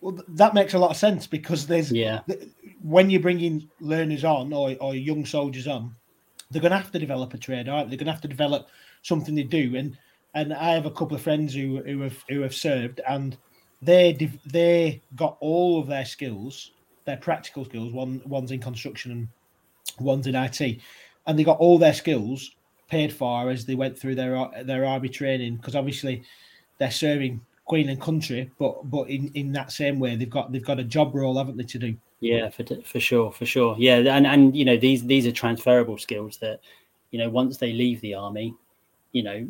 well, 0.00 0.18
that 0.28 0.54
makes 0.54 0.74
a 0.74 0.78
lot 0.78 0.90
of 0.90 0.96
sense 0.96 1.26
because 1.26 1.66
there's 1.66 1.92
yeah 1.92 2.20
when 2.82 3.08
you're 3.10 3.20
bringing 3.20 3.68
learners 3.80 4.24
on 4.24 4.52
or, 4.52 4.76
or 4.80 4.94
young 4.94 5.24
soldiers 5.24 5.66
on, 5.66 5.94
they're 6.54 6.62
going 6.62 6.70
to 6.70 6.78
have 6.78 6.92
to 6.92 6.98
develop 6.98 7.34
a 7.34 7.38
trade, 7.38 7.68
aren't 7.68 7.90
they? 7.90 7.96
They're 7.96 8.04
going 8.04 8.06
to 8.06 8.12
have 8.12 8.22
to 8.22 8.28
develop 8.28 8.68
something 9.02 9.34
they 9.34 9.42
do, 9.42 9.76
and 9.76 9.98
and 10.34 10.54
I 10.54 10.72
have 10.72 10.86
a 10.86 10.90
couple 10.90 11.14
of 11.16 11.22
friends 11.22 11.52
who 11.52 11.82
who 11.82 12.00
have 12.00 12.24
who 12.28 12.40
have 12.40 12.54
served, 12.54 13.00
and 13.06 13.36
they 13.82 14.12
they 14.46 15.02
got 15.16 15.36
all 15.40 15.80
of 15.80 15.86
their 15.86 16.04
skills 16.04 16.70
their 17.04 17.16
practical 17.16 17.64
skills. 17.64 17.92
One 17.92 18.22
one's 18.24 18.50
in 18.50 18.60
construction 18.60 19.12
and 19.12 19.28
one's 20.00 20.26
in 20.26 20.34
IT, 20.34 20.80
and 21.26 21.38
they 21.38 21.44
got 21.44 21.58
all 21.58 21.78
their 21.78 21.94
skills 21.94 22.52
paid 22.88 23.12
for 23.12 23.50
as 23.50 23.64
they 23.64 23.74
went 23.74 23.98
through 23.98 24.14
their 24.14 24.48
their 24.64 24.84
army 24.84 25.08
training 25.08 25.56
because 25.56 25.74
obviously 25.74 26.22
they're 26.78 26.90
serving 26.90 27.40
Queen 27.64 27.88
and 27.88 28.00
country, 28.00 28.50
but 28.58 28.90
but 28.90 29.08
in, 29.08 29.30
in 29.34 29.52
that 29.52 29.72
same 29.72 29.98
way 29.98 30.16
they've 30.16 30.30
got 30.30 30.52
they've 30.52 30.64
got 30.64 30.80
a 30.80 30.84
job 30.84 31.14
role, 31.14 31.38
haven't 31.38 31.56
they, 31.56 31.64
to 31.64 31.78
do? 31.78 31.96
Yeah, 32.24 32.48
for 32.48 32.64
for 32.84 33.00
sure, 33.00 33.30
for 33.32 33.44
sure. 33.44 33.76
Yeah, 33.78 33.96
and 33.98 34.26
and 34.26 34.56
you 34.56 34.64
know 34.64 34.78
these 34.78 35.04
these 35.04 35.26
are 35.26 35.32
transferable 35.32 35.98
skills 35.98 36.38
that 36.38 36.60
you 37.10 37.18
know 37.18 37.28
once 37.28 37.58
they 37.58 37.72
leave 37.72 38.00
the 38.00 38.14
army, 38.14 38.54
you 39.12 39.22
know 39.22 39.46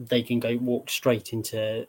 they 0.00 0.22
can 0.22 0.40
go 0.40 0.56
walk 0.58 0.90
straight 0.90 1.32
into 1.32 1.86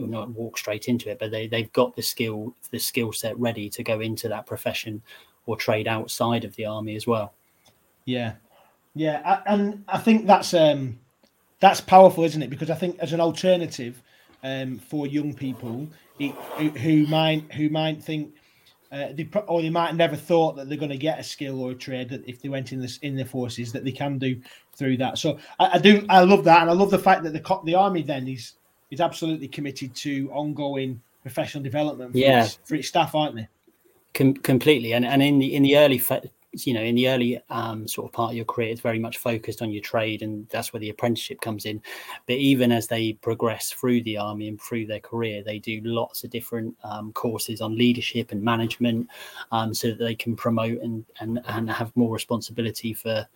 or 0.00 0.06
not 0.06 0.30
walk 0.30 0.56
straight 0.56 0.86
into 0.88 1.10
it 1.10 1.18
but 1.18 1.30
they, 1.30 1.46
they've 1.46 1.72
got 1.72 1.94
the 1.96 2.02
skill 2.02 2.54
the 2.70 2.78
skill 2.78 3.12
set 3.12 3.38
ready 3.38 3.68
to 3.68 3.82
go 3.82 4.00
into 4.00 4.28
that 4.28 4.46
profession 4.46 5.02
or 5.46 5.56
trade 5.56 5.88
outside 5.88 6.44
of 6.44 6.54
the 6.56 6.64
army 6.64 6.94
as 6.96 7.06
well. 7.06 7.34
Yeah. 8.04 8.34
Yeah 8.94 9.42
and 9.46 9.84
i 9.88 9.98
think 9.98 10.26
that's 10.26 10.54
um 10.54 10.98
that's 11.60 11.80
powerful 11.80 12.24
isn't 12.24 12.42
it? 12.42 12.50
Because 12.50 12.70
i 12.70 12.74
think 12.74 12.98
as 13.00 13.12
an 13.12 13.20
alternative 13.20 14.02
um 14.42 14.78
for 14.78 15.06
young 15.06 15.34
people 15.34 15.86
it, 16.18 16.32
who 16.78 17.06
might 17.06 17.52
who 17.52 17.68
might 17.68 18.02
think 18.02 18.34
uh, 18.90 19.08
they 19.12 19.28
or 19.46 19.60
they 19.60 19.70
might 19.70 19.94
never 19.94 20.16
thought 20.16 20.56
that 20.56 20.68
they're 20.68 20.78
going 20.78 20.90
to 20.90 20.96
get 20.96 21.18
a 21.18 21.22
skill 21.22 21.60
or 21.60 21.72
a 21.72 21.74
trade 21.74 22.08
that 22.08 22.26
if 22.26 22.40
they 22.40 22.48
went 22.48 22.72
in 22.72 22.80
this 22.80 22.98
in 22.98 23.16
the 23.16 23.24
forces 23.24 23.70
that 23.72 23.84
they 23.84 23.92
can 23.92 24.18
do 24.18 24.40
through 24.76 24.96
that. 24.96 25.18
So 25.18 25.38
I, 25.58 25.70
I, 25.74 25.78
do 25.78 26.06
I 26.08 26.22
love 26.22 26.44
that, 26.44 26.62
and 26.62 26.70
I 26.70 26.72
love 26.72 26.90
the 26.90 26.98
fact 26.98 27.22
that 27.24 27.32
the 27.32 27.60
the 27.64 27.74
army 27.74 28.02
then 28.02 28.26
is 28.26 28.54
is 28.90 29.00
absolutely 29.00 29.48
committed 29.48 29.94
to 29.94 30.30
ongoing 30.32 31.00
professional 31.22 31.62
development 31.62 32.12
for, 32.12 32.18
yeah. 32.18 32.44
its, 32.44 32.58
for 32.64 32.74
its 32.76 32.88
staff, 32.88 33.14
aren't 33.14 33.36
they? 33.36 33.48
Com- 34.14 34.34
completely, 34.34 34.94
and 34.94 35.04
and 35.04 35.22
in 35.22 35.38
the 35.38 35.54
in 35.54 35.62
the 35.62 35.76
early 35.76 35.98
fa- 35.98 36.22
you 36.52 36.72
know 36.72 36.80
in 36.80 36.94
the 36.94 37.08
early 37.08 37.40
um, 37.50 37.86
sort 37.86 38.08
of 38.08 38.12
part 38.12 38.30
of 38.30 38.36
your 38.36 38.44
career 38.44 38.70
it's 38.70 38.80
very 38.80 38.98
much 38.98 39.18
focused 39.18 39.60
on 39.60 39.70
your 39.70 39.82
trade 39.82 40.22
and 40.22 40.48
that's 40.48 40.72
where 40.72 40.80
the 40.80 40.90
apprenticeship 40.90 41.40
comes 41.40 41.66
in. 41.66 41.82
But 42.26 42.36
even 42.36 42.72
as 42.72 42.86
they 42.86 43.14
progress 43.14 43.70
through 43.70 44.02
the 44.02 44.18
army 44.18 44.48
and 44.48 44.60
through 44.60 44.86
their 44.86 45.00
career 45.00 45.42
they 45.42 45.58
do 45.58 45.80
lots 45.84 46.24
of 46.24 46.30
different 46.30 46.76
um, 46.84 47.12
courses 47.12 47.60
on 47.60 47.76
leadership 47.76 48.32
and 48.32 48.42
management 48.42 49.08
um, 49.52 49.74
so 49.74 49.88
that 49.88 49.98
they 49.98 50.14
can 50.14 50.36
promote 50.36 50.80
and, 50.80 51.04
and 51.20 51.40
and 51.46 51.70
have 51.70 51.94
more 51.96 52.12
responsibility 52.12 52.94
for 52.94 53.26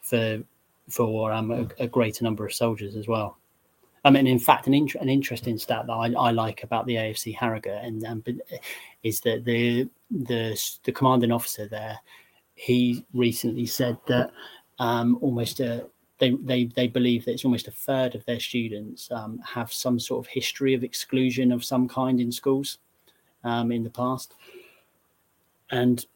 for 0.00 0.42
for 0.88 1.32
um, 1.32 1.50
a, 1.50 1.68
a 1.84 1.86
greater 1.86 2.24
number 2.24 2.44
of 2.44 2.52
soldiers 2.52 2.96
as 2.96 3.06
well. 3.06 3.38
I 4.04 4.10
mean, 4.10 4.26
in 4.26 4.38
fact, 4.38 4.66
an, 4.66 4.74
int- 4.74 4.96
an 4.96 5.08
interesting 5.08 5.58
stat 5.58 5.86
that 5.86 5.92
I, 5.92 6.12
I, 6.12 6.32
like 6.32 6.64
about 6.64 6.86
the 6.86 6.96
AFC 6.96 7.36
Harrogate 7.36 7.84
and 7.84 8.04
um, 8.04 8.24
is 9.04 9.20
that 9.20 9.44
the 9.44 9.88
the 10.10 10.60
the 10.82 10.92
commanding 10.92 11.30
officer 11.30 11.68
there 11.68 12.00
he 12.62 13.04
recently 13.12 13.66
said 13.66 13.98
that 14.06 14.30
um, 14.78 15.18
almost 15.20 15.58
a, 15.58 15.84
they, 16.20 16.30
they, 16.30 16.66
they 16.66 16.86
believe 16.86 17.24
that 17.24 17.32
it's 17.32 17.44
almost 17.44 17.66
a 17.66 17.72
third 17.72 18.14
of 18.14 18.24
their 18.24 18.38
students 18.38 19.10
um, 19.10 19.40
have 19.44 19.72
some 19.72 19.98
sort 19.98 20.24
of 20.24 20.30
history 20.30 20.72
of 20.72 20.84
exclusion 20.84 21.50
of 21.50 21.64
some 21.64 21.88
kind 21.88 22.20
in 22.20 22.30
schools 22.30 22.78
um, 23.42 23.72
in 23.72 23.82
the 23.82 23.90
past. 23.90 24.34
And 25.72 26.06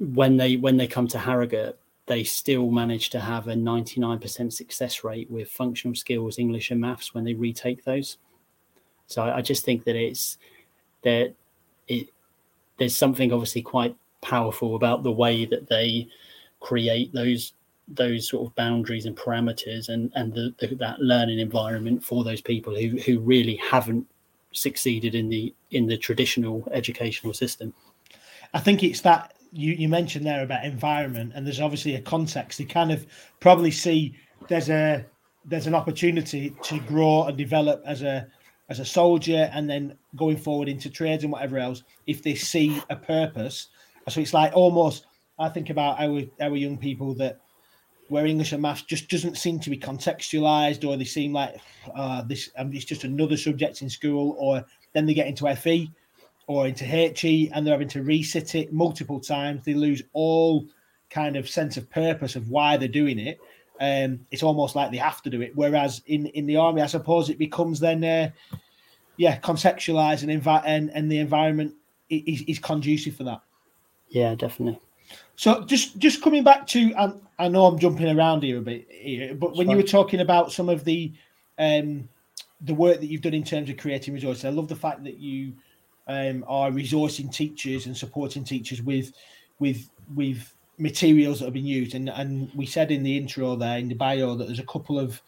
when 0.00 0.38
they 0.38 0.56
when 0.56 0.78
they 0.78 0.86
come 0.86 1.08
to 1.08 1.18
Harrogate, 1.18 1.76
they 2.06 2.24
still 2.24 2.70
manage 2.70 3.10
to 3.10 3.20
have 3.20 3.48
a 3.48 3.54
99% 3.54 4.50
success 4.50 5.04
rate 5.04 5.30
with 5.30 5.50
functional 5.50 5.94
skills, 5.96 6.38
English 6.38 6.70
and 6.70 6.80
maths 6.80 7.12
when 7.12 7.24
they 7.24 7.34
retake 7.34 7.84
those. 7.84 8.16
So 9.06 9.22
I, 9.22 9.38
I 9.38 9.42
just 9.42 9.66
think 9.66 9.84
that 9.84 9.96
it's 9.96 10.38
that 11.02 11.34
it 11.88 12.08
there's 12.78 12.96
something 12.96 13.34
obviously 13.34 13.60
quite 13.60 13.94
powerful 14.20 14.74
about 14.74 15.02
the 15.02 15.12
way 15.12 15.44
that 15.44 15.68
they 15.68 16.08
create 16.60 17.12
those 17.12 17.52
those 17.88 18.28
sort 18.28 18.46
of 18.46 18.54
boundaries 18.54 19.06
and 19.06 19.16
parameters 19.16 19.88
and 19.88 20.12
and 20.14 20.34
the, 20.34 20.54
the, 20.58 20.74
that 20.74 21.00
learning 21.00 21.38
environment 21.38 22.04
for 22.04 22.24
those 22.24 22.40
people 22.40 22.74
who 22.74 22.98
who 22.98 23.20
really 23.20 23.56
haven't 23.56 24.06
succeeded 24.52 25.14
in 25.14 25.28
the 25.28 25.54
in 25.70 25.86
the 25.86 25.96
traditional 25.96 26.66
educational 26.72 27.32
system. 27.32 27.72
I 28.54 28.60
think 28.60 28.82
it's 28.82 29.00
that 29.02 29.34
you 29.52 29.72
you 29.72 29.88
mentioned 29.88 30.26
there 30.26 30.42
about 30.42 30.64
environment 30.64 31.32
and 31.34 31.46
there's 31.46 31.60
obviously 31.60 31.94
a 31.94 32.00
context. 32.00 32.60
You 32.60 32.66
kind 32.66 32.92
of 32.92 33.06
probably 33.40 33.70
see 33.70 34.14
there's 34.48 34.68
a 34.68 35.04
there's 35.44 35.66
an 35.66 35.74
opportunity 35.74 36.54
to 36.62 36.78
grow 36.80 37.24
and 37.24 37.36
develop 37.36 37.82
as 37.86 38.02
a 38.02 38.26
as 38.68 38.80
a 38.80 38.84
soldier 38.84 39.50
and 39.54 39.68
then 39.68 39.96
going 40.16 40.36
forward 40.36 40.68
into 40.68 40.90
trades 40.90 41.24
and 41.24 41.32
whatever 41.32 41.58
else 41.58 41.84
if 42.06 42.22
they 42.22 42.34
see 42.34 42.82
a 42.90 42.96
purpose 42.96 43.68
so 44.08 44.20
it's 44.20 44.34
like 44.34 44.52
almost 44.54 45.06
I 45.38 45.48
think 45.48 45.70
about 45.70 46.00
our 46.00 46.22
our 46.40 46.56
young 46.56 46.78
people 46.78 47.14
that 47.14 47.40
where 48.08 48.26
English 48.26 48.52
and 48.52 48.62
maths 48.62 48.82
just 48.82 49.08
doesn't 49.08 49.36
seem 49.36 49.60
to 49.60 49.70
be 49.70 49.78
contextualized, 49.78 50.88
or 50.88 50.96
they 50.96 51.04
seem 51.04 51.32
like 51.32 51.56
uh, 51.94 52.22
this 52.22 52.50
um, 52.56 52.72
it's 52.72 52.84
just 52.84 53.04
another 53.04 53.36
subject 53.36 53.82
in 53.82 53.90
school, 53.90 54.34
or 54.38 54.64
then 54.94 55.06
they 55.06 55.14
get 55.14 55.26
into 55.26 55.54
FE 55.56 55.90
or 56.48 56.66
into 56.66 56.84
HE 56.84 57.50
and 57.52 57.64
they're 57.64 57.74
having 57.74 57.88
to 57.88 58.02
resit 58.02 58.54
it 58.54 58.72
multiple 58.72 59.20
times. 59.20 59.64
They 59.64 59.74
lose 59.74 60.02
all 60.14 60.66
kind 61.10 61.36
of 61.36 61.48
sense 61.48 61.76
of 61.76 61.88
purpose 61.90 62.36
of 62.36 62.48
why 62.48 62.76
they're 62.76 62.88
doing 62.88 63.18
it. 63.18 63.38
Um, 63.80 64.26
it's 64.30 64.42
almost 64.42 64.74
like 64.74 64.90
they 64.90 64.96
have 64.96 65.22
to 65.22 65.30
do 65.30 65.42
it. 65.42 65.52
Whereas 65.54 66.02
in, 66.06 66.26
in 66.28 66.46
the 66.46 66.56
army, 66.56 66.82
I 66.82 66.86
suppose 66.86 67.28
it 67.28 67.38
becomes 67.38 67.78
then, 67.78 68.02
uh, 68.02 68.30
yeah, 69.18 69.38
contextualized 69.38 70.22
and, 70.22 70.42
envi- 70.42 70.62
and 70.64 70.90
and 70.90 71.12
the 71.12 71.18
environment 71.18 71.74
is, 72.08 72.42
is 72.48 72.58
conducive 72.58 73.14
for 73.14 73.24
that. 73.24 73.42
Yeah, 74.08 74.34
definitely. 74.34 74.80
So 75.36 75.64
just 75.64 75.98
just 75.98 76.22
coming 76.22 76.42
back 76.42 76.66
to, 76.68 76.92
um, 76.94 77.20
I 77.38 77.48
know 77.48 77.66
I'm 77.66 77.78
jumping 77.78 78.08
around 78.08 78.42
here 78.42 78.58
a 78.58 78.60
bit, 78.60 78.88
here, 78.90 79.34
but 79.34 79.56
when 79.56 79.70
you 79.70 79.76
were 79.76 79.82
talking 79.82 80.20
about 80.20 80.52
some 80.52 80.68
of 80.68 80.84
the 80.84 81.12
um, 81.58 82.08
the 82.60 82.74
work 82.74 83.00
that 83.00 83.06
you've 83.06 83.22
done 83.22 83.34
in 83.34 83.44
terms 83.44 83.70
of 83.70 83.76
creating 83.76 84.14
resources, 84.14 84.44
I 84.44 84.50
love 84.50 84.68
the 84.68 84.76
fact 84.76 85.04
that 85.04 85.18
you 85.18 85.52
um, 86.08 86.44
are 86.48 86.70
resourcing 86.70 87.32
teachers 87.32 87.86
and 87.86 87.96
supporting 87.96 88.44
teachers 88.44 88.82
with 88.82 89.12
with 89.60 89.88
with 90.14 90.52
materials 90.78 91.38
that 91.38 91.46
have 91.46 91.54
been 91.54 91.66
used. 91.66 91.94
And 91.94 92.08
and 92.08 92.50
we 92.54 92.66
said 92.66 92.90
in 92.90 93.02
the 93.02 93.16
intro 93.16 93.54
there 93.56 93.78
in 93.78 93.88
the 93.88 93.94
bio 93.94 94.34
that 94.34 94.46
there's 94.46 94.58
a 94.58 94.66
couple 94.66 94.98
of 94.98 95.22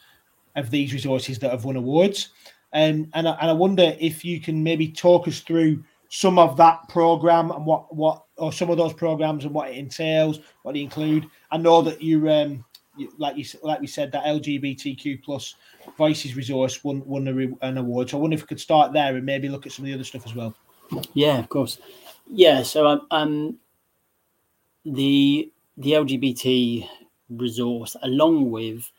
of 0.56 0.70
these 0.70 0.92
resources 0.92 1.38
that 1.38 1.52
have 1.52 1.64
won 1.64 1.76
awards. 1.76 2.30
Um, 2.72 3.08
and 3.14 3.28
I, 3.28 3.32
and 3.40 3.50
I 3.50 3.52
wonder 3.52 3.96
if 4.00 4.24
you 4.24 4.40
can 4.40 4.62
maybe 4.62 4.88
talk 4.88 5.26
us 5.28 5.40
through 5.40 5.84
some 6.08 6.38
of 6.38 6.56
that 6.56 6.88
program 6.88 7.50
and 7.50 7.64
what 7.64 7.94
what 7.94 8.24
or 8.40 8.52
some 8.52 8.70
of 8.70 8.76
those 8.76 8.92
programs 8.92 9.44
and 9.44 9.54
what 9.54 9.70
it 9.70 9.76
entails, 9.76 10.40
what 10.62 10.74
they 10.74 10.80
include. 10.80 11.28
I 11.50 11.58
know 11.58 11.82
that 11.82 12.00
you, 12.00 12.28
um, 12.30 12.64
you, 12.96 13.12
like 13.18 13.36
you 13.36 13.44
like 13.62 13.80
we 13.80 13.86
said, 13.86 14.10
that 14.12 14.24
LGBTQ 14.24 15.22
plus 15.22 15.54
voices 15.96 16.34
resource 16.34 16.82
won 16.82 17.04
won 17.06 17.28
a, 17.28 17.66
an 17.66 17.78
award. 17.78 18.10
So 18.10 18.18
I 18.18 18.20
wonder 18.20 18.34
if 18.34 18.42
we 18.42 18.46
could 18.46 18.60
start 18.60 18.92
there 18.92 19.16
and 19.16 19.24
maybe 19.24 19.48
look 19.48 19.66
at 19.66 19.72
some 19.72 19.84
of 19.84 19.88
the 19.88 19.94
other 19.94 20.04
stuff 20.04 20.26
as 20.26 20.34
well. 20.34 20.54
Yeah, 21.14 21.38
of 21.38 21.48
course. 21.48 21.78
Yeah, 22.26 22.62
so 22.62 22.86
um, 22.86 23.06
um 23.10 23.58
the 24.84 25.52
the 25.76 25.92
LGBT 25.92 26.86
resource, 27.30 27.96
along 28.02 28.50
with 28.50 28.90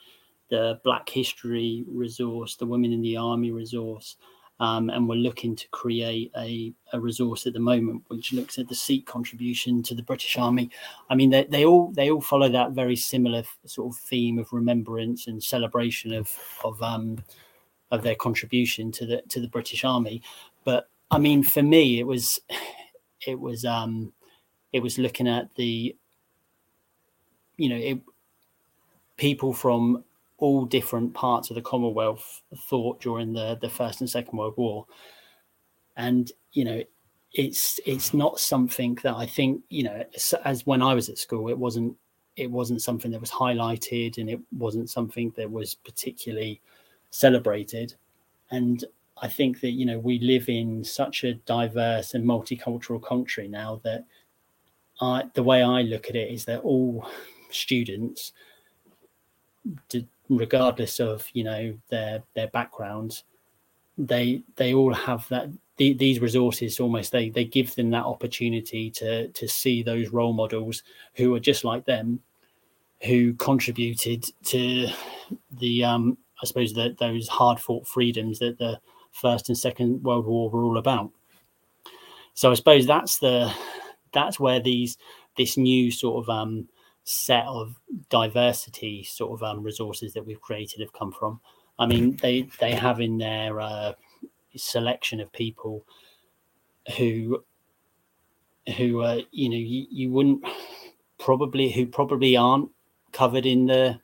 the 0.50 0.80
Black 0.84 1.10
History 1.10 1.86
resource, 1.88 2.56
the 2.56 2.66
Women 2.66 2.92
in 2.92 3.02
the 3.02 3.18
Army 3.18 3.52
resource, 3.52 4.18
um, 4.62 4.92
and 4.92 5.10
we're 5.10 5.16
looking 5.16 5.56
to 5.56 5.68
create 5.70 6.32
a, 6.38 6.72
a 6.94 7.00
resource 7.00 7.48
at 7.48 7.54
the 7.54 7.60
moment 7.60 8.04
which 8.10 8.32
looks 8.32 8.60
at 8.60 8.70
the 8.70 8.76
Sikh 8.76 9.08
contribution 9.08 9.82
to 9.82 9.96
the 9.96 10.04
British 10.04 10.38
Army. 10.38 10.70
I 11.10 11.16
mean, 11.16 11.32
they, 11.32 11.46
they 11.46 11.66
all 11.66 11.92
they 11.94 12.12
all 12.12 12.22
follow 12.22 12.48
that 12.48 12.74
very 12.74 12.96
similar 12.96 13.44
sort 13.66 13.92
of 13.92 14.00
theme 14.00 14.38
of 14.38 14.54
remembrance 14.54 15.26
and 15.26 15.44
celebration 15.44 16.14
of 16.14 16.32
of 16.64 16.80
um, 16.84 17.18
of 17.90 18.04
their 18.04 18.14
contribution 18.14 18.92
to 18.92 19.06
the 19.08 19.24
to 19.30 19.42
the 19.42 19.48
British 19.48 19.84
Army. 19.84 20.22
But 20.64 20.88
I 21.10 21.18
mean, 21.18 21.42
for 21.42 21.64
me, 21.64 22.00
it 22.00 22.06
was 22.06 22.40
it 23.26 23.40
was 23.40 23.66
um, 23.66 24.14
it 24.74 24.84
was 24.84 25.00
looking 25.00 25.28
at 25.28 25.54
the 25.56 25.96
you 27.58 27.70
know 27.70 27.78
it, 27.78 28.00
people 29.18 29.54
from 29.54 30.04
all 30.42 30.66
different 30.66 31.14
parts 31.14 31.50
of 31.50 31.56
the 31.56 31.62
Commonwealth 31.62 32.42
thought 32.68 33.00
during 33.00 33.32
the, 33.32 33.58
the 33.62 33.70
First 33.70 34.02
and 34.02 34.10
Second 34.10 34.38
World 34.38 34.56
War. 34.58 34.88
And, 35.96 36.32
you 36.52 36.66
know, 36.66 36.84
it's 37.34 37.80
it's 37.86 38.14
not 38.14 38.40
something 38.40 38.98
that 39.04 39.16
I 39.16 39.26
think, 39.26 39.62
you 39.70 39.84
know, 39.84 40.04
as 40.44 40.66
when 40.66 40.82
I 40.82 40.94
was 40.94 41.08
at 41.10 41.20
school, 41.20 41.48
it 41.48 41.58
wasn't 41.58 41.96
it 42.36 42.50
wasn't 42.50 42.82
something 42.82 43.12
that 43.12 43.22
was 43.22 43.30
highlighted 43.30 44.18
and 44.18 44.30
it 44.30 44.40
wasn't 44.58 44.90
something 44.90 45.32
that 45.38 45.50
was 45.50 45.76
particularly 45.76 46.60
celebrated. 47.12 47.94
And 48.50 48.84
I 49.22 49.28
think 49.28 49.62
that, 49.62 49.72
you 49.72 49.86
know, 49.86 50.00
we 50.00 50.18
live 50.20 50.50
in 50.50 50.84
such 50.84 51.24
a 51.24 51.36
diverse 51.36 52.16
and 52.16 52.26
multicultural 52.26 53.02
country 53.02 53.48
now 53.48 53.80
that 53.84 54.06
I, 55.00 55.26
the 55.36 55.44
way 55.44 55.62
I 55.62 55.84
look 55.84 56.10
at 56.10 56.16
it 56.16 56.32
is 56.32 56.46
that 56.46 56.62
all 56.62 57.08
students 57.52 58.34
regardless 60.38 61.00
of 61.00 61.28
you 61.34 61.44
know 61.44 61.74
their 61.90 62.24
their 62.36 62.48
backgrounds 62.48 63.24
they 63.98 64.42
they 64.56 64.74
all 64.74 64.94
have 64.94 65.28
that 65.30 65.50
the, 65.78 65.94
these 65.94 66.20
resources 66.20 66.80
almost 66.80 67.12
they 67.12 67.30
they 67.30 67.46
give 67.46 67.76
them 67.76 67.90
that 67.90 68.06
opportunity 68.06 68.90
to 68.90 69.28
to 69.30 69.48
see 69.48 69.84
those 69.84 70.10
role 70.10 70.34
models 70.34 70.84
who 71.16 71.34
are 71.36 71.40
just 71.40 71.64
like 71.64 71.86
them 71.86 72.20
who 73.04 73.34
contributed 73.34 74.24
to 74.44 74.88
the 75.60 75.84
um 75.84 76.18
i 76.42 76.46
suppose 76.46 76.74
that 76.74 76.98
those 76.98 77.28
hard 77.28 77.60
fought 77.60 77.86
freedoms 77.88 78.40
that 78.40 78.58
the 78.58 78.80
first 79.12 79.50
and 79.50 79.58
second 79.58 80.04
world 80.04 80.26
war 80.26 80.50
were 80.50 80.64
all 80.64 80.78
about. 80.78 81.12
So 82.34 82.52
i 82.52 82.54
suppose 82.54 82.88
that's 82.88 83.20
the 83.20 83.54
that's 84.14 84.40
where 84.40 84.60
these 84.60 84.98
this 85.38 85.58
new 85.58 85.92
sort 85.92 86.24
of 86.24 86.30
um 86.30 86.68
set 87.04 87.46
of 87.46 87.80
diversity 88.10 89.04
sort 89.04 89.32
of 89.32 89.44
um, 89.44 89.64
resources 89.64 90.14
that 90.14 90.26
we've 90.26 90.42
created 90.42 90.82
have 90.82 90.94
come 90.94 91.12
from. 91.12 91.40
I 91.80 91.86
mean, 91.88 92.18
they 92.22 92.44
they 92.60 92.74
have 92.74 93.02
in 93.02 93.18
their 93.18 93.60
uh, 93.60 93.94
selection 94.56 95.20
of 95.20 95.32
people 95.32 95.86
who 96.98 97.44
who 98.78 99.02
uh, 99.02 99.22
you 99.32 99.50
know 99.50 99.56
you, 99.56 99.88
you 99.90 100.12
wouldn't 100.12 100.46
probably 101.18 101.72
who 101.72 101.86
probably 101.86 102.38
aren't 102.38 102.70
covered 103.12 103.46
in 103.46 103.66
the 103.66 104.00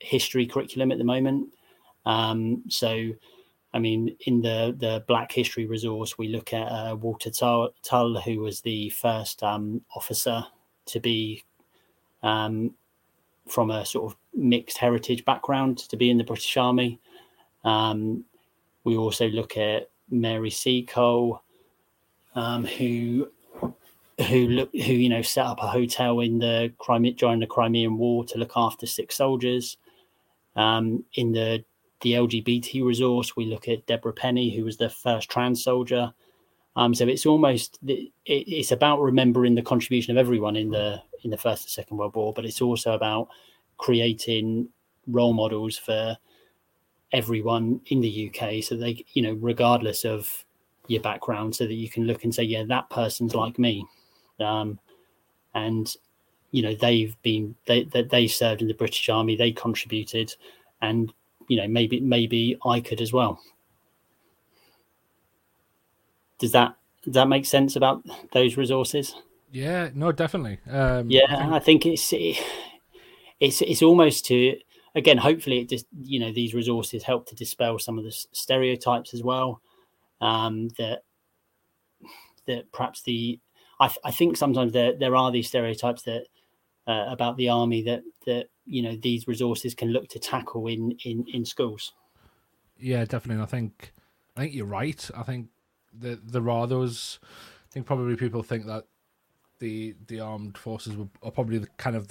history 0.00 0.46
curriculum 0.46 0.92
at 0.92 0.98
the 0.98 1.04
moment. 1.04 1.48
Um, 2.04 2.64
so, 2.68 3.12
I 3.72 3.78
mean, 3.78 4.16
in 4.26 4.42
the 4.42 4.74
the 4.76 5.04
Black 5.06 5.32
History 5.32 5.66
resource, 5.66 6.18
we 6.18 6.28
look 6.28 6.52
at 6.52 6.66
uh, 6.66 6.96
Walter 6.96 7.30
Tull, 7.30 7.70
Tull, 7.82 8.20
who 8.20 8.40
was 8.40 8.60
the 8.60 8.90
first 8.90 9.42
um, 9.42 9.82
officer 9.94 10.44
to 10.86 11.00
be 11.00 11.44
um, 12.22 12.74
from 13.48 13.70
a 13.70 13.84
sort 13.84 14.12
of 14.12 14.18
mixed 14.34 14.78
heritage 14.78 15.24
background 15.24 15.78
to 15.78 15.96
be 15.96 16.10
in 16.10 16.18
the 16.18 16.24
British 16.24 16.56
Army. 16.56 17.00
Um, 17.64 18.24
we 18.84 18.96
also 18.96 19.28
look 19.28 19.56
at 19.56 19.90
Mary 20.10 20.50
Seacole, 20.50 21.42
um, 22.34 22.64
who 22.64 23.28
who 24.28 24.46
look 24.48 24.70
who 24.72 24.92
you 24.92 25.08
know 25.08 25.22
set 25.22 25.46
up 25.46 25.62
a 25.62 25.66
hotel 25.66 26.20
in 26.20 26.38
the 26.38 26.72
Crimea 26.78 27.12
during 27.12 27.40
the 27.40 27.46
Crimean 27.46 27.98
War 27.98 28.24
to 28.26 28.38
look 28.38 28.52
after 28.56 28.86
sick 28.86 29.12
soldiers. 29.12 29.76
Um, 30.54 31.04
in 31.14 31.32
the 31.32 31.64
the 32.02 32.12
LGBT 32.14 32.84
resource, 32.84 33.36
we 33.36 33.46
look 33.46 33.68
at 33.68 33.86
Deborah 33.86 34.12
Penny, 34.12 34.50
who 34.50 34.64
was 34.64 34.76
the 34.76 34.90
first 34.90 35.30
trans 35.30 35.62
soldier. 35.62 36.12
Um, 36.76 36.94
so 36.94 37.06
it's 37.06 37.26
almost 37.26 37.78
it, 37.86 38.10
it's 38.24 38.72
about 38.72 39.00
remembering 39.00 39.54
the 39.54 39.62
contribution 39.62 40.16
of 40.16 40.20
everyone 40.20 40.56
in 40.56 40.70
the 40.70 41.02
in 41.22 41.30
the 41.30 41.36
First 41.36 41.64
and 41.64 41.70
Second 41.70 41.96
World 41.98 42.14
War, 42.16 42.32
but 42.32 42.44
it's 42.44 42.62
also 42.62 42.92
about 42.92 43.28
creating 43.76 44.68
role 45.06 45.32
models 45.32 45.76
for 45.76 46.16
everyone 47.12 47.80
in 47.86 48.00
the 48.00 48.30
UK, 48.30 48.62
so 48.62 48.76
they 48.76 49.04
you 49.12 49.22
know 49.22 49.34
regardless 49.40 50.04
of 50.04 50.44
your 50.88 51.02
background, 51.02 51.54
so 51.54 51.66
that 51.66 51.74
you 51.74 51.88
can 51.88 52.04
look 52.06 52.24
and 52.24 52.34
say, 52.34 52.42
yeah, 52.42 52.64
that 52.66 52.88
person's 52.90 53.34
like 53.34 53.58
me, 53.58 53.86
um, 54.40 54.78
and 55.54 55.94
you 56.52 56.62
know 56.62 56.74
they've 56.74 57.20
been 57.22 57.54
they 57.66 57.84
they, 57.84 58.02
they 58.02 58.26
served 58.26 58.62
in 58.62 58.68
the 58.68 58.74
British 58.74 59.08
Army, 59.10 59.36
they 59.36 59.52
contributed, 59.52 60.34
and 60.80 61.12
you 61.48 61.58
know 61.58 61.68
maybe 61.68 62.00
maybe 62.00 62.56
I 62.64 62.80
could 62.80 63.02
as 63.02 63.12
well. 63.12 63.40
Does 66.42 66.50
that 66.50 66.74
does 67.04 67.14
that 67.14 67.28
make 67.28 67.46
sense 67.46 67.76
about 67.76 68.02
those 68.32 68.56
resources? 68.56 69.14
Yeah, 69.52 69.90
no, 69.94 70.10
definitely. 70.10 70.58
Um, 70.68 71.08
yeah, 71.08 71.26
I 71.28 71.36
think, 71.36 71.52
I 71.52 71.58
think 71.60 71.86
it's 71.86 72.12
it's 73.38 73.62
it's 73.62 73.80
almost 73.80 74.26
to 74.26 74.56
again. 74.96 75.18
Hopefully, 75.18 75.60
it 75.60 75.68
just 75.68 75.86
you 76.00 76.18
know 76.18 76.32
these 76.32 76.52
resources 76.52 77.04
help 77.04 77.28
to 77.28 77.36
dispel 77.36 77.78
some 77.78 77.96
of 77.96 78.02
the 78.02 78.10
stereotypes 78.10 79.14
as 79.14 79.22
well. 79.22 79.60
Um, 80.20 80.70
that 80.78 81.04
that 82.48 82.72
perhaps 82.72 83.02
the 83.02 83.38
I, 83.78 83.88
I 84.02 84.10
think 84.10 84.36
sometimes 84.36 84.72
there 84.72 84.98
there 84.98 85.14
are 85.14 85.30
these 85.30 85.46
stereotypes 85.46 86.02
that 86.02 86.24
uh, 86.88 87.06
about 87.06 87.36
the 87.36 87.50
army 87.50 87.84
that 87.84 88.02
that 88.26 88.48
you 88.66 88.82
know 88.82 88.96
these 88.96 89.28
resources 89.28 89.76
can 89.76 89.90
look 89.90 90.08
to 90.08 90.18
tackle 90.18 90.66
in 90.66 90.98
in 91.04 91.24
in 91.32 91.44
schools. 91.44 91.92
Yeah, 92.80 93.04
definitely. 93.04 93.44
I 93.44 93.46
think 93.46 93.92
I 94.36 94.40
think 94.40 94.54
you're 94.54 94.66
right. 94.66 95.08
I 95.16 95.22
think 95.22 95.50
there 95.92 96.50
are 96.50 96.66
those. 96.66 97.18
I 97.22 97.72
think 97.72 97.86
probably 97.86 98.16
people 98.16 98.42
think 98.42 98.66
that 98.66 98.84
the 99.58 99.94
the 100.06 100.20
armed 100.20 100.58
forces 100.58 100.96
were, 100.96 101.08
are 101.22 101.30
probably 101.30 101.58
the 101.58 101.68
kind 101.76 101.96
of 101.96 102.08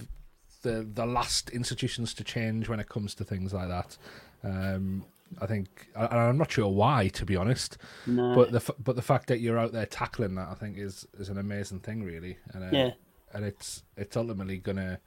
the 0.61 0.87
the 0.93 1.05
last 1.05 1.49
institutions 1.49 2.13
to 2.15 2.23
change 2.23 2.69
when 2.69 2.79
it 2.79 2.89
comes 2.89 3.13
to 3.15 3.23
things 3.23 3.53
like 3.53 3.67
that. 3.67 3.97
Um, 4.43 5.05
I 5.39 5.45
think, 5.45 5.87
and 5.95 6.13
I'm 6.13 6.37
not 6.37 6.51
sure 6.51 6.67
why, 6.67 7.07
to 7.09 7.25
be 7.25 7.35
honest. 7.35 7.77
No. 8.05 8.35
But 8.35 8.51
the 8.51 8.73
but 8.79 8.95
the 8.95 9.01
fact 9.01 9.27
that 9.27 9.39
you're 9.39 9.57
out 9.57 9.71
there 9.71 9.85
tackling 9.85 10.35
that, 10.35 10.49
I 10.49 10.55
think, 10.55 10.77
is 10.77 11.07
is 11.17 11.29
an 11.29 11.37
amazing 11.37 11.79
thing, 11.79 12.03
really. 12.03 12.37
And 12.53 12.63
uh, 12.63 12.77
yeah, 12.77 12.91
and 13.33 13.45
it's 13.45 13.83
it's 13.95 14.17
ultimately 14.17 14.57
gonna 14.57 14.99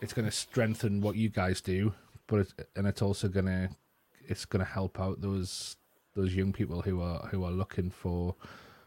it's 0.00 0.12
gonna 0.12 0.30
strengthen 0.30 1.00
what 1.00 1.16
you 1.16 1.28
guys 1.28 1.60
do, 1.60 1.94
but 2.26 2.40
it, 2.40 2.68
and 2.74 2.86
it's 2.86 3.02
also 3.02 3.28
gonna 3.28 3.70
it's 4.26 4.44
gonna 4.44 4.64
help 4.64 4.98
out 5.00 5.20
those 5.20 5.76
those 6.16 6.34
young 6.34 6.52
people 6.52 6.82
who 6.82 7.00
are 7.00 7.20
who 7.30 7.44
are 7.44 7.52
looking 7.52 7.90
for 7.90 8.34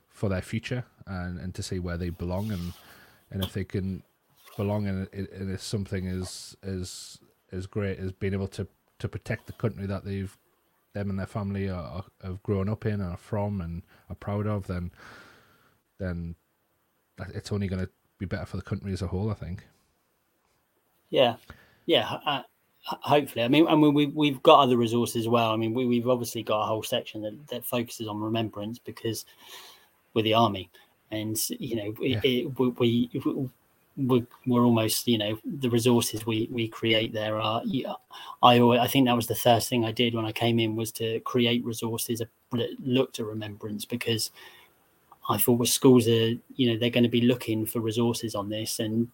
for 0.09 0.27
their 0.29 0.41
future 0.41 0.83
and 1.07 1.39
and 1.39 1.55
to 1.55 1.63
see 1.63 1.79
where 1.79 1.97
they 1.97 2.09
belong 2.09 2.51
and 2.51 2.73
and 3.31 3.43
if 3.43 3.53
they 3.53 3.63
can 3.63 4.03
belong 4.57 4.87
in 4.87 5.07
in, 5.13 5.27
in 5.27 5.57
something 5.57 6.07
as 6.07 6.57
as 6.63 7.19
as 7.51 7.65
great 7.67 7.97
as 7.99 8.11
being 8.11 8.33
able 8.33 8.47
to 8.47 8.67
to 8.97 9.07
protect 9.07 9.47
the 9.47 9.53
country 9.53 9.85
that 9.85 10.03
they've 10.03 10.37
them 10.93 11.09
and 11.09 11.19
their 11.19 11.25
family 11.25 11.69
are, 11.69 11.83
are, 11.83 12.05
have 12.23 12.43
grown 12.43 12.69
up 12.69 12.85
in 12.85 12.93
and 12.93 13.11
are 13.13 13.17
from 13.17 13.61
and 13.61 13.83
are 14.09 14.15
proud 14.15 14.47
of, 14.47 14.67
then 14.67 14.91
then 15.99 16.35
it's 17.33 17.51
only 17.51 17.67
going 17.67 17.81
to 17.81 17.89
be 18.17 18.25
better 18.25 18.45
for 18.45 18.57
the 18.57 18.63
country 18.63 18.91
as 18.93 19.01
a 19.01 19.07
whole. 19.07 19.29
I 19.29 19.33
think. 19.33 19.65
Yeah, 21.09 21.35
yeah. 21.85 22.19
Uh, 22.25 22.43
hopefully, 23.01 23.43
I 23.43 23.47
mean, 23.47 23.67
I 23.67 23.75
mean, 23.75 23.93
we 23.93 24.07
we've 24.07 24.41
got 24.43 24.61
other 24.61 24.77
resources 24.77 25.23
as 25.23 25.27
well. 25.27 25.51
I 25.51 25.55
mean, 25.55 25.73
we 25.73 25.85
we've 25.85 26.07
obviously 26.07 26.43
got 26.43 26.61
a 26.61 26.65
whole 26.65 26.83
section 26.83 27.21
that 27.21 27.47
that 27.47 27.65
focuses 27.65 28.07
on 28.07 28.19
remembrance 28.19 28.79
because 28.79 29.25
we're 30.13 30.23
the 30.23 30.33
army, 30.33 30.69
and 31.11 31.37
you 31.49 31.75
know, 31.75 31.93
yeah. 32.01 32.19
it, 32.23 32.59
we, 32.59 32.69
we 32.69 33.09
we're, 33.97 34.25
we're 34.45 34.63
almost 34.63 35.07
you 35.07 35.17
know 35.17 35.37
the 35.43 35.69
resources 35.69 36.25
we 36.25 36.47
we 36.51 36.67
create 36.67 37.11
there 37.11 37.39
are 37.39 37.61
yeah, 37.65 37.93
i 38.41 38.59
i 38.59 38.87
think 38.87 39.05
that 39.05 39.15
was 39.15 39.27
the 39.27 39.35
first 39.35 39.67
thing 39.67 39.83
i 39.83 39.91
did 39.91 40.13
when 40.13 40.25
i 40.25 40.31
came 40.31 40.59
in 40.59 40.75
was 40.75 40.91
to 40.91 41.19
create 41.21 41.65
resources 41.65 42.19
that 42.19 42.69
looked 42.83 43.19
at 43.19 43.25
remembrance 43.25 43.85
because 43.85 44.31
i 45.29 45.37
thought 45.37 45.59
with 45.59 45.69
schools 45.69 46.07
are 46.07 46.33
you 46.55 46.71
know 46.71 46.77
they're 46.77 46.89
going 46.89 47.03
to 47.03 47.09
be 47.09 47.21
looking 47.21 47.65
for 47.65 47.81
resources 47.81 48.35
on 48.35 48.47
this 48.47 48.79
and 48.79 49.09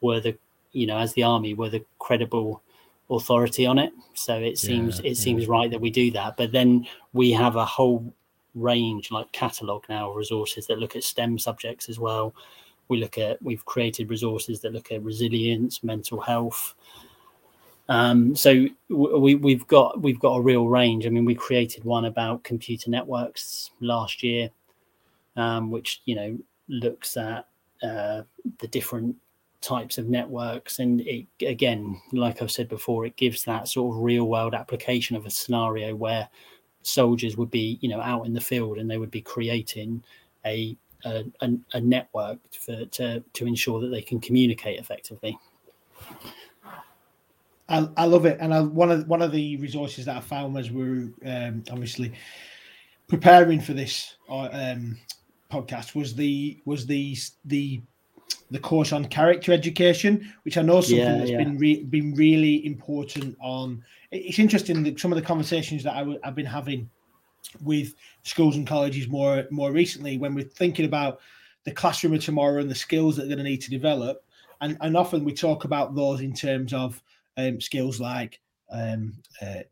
were 0.00 0.20
the 0.20 0.36
you 0.72 0.86
know 0.86 0.98
as 0.98 1.12
the 1.14 1.22
army 1.22 1.54
were 1.54 1.70
the 1.70 1.84
credible 1.98 2.62
authority 3.10 3.66
on 3.66 3.78
it. 3.78 3.92
So 4.14 4.36
it 4.36 4.58
seems 4.58 5.00
yeah, 5.00 5.10
it 5.10 5.16
seems 5.16 5.44
yeah. 5.44 5.50
right 5.50 5.70
that 5.70 5.80
we 5.80 5.90
do 5.90 6.10
that. 6.12 6.36
But 6.36 6.52
then 6.52 6.86
we 7.12 7.30
have 7.32 7.56
a 7.56 7.64
whole 7.64 8.12
range 8.54 9.10
like 9.10 9.30
catalog 9.32 9.84
now 9.88 10.10
resources 10.12 10.66
that 10.66 10.78
look 10.78 10.96
at 10.96 11.04
stem 11.04 11.38
subjects 11.38 11.88
as 11.88 11.98
well. 11.98 12.34
We 12.88 12.98
look 12.98 13.18
at 13.18 13.40
we've 13.42 13.64
created 13.64 14.10
resources 14.10 14.60
that 14.60 14.72
look 14.72 14.92
at 14.92 15.02
resilience 15.02 15.82
mental 15.84 16.20
health. 16.20 16.74
Um, 17.88 18.34
so 18.34 18.66
we, 18.88 19.36
we've 19.36 19.66
got 19.66 20.00
we've 20.02 20.18
got 20.18 20.36
a 20.36 20.42
real 20.42 20.66
range. 20.66 21.06
I 21.06 21.10
mean 21.10 21.24
we 21.24 21.34
created 21.34 21.84
one 21.84 22.06
about 22.06 22.42
computer 22.44 22.90
networks 22.90 23.70
last 23.80 24.22
year 24.22 24.50
um, 25.36 25.70
which 25.70 26.02
you 26.04 26.14
know 26.14 26.38
looks 26.68 27.16
at 27.16 27.46
uh, 27.82 28.22
the 28.58 28.68
different 28.68 29.14
types 29.66 29.98
of 29.98 30.06
networks 30.06 30.78
and 30.78 31.00
it 31.00 31.26
again 31.44 32.00
like 32.12 32.40
i've 32.40 32.52
said 32.52 32.68
before 32.68 33.04
it 33.04 33.16
gives 33.16 33.42
that 33.42 33.66
sort 33.66 33.92
of 33.92 34.00
real 34.00 34.26
world 34.26 34.54
application 34.54 35.16
of 35.16 35.26
a 35.26 35.30
scenario 35.30 35.92
where 35.92 36.28
soldiers 36.82 37.36
would 37.36 37.50
be 37.50 37.76
you 37.80 37.88
know 37.88 38.00
out 38.00 38.26
in 38.26 38.32
the 38.32 38.40
field 38.40 38.78
and 38.78 38.88
they 38.88 38.98
would 38.98 39.10
be 39.10 39.20
creating 39.20 40.00
a 40.44 40.76
a, 41.04 41.24
a, 41.40 41.50
a 41.74 41.80
network 41.80 42.38
for, 42.52 42.84
to 42.86 43.20
to 43.20 43.46
ensure 43.46 43.80
that 43.80 43.88
they 43.88 44.02
can 44.02 44.20
communicate 44.20 44.78
effectively. 44.78 45.38
I, 47.68 47.88
I 47.96 48.04
love 48.06 48.26
it, 48.26 48.38
and 48.40 48.54
I, 48.54 48.60
one 48.60 48.90
of 48.90 49.06
one 49.08 49.22
of 49.22 49.32
the 49.32 49.56
resources 49.56 50.04
that 50.06 50.16
I 50.16 50.20
found 50.20 50.56
as 50.56 50.70
we 50.70 50.82
were 50.82 51.12
um, 51.26 51.64
obviously 51.70 52.12
preparing 53.08 53.60
for 53.60 53.72
this 53.72 54.16
uh, 54.28 54.48
um, 54.52 54.98
podcast 55.50 55.94
was 55.94 56.14
the 56.14 56.60
was 56.64 56.86
the 56.86 57.16
the 57.44 57.82
the 58.50 58.58
course 58.58 58.92
on 58.92 59.04
character 59.06 59.52
education, 59.52 60.32
which 60.44 60.56
I 60.56 60.62
know 60.62 60.80
something 60.80 60.98
yeah, 60.98 61.18
that's 61.18 61.30
yeah. 61.30 61.38
been 61.38 61.58
re- 61.58 61.84
been 61.84 62.14
really 62.14 62.64
important. 62.64 63.36
On 63.40 63.82
it's 64.10 64.38
interesting 64.38 64.82
that 64.84 65.00
some 65.00 65.12
of 65.12 65.16
the 65.16 65.24
conversations 65.24 65.82
that 65.82 65.94
i 65.94 66.00
w- 66.00 66.20
I've 66.22 66.34
been 66.34 66.46
having 66.46 66.88
with 67.62 67.94
schools 68.22 68.56
and 68.56 68.66
colleges 68.66 69.08
more 69.08 69.44
more 69.50 69.72
recently 69.72 70.18
when 70.18 70.34
we're 70.34 70.44
thinking 70.44 70.84
about 70.84 71.20
the 71.64 71.72
classroom 71.72 72.14
of 72.14 72.24
tomorrow 72.24 72.60
and 72.60 72.70
the 72.70 72.74
skills 72.74 73.16
that 73.16 73.22
they're 73.22 73.36
going 73.36 73.44
to 73.44 73.50
need 73.50 73.60
to 73.60 73.70
develop. 73.70 74.24
And, 74.60 74.78
and 74.80 74.96
often 74.96 75.24
we 75.24 75.34
talk 75.34 75.64
about 75.64 75.94
those 75.94 76.20
in 76.20 76.32
terms 76.32 76.72
of 76.72 77.02
um, 77.36 77.60
skills 77.60 78.00
like 78.00 78.40
um, 78.70 79.14
uh, 79.42 79.62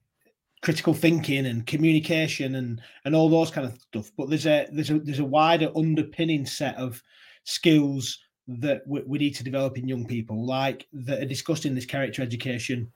critical 0.61 0.93
thinking 0.93 1.47
and 1.47 1.67
communication 1.67 2.57
and 2.57 2.83
and 3.05 3.15
all 3.15 3.29
those 3.29 3.51
kind 3.51 3.67
of 3.67 3.79
stuff. 3.81 4.11
But 4.17 4.29
there's 4.29 4.47
a 4.47 4.67
there's 4.73 4.91
a 4.91 4.99
there's 4.99 5.21
a 5.21 5.25
wider 5.25 5.71
underpinning 5.77 6.47
set 6.47 6.77
of 6.77 7.03
skills 7.45 8.19
that 8.49 8.87
we, 8.87 9.03
we 9.03 9.19
need 9.19 9.35
to 9.37 9.45
develop 9.45 9.79
in 9.79 9.89
young 9.89 10.07
people, 10.07 10.45
like 10.45 10.87
that 10.93 11.23
are 11.23 11.27
discussed 11.27 11.67
in 11.67 11.75
this 11.75 11.87
character 11.87 12.23
education 12.23 12.91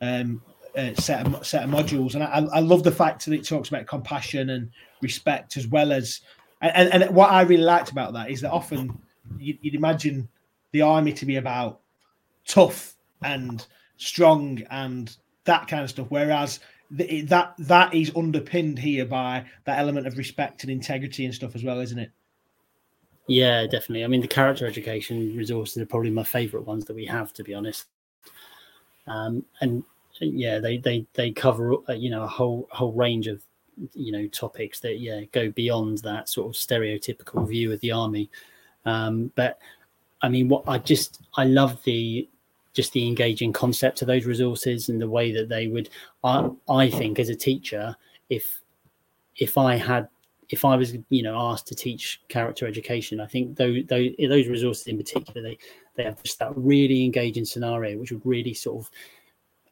um, 0.00 0.42
uh, 0.76 0.94
set 0.94 1.26
of 1.26 1.46
set 1.46 1.64
of 1.64 1.70
modules, 1.70 2.14
and 2.14 2.22
I, 2.22 2.46
I 2.52 2.60
love 2.60 2.82
the 2.82 2.92
fact 2.92 3.24
that 3.24 3.34
it 3.34 3.46
talks 3.46 3.68
about 3.68 3.86
compassion 3.86 4.50
and 4.50 4.70
respect 5.02 5.56
as 5.56 5.66
well 5.66 5.92
as. 5.92 6.20
And, 6.62 6.92
and 6.92 7.14
what 7.14 7.30
I 7.30 7.40
really 7.42 7.62
liked 7.62 7.90
about 7.90 8.12
that 8.12 8.30
is 8.30 8.42
that 8.42 8.50
often 8.50 8.98
you'd, 9.38 9.74
imagine 9.74 10.28
the 10.72 10.82
army 10.82 11.12
to 11.14 11.24
be 11.24 11.36
about 11.36 11.80
tough 12.46 12.96
and 13.22 13.66
strong 13.96 14.62
and 14.70 15.16
that 15.44 15.68
kind 15.68 15.82
of 15.82 15.88
stuff, 15.88 16.06
whereas 16.10 16.60
that 16.90 17.54
that 17.58 17.94
is 17.94 18.12
underpinned 18.14 18.78
here 18.78 19.06
by 19.06 19.46
that 19.64 19.78
element 19.78 20.06
of 20.06 20.18
respect 20.18 20.64
and 20.64 20.70
integrity 20.70 21.24
and 21.24 21.34
stuff 21.34 21.54
as 21.54 21.64
well, 21.64 21.80
isn't 21.80 21.98
it? 21.98 22.10
Yeah, 23.26 23.62
definitely. 23.66 24.04
I 24.04 24.08
mean, 24.08 24.20
the 24.22 24.28
character 24.28 24.66
education 24.66 25.36
resources 25.36 25.80
are 25.82 25.86
probably 25.86 26.10
my 26.10 26.24
favourite 26.24 26.66
ones 26.66 26.84
that 26.86 26.94
we 26.96 27.06
have, 27.06 27.32
to 27.34 27.44
be 27.44 27.54
honest. 27.54 27.86
Um, 29.06 29.44
and 29.60 29.82
yeah, 30.20 30.58
they 30.58 30.78
they 30.78 31.06
they 31.14 31.30
cover 31.30 31.74
uh, 31.88 31.92
you 31.92 32.10
know 32.10 32.22
a 32.22 32.28
whole 32.28 32.68
whole 32.70 32.92
range 32.92 33.26
of 33.26 33.42
you 33.94 34.12
know 34.12 34.26
topics 34.28 34.80
that 34.80 34.98
yeah 34.98 35.22
go 35.32 35.50
beyond 35.50 35.98
that 35.98 36.28
sort 36.28 36.48
of 36.48 36.60
stereotypical 36.60 37.48
view 37.48 37.72
of 37.72 37.80
the 37.80 37.92
army. 37.92 38.30
Um, 38.84 39.32
but 39.36 39.58
I 40.22 40.28
mean, 40.28 40.48
what 40.48 40.64
I 40.68 40.78
just 40.78 41.20
I 41.36 41.44
love 41.44 41.82
the 41.84 42.28
just 42.74 42.92
the 42.92 43.06
engaging 43.06 43.52
concept 43.52 44.02
of 44.02 44.08
those 44.08 44.26
resources 44.26 44.88
and 44.88 45.00
the 45.00 45.08
way 45.08 45.32
that 45.32 45.48
they 45.48 45.68
would. 45.68 45.88
I 46.24 46.50
I 46.68 46.90
think 46.90 47.18
as 47.18 47.28
a 47.28 47.34
teacher, 47.36 47.96
if 48.28 48.60
if 49.36 49.56
I 49.58 49.76
had 49.76 50.08
if 50.50 50.64
I 50.64 50.76
was, 50.76 50.96
you 51.08 51.22
know, 51.22 51.38
asked 51.38 51.68
to 51.68 51.74
teach 51.74 52.20
character 52.28 52.66
education, 52.66 53.20
I 53.20 53.26
think 53.26 53.56
those, 53.56 53.84
those, 53.86 54.10
those 54.18 54.48
resources 54.48 54.88
in 54.88 54.96
particular, 54.96 55.40
they, 55.42 55.58
they 55.94 56.02
have 56.02 56.22
just 56.22 56.40
that 56.40 56.52
really 56.56 57.04
engaging 57.04 57.44
scenario, 57.44 57.98
which 57.98 58.10
would 58.10 58.26
really 58.26 58.52
sort 58.52 58.84
of 58.84 58.90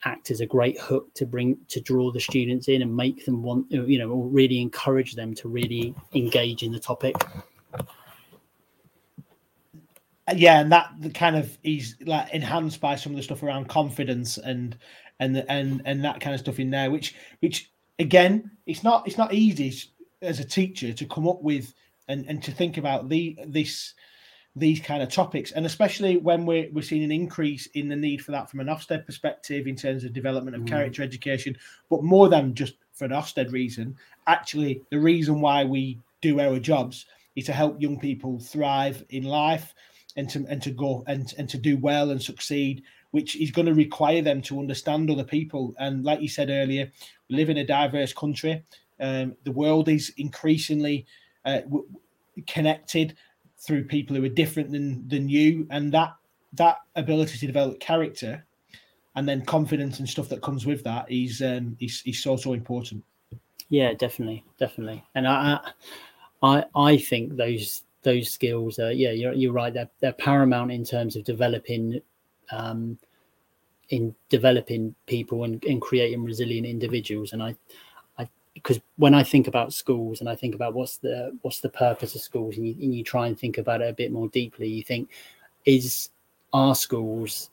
act 0.05 0.31
as 0.31 0.41
a 0.41 0.47
great 0.47 0.79
hook 0.81 1.13
to 1.15 1.27
bring 1.27 1.59
to 1.67 1.81
draw 1.81 2.13
the 2.13 2.21
students 2.21 2.69
in 2.69 2.83
and 2.83 2.95
make 2.95 3.25
them 3.25 3.43
want 3.43 3.67
you 3.71 3.99
know 3.99 4.11
or 4.11 4.29
really 4.29 4.61
encourage 4.61 5.15
them 5.15 5.35
to 5.35 5.49
really 5.49 5.93
engage 6.15 6.63
in 6.63 6.71
the 6.71 6.79
topic. 6.79 7.17
Uh, 10.29 10.35
yeah 10.37 10.61
and 10.61 10.71
that 10.71 10.93
kind 11.15 11.37
of 11.37 11.59
is 11.65 11.97
like 12.07 12.33
enhanced 12.33 12.81
by 12.81 12.95
some 12.95 13.11
of 13.11 13.17
the 13.17 13.23
stuff 13.23 13.43
around 13.43 13.69
confidence 13.69 14.39
and 14.39 14.77
and 15.19 15.45
and 15.49 15.83
and 15.85 16.05
that 16.05 16.21
kind 16.21 16.33
of 16.33 16.41
stuff 16.41 16.61
in 16.61 16.71
there 16.71 16.93
which 16.93 17.17
which 17.41 17.73
again 17.99 18.49
it's 18.67 18.85
not 18.85 19.05
it's 19.07 19.19
not 19.19 19.35
easy 19.35 19.75
as 20.23 20.41
a 20.41 20.45
teacher 20.45 20.93
to 20.93 21.07
come 21.07 21.29
up 21.29 21.43
with 21.43 21.75
and 22.09 22.27
and 22.27 22.43
to 22.43 22.53
think 22.53 22.77
about 22.77 23.09
the 23.09 23.39
this 23.47 23.95
these 24.57 24.81
kind 24.81 25.03
of 25.03 25.09
topics, 25.09 25.53
and 25.53 25.65
especially 25.67 26.17
when 26.17 26.45
we're, 26.45 26.69
we're 26.73 26.83
seeing 26.83 27.05
an 27.05 27.13
increase 27.13 27.67
in 27.75 27.89
the 27.89 27.97
need 27.97 28.25
for 28.25 28.33
that 28.33 28.51
from 28.51 28.61
an 28.61 28.67
Ofsted 28.67 29.07
perspective 29.07 29.67
in 29.67 29.77
terms 29.77 30.05
of 30.05 30.13
development 30.13 30.57
of 30.57 30.63
mm. 30.63 30.69
character 30.69 31.03
education, 31.03 31.57
but 31.89 32.03
more 32.03 32.29
than 32.29 32.55
just 32.55 32.75
for 32.93 33.05
an 33.05 33.13
Ofsted 33.13 33.53
reason, 33.53 33.97
actually 34.27 34.83
the 34.91 34.99
reason 34.99 35.41
why 35.41 35.65
we 35.65 36.01
do 36.21 36.41
our 36.41 36.59
jobs 36.59 37.07
is 37.37 37.45
to 37.45 37.53
help 37.53 37.81
young 37.81 38.01
people 38.01 38.41
thrive 38.41 39.05
in 39.11 39.23
life 39.23 39.75
and 40.17 40.29
to 40.31 40.45
and 40.49 40.61
to 40.63 40.71
go 40.71 41.05
and, 41.07 41.35
and 41.39 41.49
to 41.49 41.59
do 41.59 41.77
well 41.77 42.11
and 42.11 42.21
succeed, 42.21 42.83
which 43.13 43.37
is 43.37 43.53
going 43.53 43.67
to 43.67 43.75
require 43.75 44.23
them 44.23 44.43
to 44.43 44.59
understand 44.59 45.11
other 45.11 45.25
people. 45.25 45.75
And 45.79 46.05
like 46.05 46.21
you 46.21 46.29
said 46.29 46.51
earlier, 46.51 46.91
we 47.29 47.37
live 47.37 47.51
in 47.51 47.59
a 47.59 47.67
diverse 47.67 48.13
country. 48.13 48.65
Um, 49.01 49.37
the 49.45 49.53
world 49.53 49.89
is 49.89 50.13
increasingly 50.17 51.07
uh, 51.45 51.61
connected 52.47 53.17
through 53.59 53.85
people 53.85 54.15
who 54.17 54.25
are 54.25 54.29
different 54.29 54.71
than 54.73 55.07
than 55.09 55.29
you, 55.29 55.67
and 55.71 55.93
that 55.93 56.15
that 56.55 56.79
ability 56.97 57.39
to 57.39 57.47
develop 57.47 57.79
character 57.81 58.45
and 59.15 59.29
then 59.29 59.45
confidence 59.45 59.99
and 59.99 60.09
stuff 60.09 60.29
that 60.29 60.43
comes 60.43 60.65
with 60.65 60.85
that 60.85 61.11
is 61.11 61.43
um 61.43 61.77
is, 61.81 62.03
is 62.07 62.23
so 62.23 62.37
so 62.37 62.53
important. 62.53 63.03
Yeah, 63.69 63.93
definitely, 63.95 64.45
definitely, 64.59 65.05
and 65.15 65.27
I 65.27 65.61
I 66.43 66.65
I 66.75 66.97
think 66.97 67.37
those 67.37 67.83
those 68.03 68.31
skills 68.31 68.79
are 68.79 68.93
yeah 68.93 69.11
you're 69.11 69.33
you're 69.33 69.53
right. 69.53 69.75
They're 69.75 69.91
they're 70.01 70.13
paramount 70.13 70.71
in 70.73 70.85
terms 70.85 71.17
of 71.17 71.25
developing 71.25 72.01
um 72.51 72.99
in 73.91 74.15
developing 74.29 74.95
people 75.07 75.45
and, 75.45 75.63
and 75.65 75.81
creating 75.81 76.23
resilient 76.23 76.67
individuals. 76.67 77.33
And 77.33 77.43
I 77.43 77.57
because 78.63 78.81
when 78.97 79.15
I 79.15 79.23
think 79.23 79.47
about 79.47 79.73
schools 79.73 80.21
and 80.21 80.29
I 80.29 80.35
think 80.35 80.55
about 80.55 80.75
what's 80.75 80.99
the 80.99 81.37
what's 81.43 81.61
the 81.61 81.69
purpose 81.69 82.15
of 82.15 82.21
schools, 82.21 82.57
and 82.57 82.67
you, 82.67 82.75
and 82.81 82.95
you 82.95 83.05
try 83.05 83.27
and 83.27 83.39
think 83.39 83.59
about 83.59 83.81
it 83.81 83.91
a 83.91 83.95
bit 83.95 84.13
more 84.13 84.29
deeply, 84.29 84.69
you 84.69 84.83
think 84.83 85.11
is 85.65 86.11
our 86.53 86.75
schools 86.75 87.51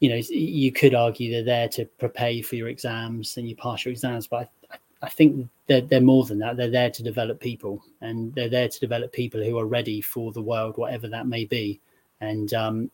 you 0.00 0.10
know 0.10 0.20
you 0.30 0.72
could 0.72 0.94
argue 0.94 1.30
they're 1.30 1.44
there 1.44 1.68
to 1.68 1.84
prepare 1.84 2.30
you 2.30 2.42
for 2.42 2.56
your 2.56 2.68
exams 2.68 3.36
and 3.36 3.48
you 3.48 3.54
pass 3.54 3.84
your 3.84 3.92
exams 3.92 4.26
but 4.26 4.50
I, 4.72 4.76
I, 5.02 5.08
think 5.08 5.48
they're, 5.66 5.80
they're 5.80 6.00
more 6.00 6.24
than 6.24 6.38
that. 6.40 6.56
They're 6.56 6.70
there 6.70 6.90
to 6.90 7.02
develop 7.02 7.40
people 7.40 7.82
and 8.00 8.34
they're 8.34 8.48
there 8.48 8.68
to 8.68 8.80
develop 8.80 9.12
people 9.12 9.42
who 9.42 9.58
are 9.58 9.66
ready 9.66 10.00
for 10.00 10.32
the 10.32 10.42
world 10.42 10.76
whatever 10.76 11.08
that 11.08 11.26
may 11.26 11.44
be. 11.44 11.80
And 12.20 12.52
um, 12.54 12.90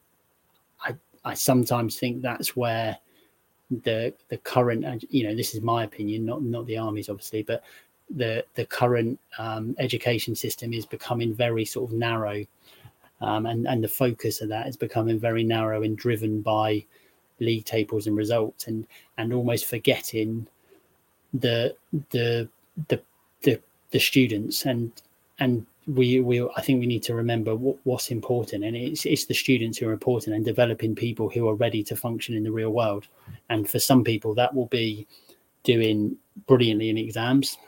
I, 0.82 0.94
I 1.24 1.34
sometimes 1.34 1.98
think 1.98 2.22
that's 2.22 2.56
where 2.56 2.96
the 3.84 4.12
the 4.28 4.38
current 4.38 5.04
you 5.10 5.22
know 5.22 5.34
this 5.34 5.54
is 5.54 5.60
my 5.60 5.84
opinion 5.84 6.26
not 6.26 6.42
not 6.42 6.66
the 6.66 6.76
army's 6.76 7.08
obviously 7.08 7.42
but 7.42 7.62
the 8.10 8.44
the 8.54 8.66
current 8.66 9.18
um, 9.38 9.74
education 9.78 10.34
system 10.34 10.72
is 10.72 10.84
becoming 10.84 11.34
very 11.34 11.64
sort 11.64 11.90
of 11.90 11.96
narrow. 11.96 12.44
Um, 13.20 13.46
and 13.46 13.66
and 13.66 13.84
the 13.84 13.88
focus 13.88 14.40
of 14.40 14.48
that 14.48 14.66
is 14.66 14.76
becoming 14.76 15.18
very 15.18 15.44
narrow 15.44 15.82
and 15.82 15.96
driven 15.96 16.40
by 16.40 16.84
league 17.38 17.64
tables 17.64 18.06
and 18.06 18.16
results 18.16 18.66
and 18.66 18.86
and 19.18 19.32
almost 19.32 19.66
forgetting 19.66 20.46
the 21.34 21.76
the 22.10 22.48
the 22.88 23.00
the, 23.42 23.60
the 23.90 24.00
students 24.00 24.66
and 24.66 24.90
and 25.38 25.66
we 25.94 26.20
we 26.20 26.42
I 26.56 26.60
think 26.62 26.80
we 26.80 26.86
need 26.86 27.02
to 27.04 27.14
remember 27.14 27.54
what, 27.56 27.76
what's 27.84 28.10
important, 28.10 28.64
and 28.64 28.76
it's 28.76 29.04
it's 29.06 29.26
the 29.26 29.34
students 29.34 29.78
who 29.78 29.88
are 29.88 29.92
important, 29.92 30.36
and 30.36 30.44
developing 30.44 30.94
people 30.94 31.28
who 31.28 31.48
are 31.48 31.54
ready 31.54 31.82
to 31.84 31.96
function 31.96 32.34
in 32.34 32.44
the 32.44 32.52
real 32.52 32.70
world. 32.70 33.08
And 33.48 33.68
for 33.68 33.78
some 33.78 34.04
people, 34.04 34.34
that 34.34 34.54
will 34.54 34.66
be 34.66 35.06
doing 35.64 36.16
brilliantly 36.46 36.90
in 36.90 36.98
exams, 36.98 37.58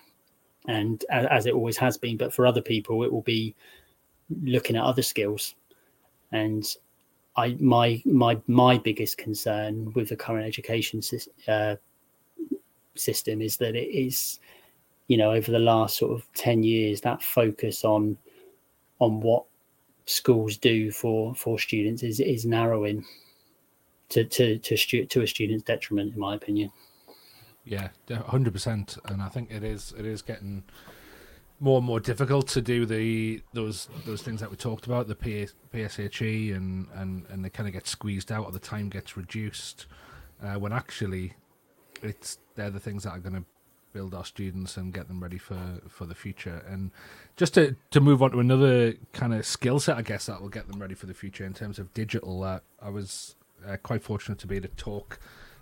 and 0.69 1.05
as, 1.11 1.47
it 1.47 1.55
always 1.55 1.77
has 1.79 1.97
been. 1.99 2.17
But 2.17 2.33
for 2.33 2.47
other 2.47 2.63
people, 2.63 3.03
it 3.03 3.13
will 3.13 3.23
be 3.23 3.55
looking 4.43 4.77
at 4.77 4.85
other 4.85 5.03
skills. 5.03 5.55
And 6.31 6.65
I 7.37 7.57
my 7.61 8.03
my 8.05 8.41
my 8.47 8.79
biggest 8.79 9.19
concern 9.19 9.93
with 9.95 10.11
the 10.11 10.17
current 10.17 10.47
education 10.47 11.01
uh, 11.49 11.77
system 12.95 13.43
is 13.43 13.57
that 13.57 13.75
it 13.75 13.89
is 13.89 14.39
you 15.13 15.19
know 15.19 15.31
over 15.31 15.53
the 15.53 15.59
last 15.59 15.99
sort 15.99 16.13
of 16.13 16.27
10 16.37 16.63
years 16.63 17.03
that 17.03 17.23
focus 17.23 17.85
on 17.85 18.17
on 18.99 19.21
what 19.21 19.45
schools 20.07 20.57
do 20.57 20.91
for 20.91 21.35
for 21.35 21.59
students 21.59 22.03
is 22.03 22.19
is 22.19 22.47
narrowing 22.47 23.05
to 24.09 24.25
to 24.25 24.57
to, 24.61 24.75
stu- 24.75 25.05
to 25.05 25.21
a 25.21 25.27
student's 25.27 25.65
detriment 25.65 26.15
in 26.15 26.19
my 26.19 26.35
opinion. 26.35 26.73
Yeah 27.67 27.89
100% 28.09 28.99
and 29.11 29.23
i 29.23 29.29
think 29.29 29.51
it 29.53 29.63
is 29.63 29.93
it 29.99 30.07
is 30.07 30.23
getting 30.23 30.65
more 31.61 31.77
and 31.77 31.87
more 31.87 32.01
difficult 32.01 32.49
to 32.49 32.63
do 32.63 32.87
the 32.87 33.43
those 33.53 33.91
those 34.07 34.23
things 34.23 34.41
that 34.41 34.51
we 34.51 34.57
talked 34.57 34.87
about 34.87 35.09
the 35.09 35.15
P- 35.15 35.47
PSHE 35.75 36.57
and 36.57 36.89
and 36.95 37.27
and 37.29 37.45
they 37.45 37.51
kind 37.51 37.69
of 37.69 37.75
get 37.75 37.87
squeezed 37.87 38.33
out 38.33 38.47
or 38.47 38.53
the 38.53 38.59
time 38.59 38.89
gets 38.89 39.17
reduced. 39.17 39.87
Uh, 40.43 40.55
when 40.55 40.73
actually 40.73 41.35
it's 42.03 42.39
they're 42.57 42.69
the 42.79 42.81
things 42.81 43.05
that 43.05 43.11
are 43.11 43.21
going 43.21 43.37
to 43.37 43.45
build 43.93 44.15
our 44.15 44.25
students 44.25 44.77
and 44.77 44.93
get 44.93 45.09
them 45.09 45.23
ready 45.23 45.39
for 45.39 45.81
for 45.89 46.07
the 46.07 46.15
future. 46.15 46.65
And 46.69 46.91
just 47.37 47.55
to 47.55 47.77
to 47.91 48.01
move 48.01 48.23
on 48.23 48.33
to 48.33 48.41
another 48.41 48.95
kind 49.13 49.35
of 49.35 49.47
skill 49.47 49.81
set, 49.81 49.97
I 49.97 50.03
guess 50.03 50.27
that 50.27 50.41
will 50.41 50.49
get 50.49 50.69
them 50.69 50.81
ready 50.81 50.95
for 50.95 51.07
the 51.07 51.15
future 51.15 51.45
in 51.45 51.55
terms 51.55 51.79
of 51.79 51.93
digital. 51.95 52.43
Uh, 52.43 52.61
I 52.81 52.91
was 52.91 53.37
uh, 53.67 53.77
quite 53.77 54.03
fortunate 54.03 54.39
to 54.41 54.47
be 54.47 54.57
able 54.57 54.69
to 54.69 54.75
talk 54.75 55.19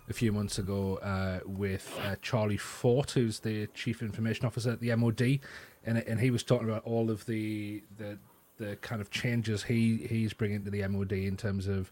a 0.09 0.13
few 0.13 0.31
months 0.31 0.57
ago 0.57 0.97
uh, 0.97 1.39
with 1.45 1.97
uh, 2.03 2.15
Charlie 2.21 2.57
Forte, 2.57 3.13
who's 3.13 3.39
the 3.39 3.67
chief 3.67 4.01
information 4.01 4.45
officer 4.45 4.71
at 4.71 4.79
the 4.79 4.95
MOD, 4.95 5.39
and 5.85 5.97
and 5.97 6.19
he 6.19 6.31
was 6.31 6.43
talking 6.43 6.69
about 6.69 6.83
all 6.83 7.09
of 7.09 7.25
the 7.25 7.83
the 7.97 8.17
the 8.61 8.75
kind 8.77 9.01
of 9.01 9.09
changes 9.09 9.63
he 9.63 9.97
he's 10.09 10.33
bringing 10.33 10.63
to 10.63 10.71
the 10.71 10.87
MOD 10.87 11.11
in 11.13 11.35
terms 11.35 11.67
of 11.67 11.91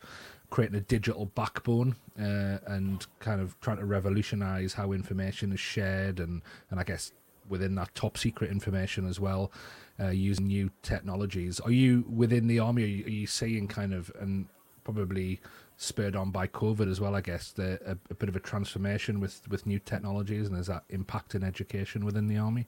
creating 0.50 0.78
a 0.78 0.82
digital 0.82 1.26
backbone 1.26 1.96
uh, 2.20 2.58
and 2.68 3.06
kind 3.20 3.42
of 3.42 3.60
trying 3.60 3.78
to 3.78 3.86
revolutionize 3.86 4.74
how 4.74 4.92
information 4.92 5.52
is 5.52 5.60
shared 5.60 6.20
and 6.20 6.42
and 6.72 6.80
I 6.80 6.84
guess 6.84 7.12
within 7.48 7.76
that 7.76 7.94
top 7.96 8.18
secret 8.18 8.52
information 8.52 9.08
as 9.08 9.20
well 9.20 9.52
uh, 10.00 10.10
using 10.10 10.48
new 10.48 10.70
technologies. 10.84 11.60
Are 11.60 11.72
you 11.72 12.06
within 12.08 12.46
the 12.46 12.60
army? 12.60 12.84
Are 12.84 12.88
you, 12.88 13.06
are 13.06 13.10
you 13.10 13.28
seeing 13.28 13.68
kind 13.68 13.94
of 13.94 14.12
and 14.20 14.48
probably 14.84 15.40
spurred 15.78 16.16
on 16.16 16.30
by 16.30 16.46
covid 16.46 16.92
as 16.92 17.00
well 17.00 17.16
i 17.16 17.22
guess 17.22 17.52
the, 17.52 17.80
a, 17.86 17.92
a 18.10 18.16
bit 18.16 18.28
of 18.28 18.36
a 18.36 18.40
transformation 18.40 19.20
with 19.22 19.48
with 19.50 19.66
new 19.66 19.80
technologies 19.80 20.48
and 20.48 20.58
is 20.58 20.68
that 20.68 20.84
impacting 20.90 21.44
education 21.44 22.04
within 22.04 22.28
the 22.28 22.38
army? 22.38 22.68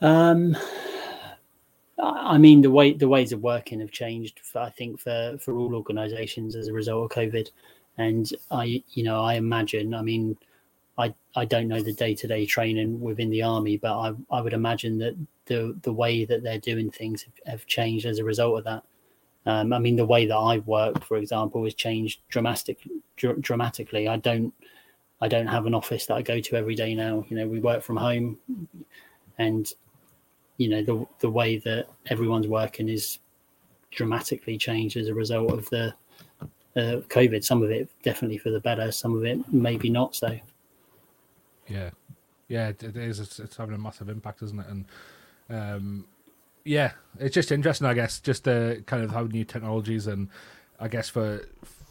Um 0.00 0.56
I 2.02 2.38
mean, 2.38 2.62
the 2.62 2.70
way 2.70 2.92
the 2.92 3.08
ways 3.08 3.32
of 3.32 3.42
working 3.42 3.80
have 3.80 3.90
changed. 3.90 4.40
For, 4.42 4.60
I 4.60 4.70
think 4.70 5.00
for 5.00 5.36
for 5.40 5.56
all 5.56 5.74
organisations 5.74 6.56
as 6.56 6.68
a 6.68 6.72
result 6.72 7.04
of 7.10 7.16
COVID, 7.16 7.48
and 7.98 8.30
I, 8.50 8.82
you 8.92 9.02
know, 9.04 9.22
I 9.22 9.34
imagine. 9.34 9.94
I 9.94 10.02
mean, 10.02 10.36
I 10.98 11.14
I 11.36 11.44
don't 11.44 11.68
know 11.68 11.82
the 11.82 11.92
day 11.92 12.14
to 12.14 12.26
day 12.26 12.46
training 12.46 13.00
within 13.00 13.30
the 13.30 13.42
army, 13.42 13.76
but 13.76 13.98
I 13.98 14.14
I 14.30 14.40
would 14.40 14.52
imagine 14.52 14.98
that 14.98 15.16
the 15.46 15.76
the 15.82 15.92
way 15.92 16.24
that 16.24 16.42
they're 16.42 16.58
doing 16.58 16.90
things 16.90 17.22
have, 17.22 17.34
have 17.46 17.66
changed 17.66 18.06
as 18.06 18.18
a 18.18 18.24
result 18.24 18.58
of 18.58 18.64
that. 18.64 18.84
Um, 19.46 19.72
I 19.72 19.78
mean, 19.78 19.96
the 19.96 20.04
way 20.04 20.26
that 20.26 20.36
I 20.36 20.58
work, 20.58 21.02
for 21.04 21.16
example, 21.16 21.64
has 21.64 21.74
changed 21.74 22.20
dramatic, 22.28 22.78
dr- 23.16 23.40
dramatically. 23.40 24.06
I 24.06 24.16
don't 24.16 24.52
I 25.20 25.28
don't 25.28 25.46
have 25.46 25.66
an 25.66 25.74
office 25.74 26.06
that 26.06 26.14
I 26.14 26.22
go 26.22 26.40
to 26.40 26.56
every 26.56 26.74
day 26.74 26.94
now. 26.94 27.24
You 27.28 27.36
know, 27.36 27.48
we 27.48 27.60
work 27.60 27.82
from 27.82 27.96
home, 27.96 28.38
and 29.38 29.72
you 30.60 30.68
know 30.68 30.82
the 30.82 31.06
the 31.20 31.30
way 31.30 31.56
that 31.56 31.86
everyone's 32.10 32.46
working 32.46 32.90
is 32.90 33.18
dramatically 33.90 34.58
changed 34.58 34.94
as 34.98 35.08
a 35.08 35.14
result 35.14 35.50
of 35.50 35.68
the 35.70 35.94
uh, 36.76 37.00
COVID. 37.08 37.42
Some 37.42 37.62
of 37.62 37.70
it 37.70 37.88
definitely 38.02 38.36
for 38.36 38.50
the 38.50 38.60
better, 38.60 38.92
some 38.92 39.16
of 39.16 39.24
it 39.24 39.50
maybe 39.50 39.88
not 39.88 40.14
so. 40.14 40.38
Yeah, 41.66 41.90
yeah, 42.48 42.68
it 42.68 42.82
is. 42.82 43.20
It's, 43.20 43.40
it's 43.40 43.56
having 43.56 43.74
a 43.74 43.78
massive 43.78 44.10
impact, 44.10 44.42
isn't 44.42 44.60
it? 44.60 44.66
And 44.68 44.84
um, 45.48 46.04
yeah, 46.64 46.92
it's 47.18 47.34
just 47.34 47.52
interesting, 47.52 47.86
I 47.86 47.94
guess, 47.94 48.20
just 48.20 48.44
the 48.44 48.84
kind 48.84 49.02
of 49.02 49.12
how 49.12 49.22
new 49.22 49.46
technologies 49.46 50.06
and 50.06 50.28
I 50.78 50.88
guess 50.88 51.08
for 51.08 51.40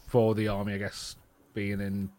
for 0.06 0.36
the 0.36 0.46
army, 0.46 0.74
I 0.74 0.78
guess 0.78 1.16
being 1.54 1.80
in 1.80 2.10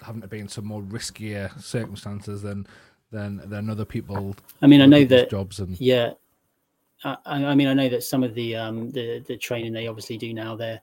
having 0.00 0.22
to 0.22 0.26
be 0.26 0.40
in 0.40 0.48
some 0.48 0.64
more 0.64 0.82
riskier 0.82 1.56
circumstances 1.62 2.42
than 2.42 2.66
then 3.12 3.40
then 3.44 3.70
other 3.70 3.84
people. 3.84 4.34
I 4.62 4.66
mean, 4.66 4.80
I 4.80 4.86
know 4.86 5.04
that 5.04 5.30
jobs 5.30 5.60
and 5.60 5.78
Yeah, 5.80 6.12
I, 7.04 7.16
I 7.26 7.44
I 7.44 7.54
mean, 7.54 7.68
I 7.68 7.74
know 7.74 7.88
that 7.88 8.02
some 8.02 8.24
of 8.24 8.34
the 8.34 8.56
um 8.56 8.90
the 8.90 9.20
the 9.20 9.36
training 9.36 9.72
they 9.72 9.86
obviously 9.86 10.16
do 10.18 10.32
now. 10.34 10.56
They're, 10.56 10.80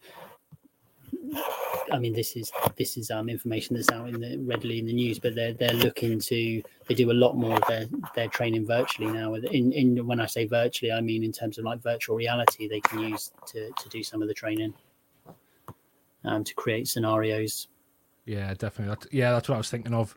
I 1.92 1.98
mean, 1.98 2.14
this 2.14 2.36
is 2.36 2.52
this 2.78 2.98
is 2.98 3.12
um 3.12 3.30
information 3.30 3.76
that's 3.76 3.92
out 3.92 4.10
in 4.10 4.22
the 4.22 4.38
readily 4.38 4.80
in 4.80 4.86
the 4.86 4.94
news, 4.94 5.20
but 5.20 5.36
they're 5.36 5.54
they're 5.54 5.74
looking 5.74 6.20
to 6.20 6.62
they 6.88 6.94
do 6.94 7.12
a 7.12 7.14
lot 7.14 7.36
more 7.36 7.56
of 7.56 7.68
their 7.68 7.86
their 8.16 8.28
training 8.28 8.66
virtually 8.66 9.12
now. 9.12 9.34
In 9.34 9.74
in 9.74 10.06
when 10.06 10.20
I 10.20 10.28
say 10.28 10.46
virtually, 10.46 10.92
I 10.92 11.02
mean 11.02 11.24
in 11.24 11.32
terms 11.32 11.58
of 11.58 11.66
like 11.66 11.82
virtual 11.82 12.16
reality, 12.16 12.68
they 12.68 12.80
can 12.82 13.00
use 13.00 13.32
to 13.48 13.72
to 13.72 13.90
do 13.90 14.04
some 14.04 14.22
of 14.22 14.28
the 14.28 14.34
training, 14.34 14.74
um, 16.24 16.44
to 16.44 16.54
create 16.54 16.88
scenarios. 16.88 17.68
Yeah, 18.26 18.54
definitely. 18.54 18.96
That, 18.96 19.12
yeah, 19.12 19.32
that's 19.32 19.50
what 19.50 19.56
I 19.56 19.58
was 19.58 19.72
thinking 19.72 19.96
of. 19.96 20.16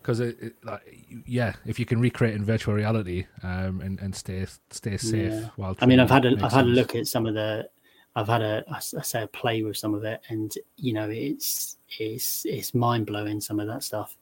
Because 0.00 0.20
it, 0.20 0.36
it, 0.40 0.54
like, 0.64 0.80
yeah, 1.26 1.54
if 1.66 1.78
you 1.78 1.84
can 1.84 2.00
recreate 2.00 2.34
in 2.34 2.42
virtual 2.44 2.74
reality 2.74 3.26
um, 3.42 3.82
and, 3.82 4.00
and 4.00 4.14
stay 4.14 4.46
stay 4.70 4.96
safe 4.96 5.32
Yeah. 5.32 5.48
while 5.56 5.76
I 5.80 5.86
mean, 5.86 6.00
I've 6.00 6.10
had 6.10 6.24
a 6.24 6.42
I've 6.42 6.52
had 6.52 6.64
a 6.64 6.68
look 6.68 6.94
at 6.94 7.06
some 7.06 7.26
of 7.26 7.34
the, 7.34 7.68
I've 8.16 8.26
had 8.26 8.40
a 8.40 8.64
I 8.70 8.78
say 8.80 9.22
a 9.22 9.26
play 9.26 9.62
with 9.62 9.76
some 9.76 9.92
of 9.94 10.04
it, 10.04 10.22
and 10.30 10.52
you 10.76 10.94
know, 10.94 11.10
it's 11.10 11.76
it's 11.98 12.46
it's 12.46 12.74
mind 12.74 13.06
blowing 13.06 13.40
some 13.42 13.60
of 13.60 13.66
that 13.66 13.82
stuff. 13.82 14.16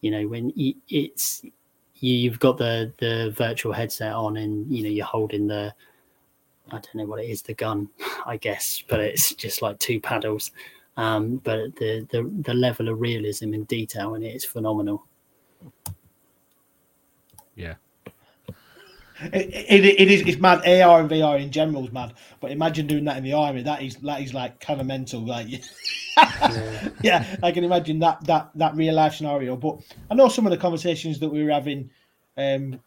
You 0.00 0.10
know, 0.10 0.26
when 0.26 0.52
y 0.56 0.74
it's 0.88 1.42
you, 1.96 2.14
you've 2.14 2.40
got 2.40 2.56
the 2.56 2.92
the 2.98 3.34
virtual 3.36 3.72
headset 3.72 4.14
on, 4.14 4.38
and 4.38 4.72
you 4.74 4.82
know, 4.82 4.88
you're 4.88 5.04
holding 5.04 5.46
the, 5.46 5.74
I 6.68 6.76
don't 6.76 6.94
know 6.94 7.04
what 7.04 7.22
it 7.22 7.28
is, 7.28 7.42
the 7.42 7.54
gun, 7.54 7.90
I 8.26 8.38
guess, 8.38 8.82
but 8.88 9.00
it's 9.00 9.34
just 9.34 9.60
like 9.60 9.78
two 9.78 10.00
paddles. 10.00 10.50
Um, 10.96 11.36
but 11.44 11.76
the, 11.76 12.06
the 12.10 12.30
the 12.42 12.54
level 12.54 12.88
of 12.88 13.00
realism 13.00 13.52
and 13.52 13.68
detail 13.68 14.14
in 14.14 14.22
it 14.22 14.34
is 14.34 14.44
phenomenal. 14.44 15.06
Yeah, 17.54 17.74
It, 19.22 19.84
it, 19.84 19.84
it 19.84 20.10
is 20.10 20.22
it's 20.22 20.40
mad. 20.40 20.66
AR 20.66 21.00
and 21.00 21.10
VR 21.10 21.40
in 21.40 21.50
general 21.50 21.84
is 21.84 21.92
mad. 21.92 22.14
But 22.40 22.52
imagine 22.52 22.86
doing 22.86 23.04
that 23.04 23.18
in 23.18 23.24
the 23.24 23.34
army. 23.34 23.62
That 23.62 23.82
is 23.82 23.96
that 23.96 24.22
is 24.22 24.32
like 24.32 24.60
kind 24.60 24.80
of 24.80 24.86
mental. 24.86 25.20
Like 25.20 25.48
yeah, 27.02 27.36
I 27.42 27.52
can 27.52 27.64
imagine 27.64 27.98
that 28.00 28.24
that 28.24 28.50
that 28.54 28.74
real 28.76 28.94
life 28.94 29.14
scenario. 29.14 29.56
But 29.56 29.80
I 30.10 30.14
know 30.14 30.28
some 30.28 30.46
of 30.46 30.50
the 30.50 30.56
conversations 30.56 31.18
that 31.20 31.28
we 31.28 31.44
were 31.44 31.50
having 31.50 31.90
um, 32.36 32.80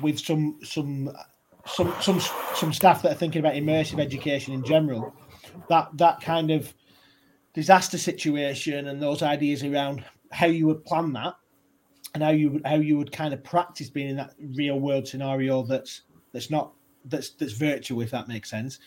with 0.00 0.18
some 0.18 0.58
some 0.62 1.10
some 1.66 1.92
some 2.00 2.20
some 2.54 2.72
staff 2.72 3.02
that 3.02 3.12
are 3.12 3.16
thinking 3.16 3.40
about 3.40 3.54
immersive 3.54 4.00
education 4.00 4.54
in 4.54 4.64
general. 4.64 5.12
That 5.68 5.88
that 5.94 6.20
kind 6.20 6.50
of 6.52 6.72
disaster 7.52 7.98
situation 7.98 8.86
and 8.86 9.02
those 9.02 9.22
ideas 9.22 9.64
around 9.64 10.04
how 10.30 10.46
you 10.46 10.66
would 10.66 10.84
plan 10.84 11.12
that 11.14 11.34
and 12.14 12.22
how 12.22 12.30
you 12.30 12.50
would 12.50 12.66
how 12.66 12.76
you 12.76 12.96
would 12.96 13.12
kind 13.12 13.34
of 13.34 13.42
practice 13.44 13.90
being 13.90 14.10
in 14.10 14.16
that 14.16 14.34
real 14.54 14.80
world 14.80 15.06
scenario 15.06 15.62
that's 15.62 16.02
that's 16.32 16.50
not 16.50 16.72
that's 17.06 17.30
that's 17.30 17.52
virtual 17.52 18.00
if 18.00 18.10
that 18.10 18.28
makes 18.28 18.50
sense. 18.50 18.78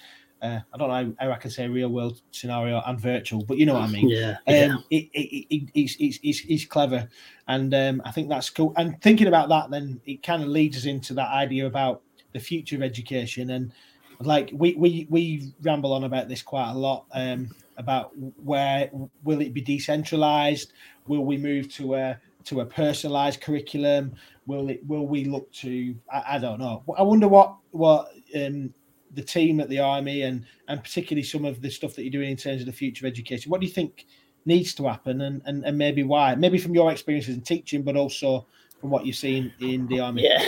Uh, 0.42 0.60
I 0.74 0.78
don't 0.78 0.88
know 0.88 1.14
how, 1.20 1.28
how 1.28 1.34
I 1.34 1.38
can 1.38 1.52
say 1.52 1.68
real 1.68 1.90
world 1.90 2.22
scenario 2.32 2.82
and 2.88 3.00
virtual, 3.00 3.46
but 3.46 3.58
you 3.58 3.68
know 3.68 3.76
what 3.76 3.84
I 3.84 3.88
mean. 3.88 4.10
Yeah, 4.10 4.38
yeah. 4.48 4.74
Um, 4.74 4.84
it, 4.90 5.08
it, 5.14 5.46
it, 5.54 5.70
it's, 5.76 5.96
it's, 6.00 6.18
it's, 6.24 6.42
it's 6.50 6.66
clever, 6.66 7.08
and 7.48 7.72
um, 7.76 8.02
I 8.06 8.12
think 8.12 8.28
that's 8.28 8.50
cool. 8.50 8.74
And 8.76 9.00
thinking 9.02 9.28
about 9.28 9.50
that, 9.50 9.70
then 9.70 10.02
it 10.08 10.24
kind 10.24 10.42
of 10.42 10.50
leads 10.50 10.78
us 10.78 10.86
into 10.86 11.14
that 11.14 11.30
idea 11.30 11.68
about 11.68 12.02
the 12.34 12.40
future 12.40 12.76
of 12.76 12.82
education. 12.82 13.52
And 13.52 13.72
like 14.20 14.50
we 14.52 14.74
we 14.74 15.06
we 15.12 15.54
ramble 15.62 15.94
on 15.94 16.06
about 16.06 16.28
this 16.28 16.42
quite 16.42 16.72
a 16.72 16.78
lot 16.78 17.06
um, 17.14 17.52
about 17.78 18.12
where 18.44 18.90
will 19.24 19.42
it 19.42 19.54
be 19.54 19.62
decentralized? 19.62 20.74
Will 21.06 21.24
we 21.24 21.38
move 21.38 21.72
to 21.76 21.94
a 21.96 22.20
to 22.46 22.62
a 22.62 22.66
personalized 22.66 23.42
curriculum? 23.42 24.14
Will 24.46 24.70
it 24.70 24.86
will 24.88 25.08
we 25.08 25.26
look 25.26 25.52
to? 25.54 25.96
I, 26.12 26.36
I 26.36 26.40
don't 26.40 26.60
know. 26.60 26.84
I 26.98 27.04
wonder 27.04 27.28
what 27.28 27.56
what 27.72 28.10
um, 28.36 28.74
the 29.14 29.22
team 29.22 29.60
at 29.60 29.70
the 29.70 29.80
army 29.80 30.24
and 30.24 30.46
and 30.68 30.84
particularly 30.84 31.24
some 31.24 31.46
of 31.46 31.62
the 31.62 31.70
stuff 31.70 31.96
that 31.96 32.04
you're 32.04 32.12
doing 32.12 32.32
in 32.32 32.38
terms 32.38 32.62
of 32.62 32.68
the 32.68 32.74
future 32.74 33.06
of 33.06 33.12
education. 33.12 33.50
What 33.50 33.62
do 33.62 33.68
you 33.68 33.74
think 33.74 34.06
needs 34.46 34.74
to 34.74 34.88
happen 34.88 35.22
and, 35.22 35.42
and, 35.46 35.64
and 35.66 35.78
maybe 35.78 36.04
why? 36.04 36.36
Maybe 36.36 36.58
from 36.58 36.74
your 36.74 36.92
experiences 36.92 37.36
in 37.36 37.42
teaching, 37.42 37.84
but 37.84 37.96
also 37.96 38.48
from 38.80 38.90
what 38.90 39.06
you've 39.06 39.16
seen 39.16 39.54
in 39.60 39.88
the 39.88 40.00
army. 40.00 40.24
Yeah, 40.24 40.44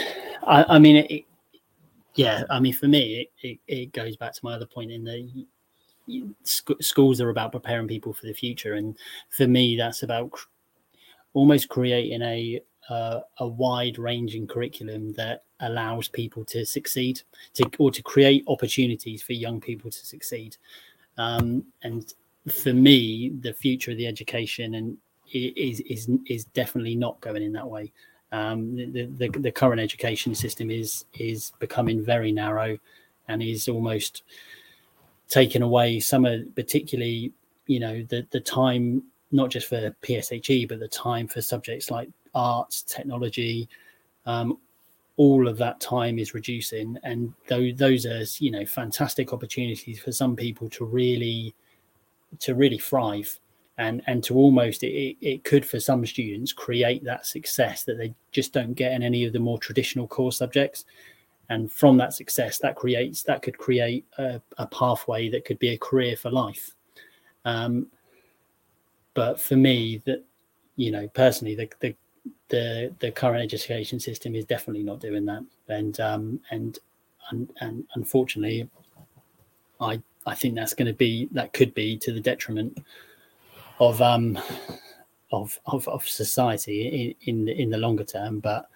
I, 0.45 0.75
I 0.75 0.79
mean, 0.79 1.05
it, 1.09 1.25
yeah, 2.15 2.43
I 2.49 2.59
mean, 2.59 2.73
for 2.73 2.87
me, 2.87 3.21
it, 3.21 3.47
it, 3.47 3.59
it 3.67 3.93
goes 3.93 4.17
back 4.17 4.33
to 4.33 4.39
my 4.43 4.53
other 4.53 4.65
point 4.65 4.91
in 4.91 5.47
sc- 6.43 6.81
schools 6.81 7.21
are 7.21 7.29
about 7.29 7.51
preparing 7.51 7.87
people 7.87 8.13
for 8.13 8.25
the 8.25 8.33
future, 8.33 8.73
and 8.73 8.97
for 9.29 9.47
me, 9.47 9.77
that's 9.77 10.03
about 10.03 10.31
almost 11.33 11.69
creating 11.69 12.21
a 12.21 12.61
uh, 12.89 13.21
a 13.39 13.47
wide 13.47 13.97
ranging 13.97 14.45
curriculum 14.45 15.13
that 15.13 15.43
allows 15.61 16.07
people 16.07 16.43
to 16.45 16.65
succeed, 16.65 17.21
to 17.53 17.69
or 17.79 17.91
to 17.91 18.03
create 18.03 18.43
opportunities 18.47 19.21
for 19.21 19.33
young 19.33 19.61
people 19.61 19.89
to 19.89 20.05
succeed. 20.05 20.57
Um, 21.17 21.63
and 21.83 22.13
for 22.51 22.73
me, 22.73 23.31
the 23.39 23.53
future 23.53 23.91
of 23.91 23.97
the 23.97 24.07
education 24.07 24.75
and 24.75 24.97
is 25.31 25.79
is 25.81 26.09
is 26.27 26.45
definitely 26.45 26.95
not 26.95 27.19
going 27.21 27.43
in 27.43 27.53
that 27.53 27.67
way. 27.67 27.91
Um, 28.31 28.75
the, 28.75 29.05
the 29.05 29.29
the 29.29 29.51
current 29.51 29.79
education 29.79 30.35
system 30.35 30.69
is 30.69 31.05
is 31.13 31.53
becoming 31.59 32.03
very 32.03 32.31
narrow, 32.31 32.77
and 33.27 33.41
is 33.41 33.69
almost 33.69 34.23
taking 35.29 35.61
away 35.61 35.99
some 35.99 36.25
of 36.25 36.53
particularly 36.55 37.31
you 37.67 37.79
know 37.79 38.03
the 38.09 38.27
the 38.31 38.41
time 38.41 39.03
not 39.33 39.49
just 39.49 39.67
for 39.67 39.93
PSHE 40.03 40.69
but 40.69 40.79
the 40.79 40.87
time 40.87 41.27
for 41.27 41.41
subjects 41.41 41.91
like 41.91 42.09
arts, 42.33 42.83
technology, 42.83 43.67
um, 44.25 44.57
all 45.17 45.47
of 45.47 45.57
that 45.57 45.79
time 45.79 46.17
is 46.17 46.33
reducing, 46.33 46.97
and 47.03 47.33
those 47.47 47.75
those 47.75 48.05
are 48.05 48.23
you 48.43 48.51
know 48.51 48.65
fantastic 48.65 49.31
opportunities 49.31 49.99
for 49.99 50.11
some 50.11 50.35
people 50.35 50.69
to 50.71 50.85
really 50.85 51.53
to 52.39 52.55
really 52.55 52.79
thrive. 52.79 53.39
And 53.79 54.03
and 54.05 54.23
to 54.25 54.35
almost 54.35 54.83
it, 54.83 55.17
it 55.19 55.43
could 55.43 55.65
for 55.65 55.79
some 55.79 56.05
students 56.05 56.53
create 56.53 57.03
that 57.05 57.25
success 57.25 57.83
that 57.85 57.97
they 57.97 58.13
just 58.31 58.53
don't 58.53 58.73
get 58.73 58.91
in 58.91 59.01
any 59.01 59.25
of 59.25 59.33
the 59.33 59.39
more 59.39 59.57
traditional 59.57 60.07
core 60.07 60.31
subjects. 60.31 60.85
And 61.49 61.71
from 61.71 61.97
that 61.97 62.13
success 62.13 62.59
that 62.59 62.75
creates 62.75 63.23
that 63.23 63.41
could 63.41 63.57
create 63.57 64.05
a, 64.19 64.39
a 64.59 64.67
pathway 64.67 65.27
that 65.29 65.45
could 65.45 65.57
be 65.57 65.69
a 65.69 65.77
career 65.77 66.15
for 66.15 66.29
life. 66.29 66.75
Um, 67.45 67.87
but 69.13 69.39
for 69.39 69.55
me 69.55 70.01
that 70.05 70.23
you 70.75 70.91
know 70.91 71.07
personally 71.09 71.55
the, 71.55 71.69
the 71.79 71.95
the 72.49 72.93
the 72.99 73.11
current 73.11 73.43
education 73.43 73.99
system 73.99 74.35
is 74.35 74.45
definitely 74.45 74.83
not 74.83 74.99
doing 74.99 75.25
that. 75.25 75.43
And 75.67 75.99
um 75.99 76.39
and 76.51 76.79
and, 77.29 77.51
and 77.61 77.85
unfortunately 77.95 78.69
i 79.79 80.01
i 80.25 80.35
think 80.35 80.55
that's 80.55 80.73
going 80.73 80.87
to 80.87 80.93
be 80.93 81.29
that 81.31 81.53
could 81.53 81.73
be 81.73 81.97
to 81.97 82.11
the 82.11 82.19
detriment 82.19 82.83
of 83.79 84.01
um 84.01 84.37
of 85.31 85.59
of, 85.65 85.87
of 85.87 86.07
society 86.07 87.15
in 87.25 87.37
in 87.39 87.45
the, 87.45 87.61
in 87.61 87.69
the 87.69 87.77
longer 87.77 88.03
term. 88.03 88.39
But 88.39 88.67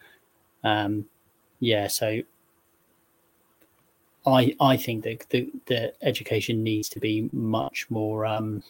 um 0.64 1.06
yeah 1.60 1.88
so 1.88 2.22
i 4.26 4.54
i 4.60 4.78
think 4.78 5.04
that 5.04 5.26
the, 5.30 5.50
the 5.66 5.94
education 6.06 6.64
needs 6.64 6.90
to 6.90 7.00
be 7.00 7.30
much 7.32 7.90
more 7.90 8.26
um 8.26 8.62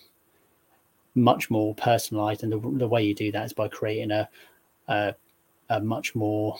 much 1.17 1.49
more 1.49 1.73
personalized 1.75 2.43
and 2.43 2.51
the, 2.51 2.59
the 2.77 2.87
way 2.87 3.03
you 3.03 3.13
do 3.13 3.31
that 3.31 3.45
is 3.45 3.53
by 3.53 3.67
creating 3.67 4.11
a 4.11 4.29
a, 4.87 5.13
a 5.69 5.81
much 5.81 6.15
more 6.15 6.57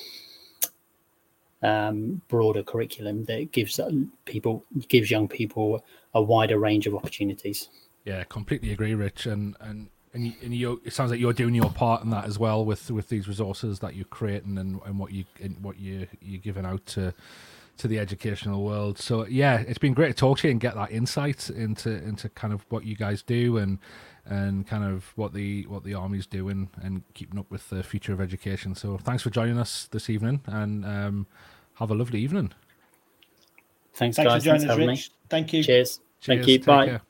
um, 1.64 2.22
broader 2.28 2.64
curriculum 2.64 3.24
that 3.26 3.52
gives 3.52 3.80
uh, 3.80 3.92
people 4.26 4.66
gives 4.88 5.10
young 5.10 5.28
people 5.28 5.84
a 6.14 6.22
wider 6.22 6.60
range 6.60 6.88
of 6.88 6.96
opportunities. 6.96 7.70
yeah, 8.06 8.24
completely 8.26 8.72
agree, 8.72 8.94
Rich. 8.94 9.26
And 9.26 9.56
and 9.60 9.90
and 10.14 10.28
you, 10.28 10.34
and 10.44 10.54
you 10.54 10.82
it 10.86 10.94
sounds 10.94 11.12
like 11.12 11.20
you're 11.20 11.34
doing 11.34 11.56
your 11.56 11.70
part 11.70 12.04
in 12.04 12.10
that 12.12 12.26
as 12.26 12.38
well 12.38 12.64
with 12.64 12.92
with 12.92 13.10
these 13.10 13.28
resources 13.28 13.80
that 13.80 13.96
you're 13.96 14.06
creating 14.06 14.58
and, 14.58 14.80
and 14.86 15.00
what 15.00 15.12
you 15.12 15.26
and 15.42 15.62
what 15.64 15.80
you 15.80 16.08
you're 16.22 16.42
giving 16.42 16.66
out 16.66 16.86
to 16.88 17.14
to 17.78 17.88
the 17.88 18.00
educational 18.00 18.64
world. 18.64 18.98
So 18.98 19.26
yeah, 19.26 19.60
it's 19.60 19.78
been 19.78 19.94
great 19.94 20.10
to 20.10 20.14
talk 20.14 20.40
to 20.40 20.48
you 20.48 20.52
and 20.52 20.60
get 20.60 20.76
that 20.76 20.92
insight 20.92 21.50
into 21.50 21.92
into 22.04 22.30
kind 22.30 22.54
of 22.54 22.66
what 22.70 22.86
you 22.86 22.96
guys 22.96 23.22
do 23.22 23.58
and 23.58 23.80
and 24.30 24.68
kind 24.68 24.84
of 24.84 25.12
what 25.16 25.34
the 25.34 25.66
what 25.68 25.84
the 25.84 25.94
army's 25.94 26.26
doing 26.26 26.70
and 26.82 27.04
keeping 27.14 27.40
up 27.40 27.50
with 27.50 27.70
the 27.70 27.84
future 27.84 28.14
of 28.14 28.22
education. 28.22 28.76
So 28.76 28.98
thanks 28.98 29.24
for 29.24 29.30
joining 29.30 29.58
us 29.58 29.88
this 29.92 30.10
evening 30.10 30.42
and 30.48 30.86
um, 30.86 31.28
have 31.76 31.92
a 31.92 31.96
lovely 31.96 32.20
evening. 32.20 32.52
Thanks, 33.94 34.18
Thanks 34.18 34.32
guys. 34.32 34.42
for 34.42 34.46
joining 34.46 34.62
Thanks 34.62 34.64
us, 34.64 34.76
for 34.76 34.82
having 34.82 34.88
Rich. 34.90 35.12
Thank 35.30 35.54
you. 35.54 35.60
me. 35.60 35.64
Cheers. 35.64 36.00
Thank 36.22 36.48
you. 36.48 36.58
take 36.58 36.66
Bye. 36.66 36.86
care. 36.86 37.02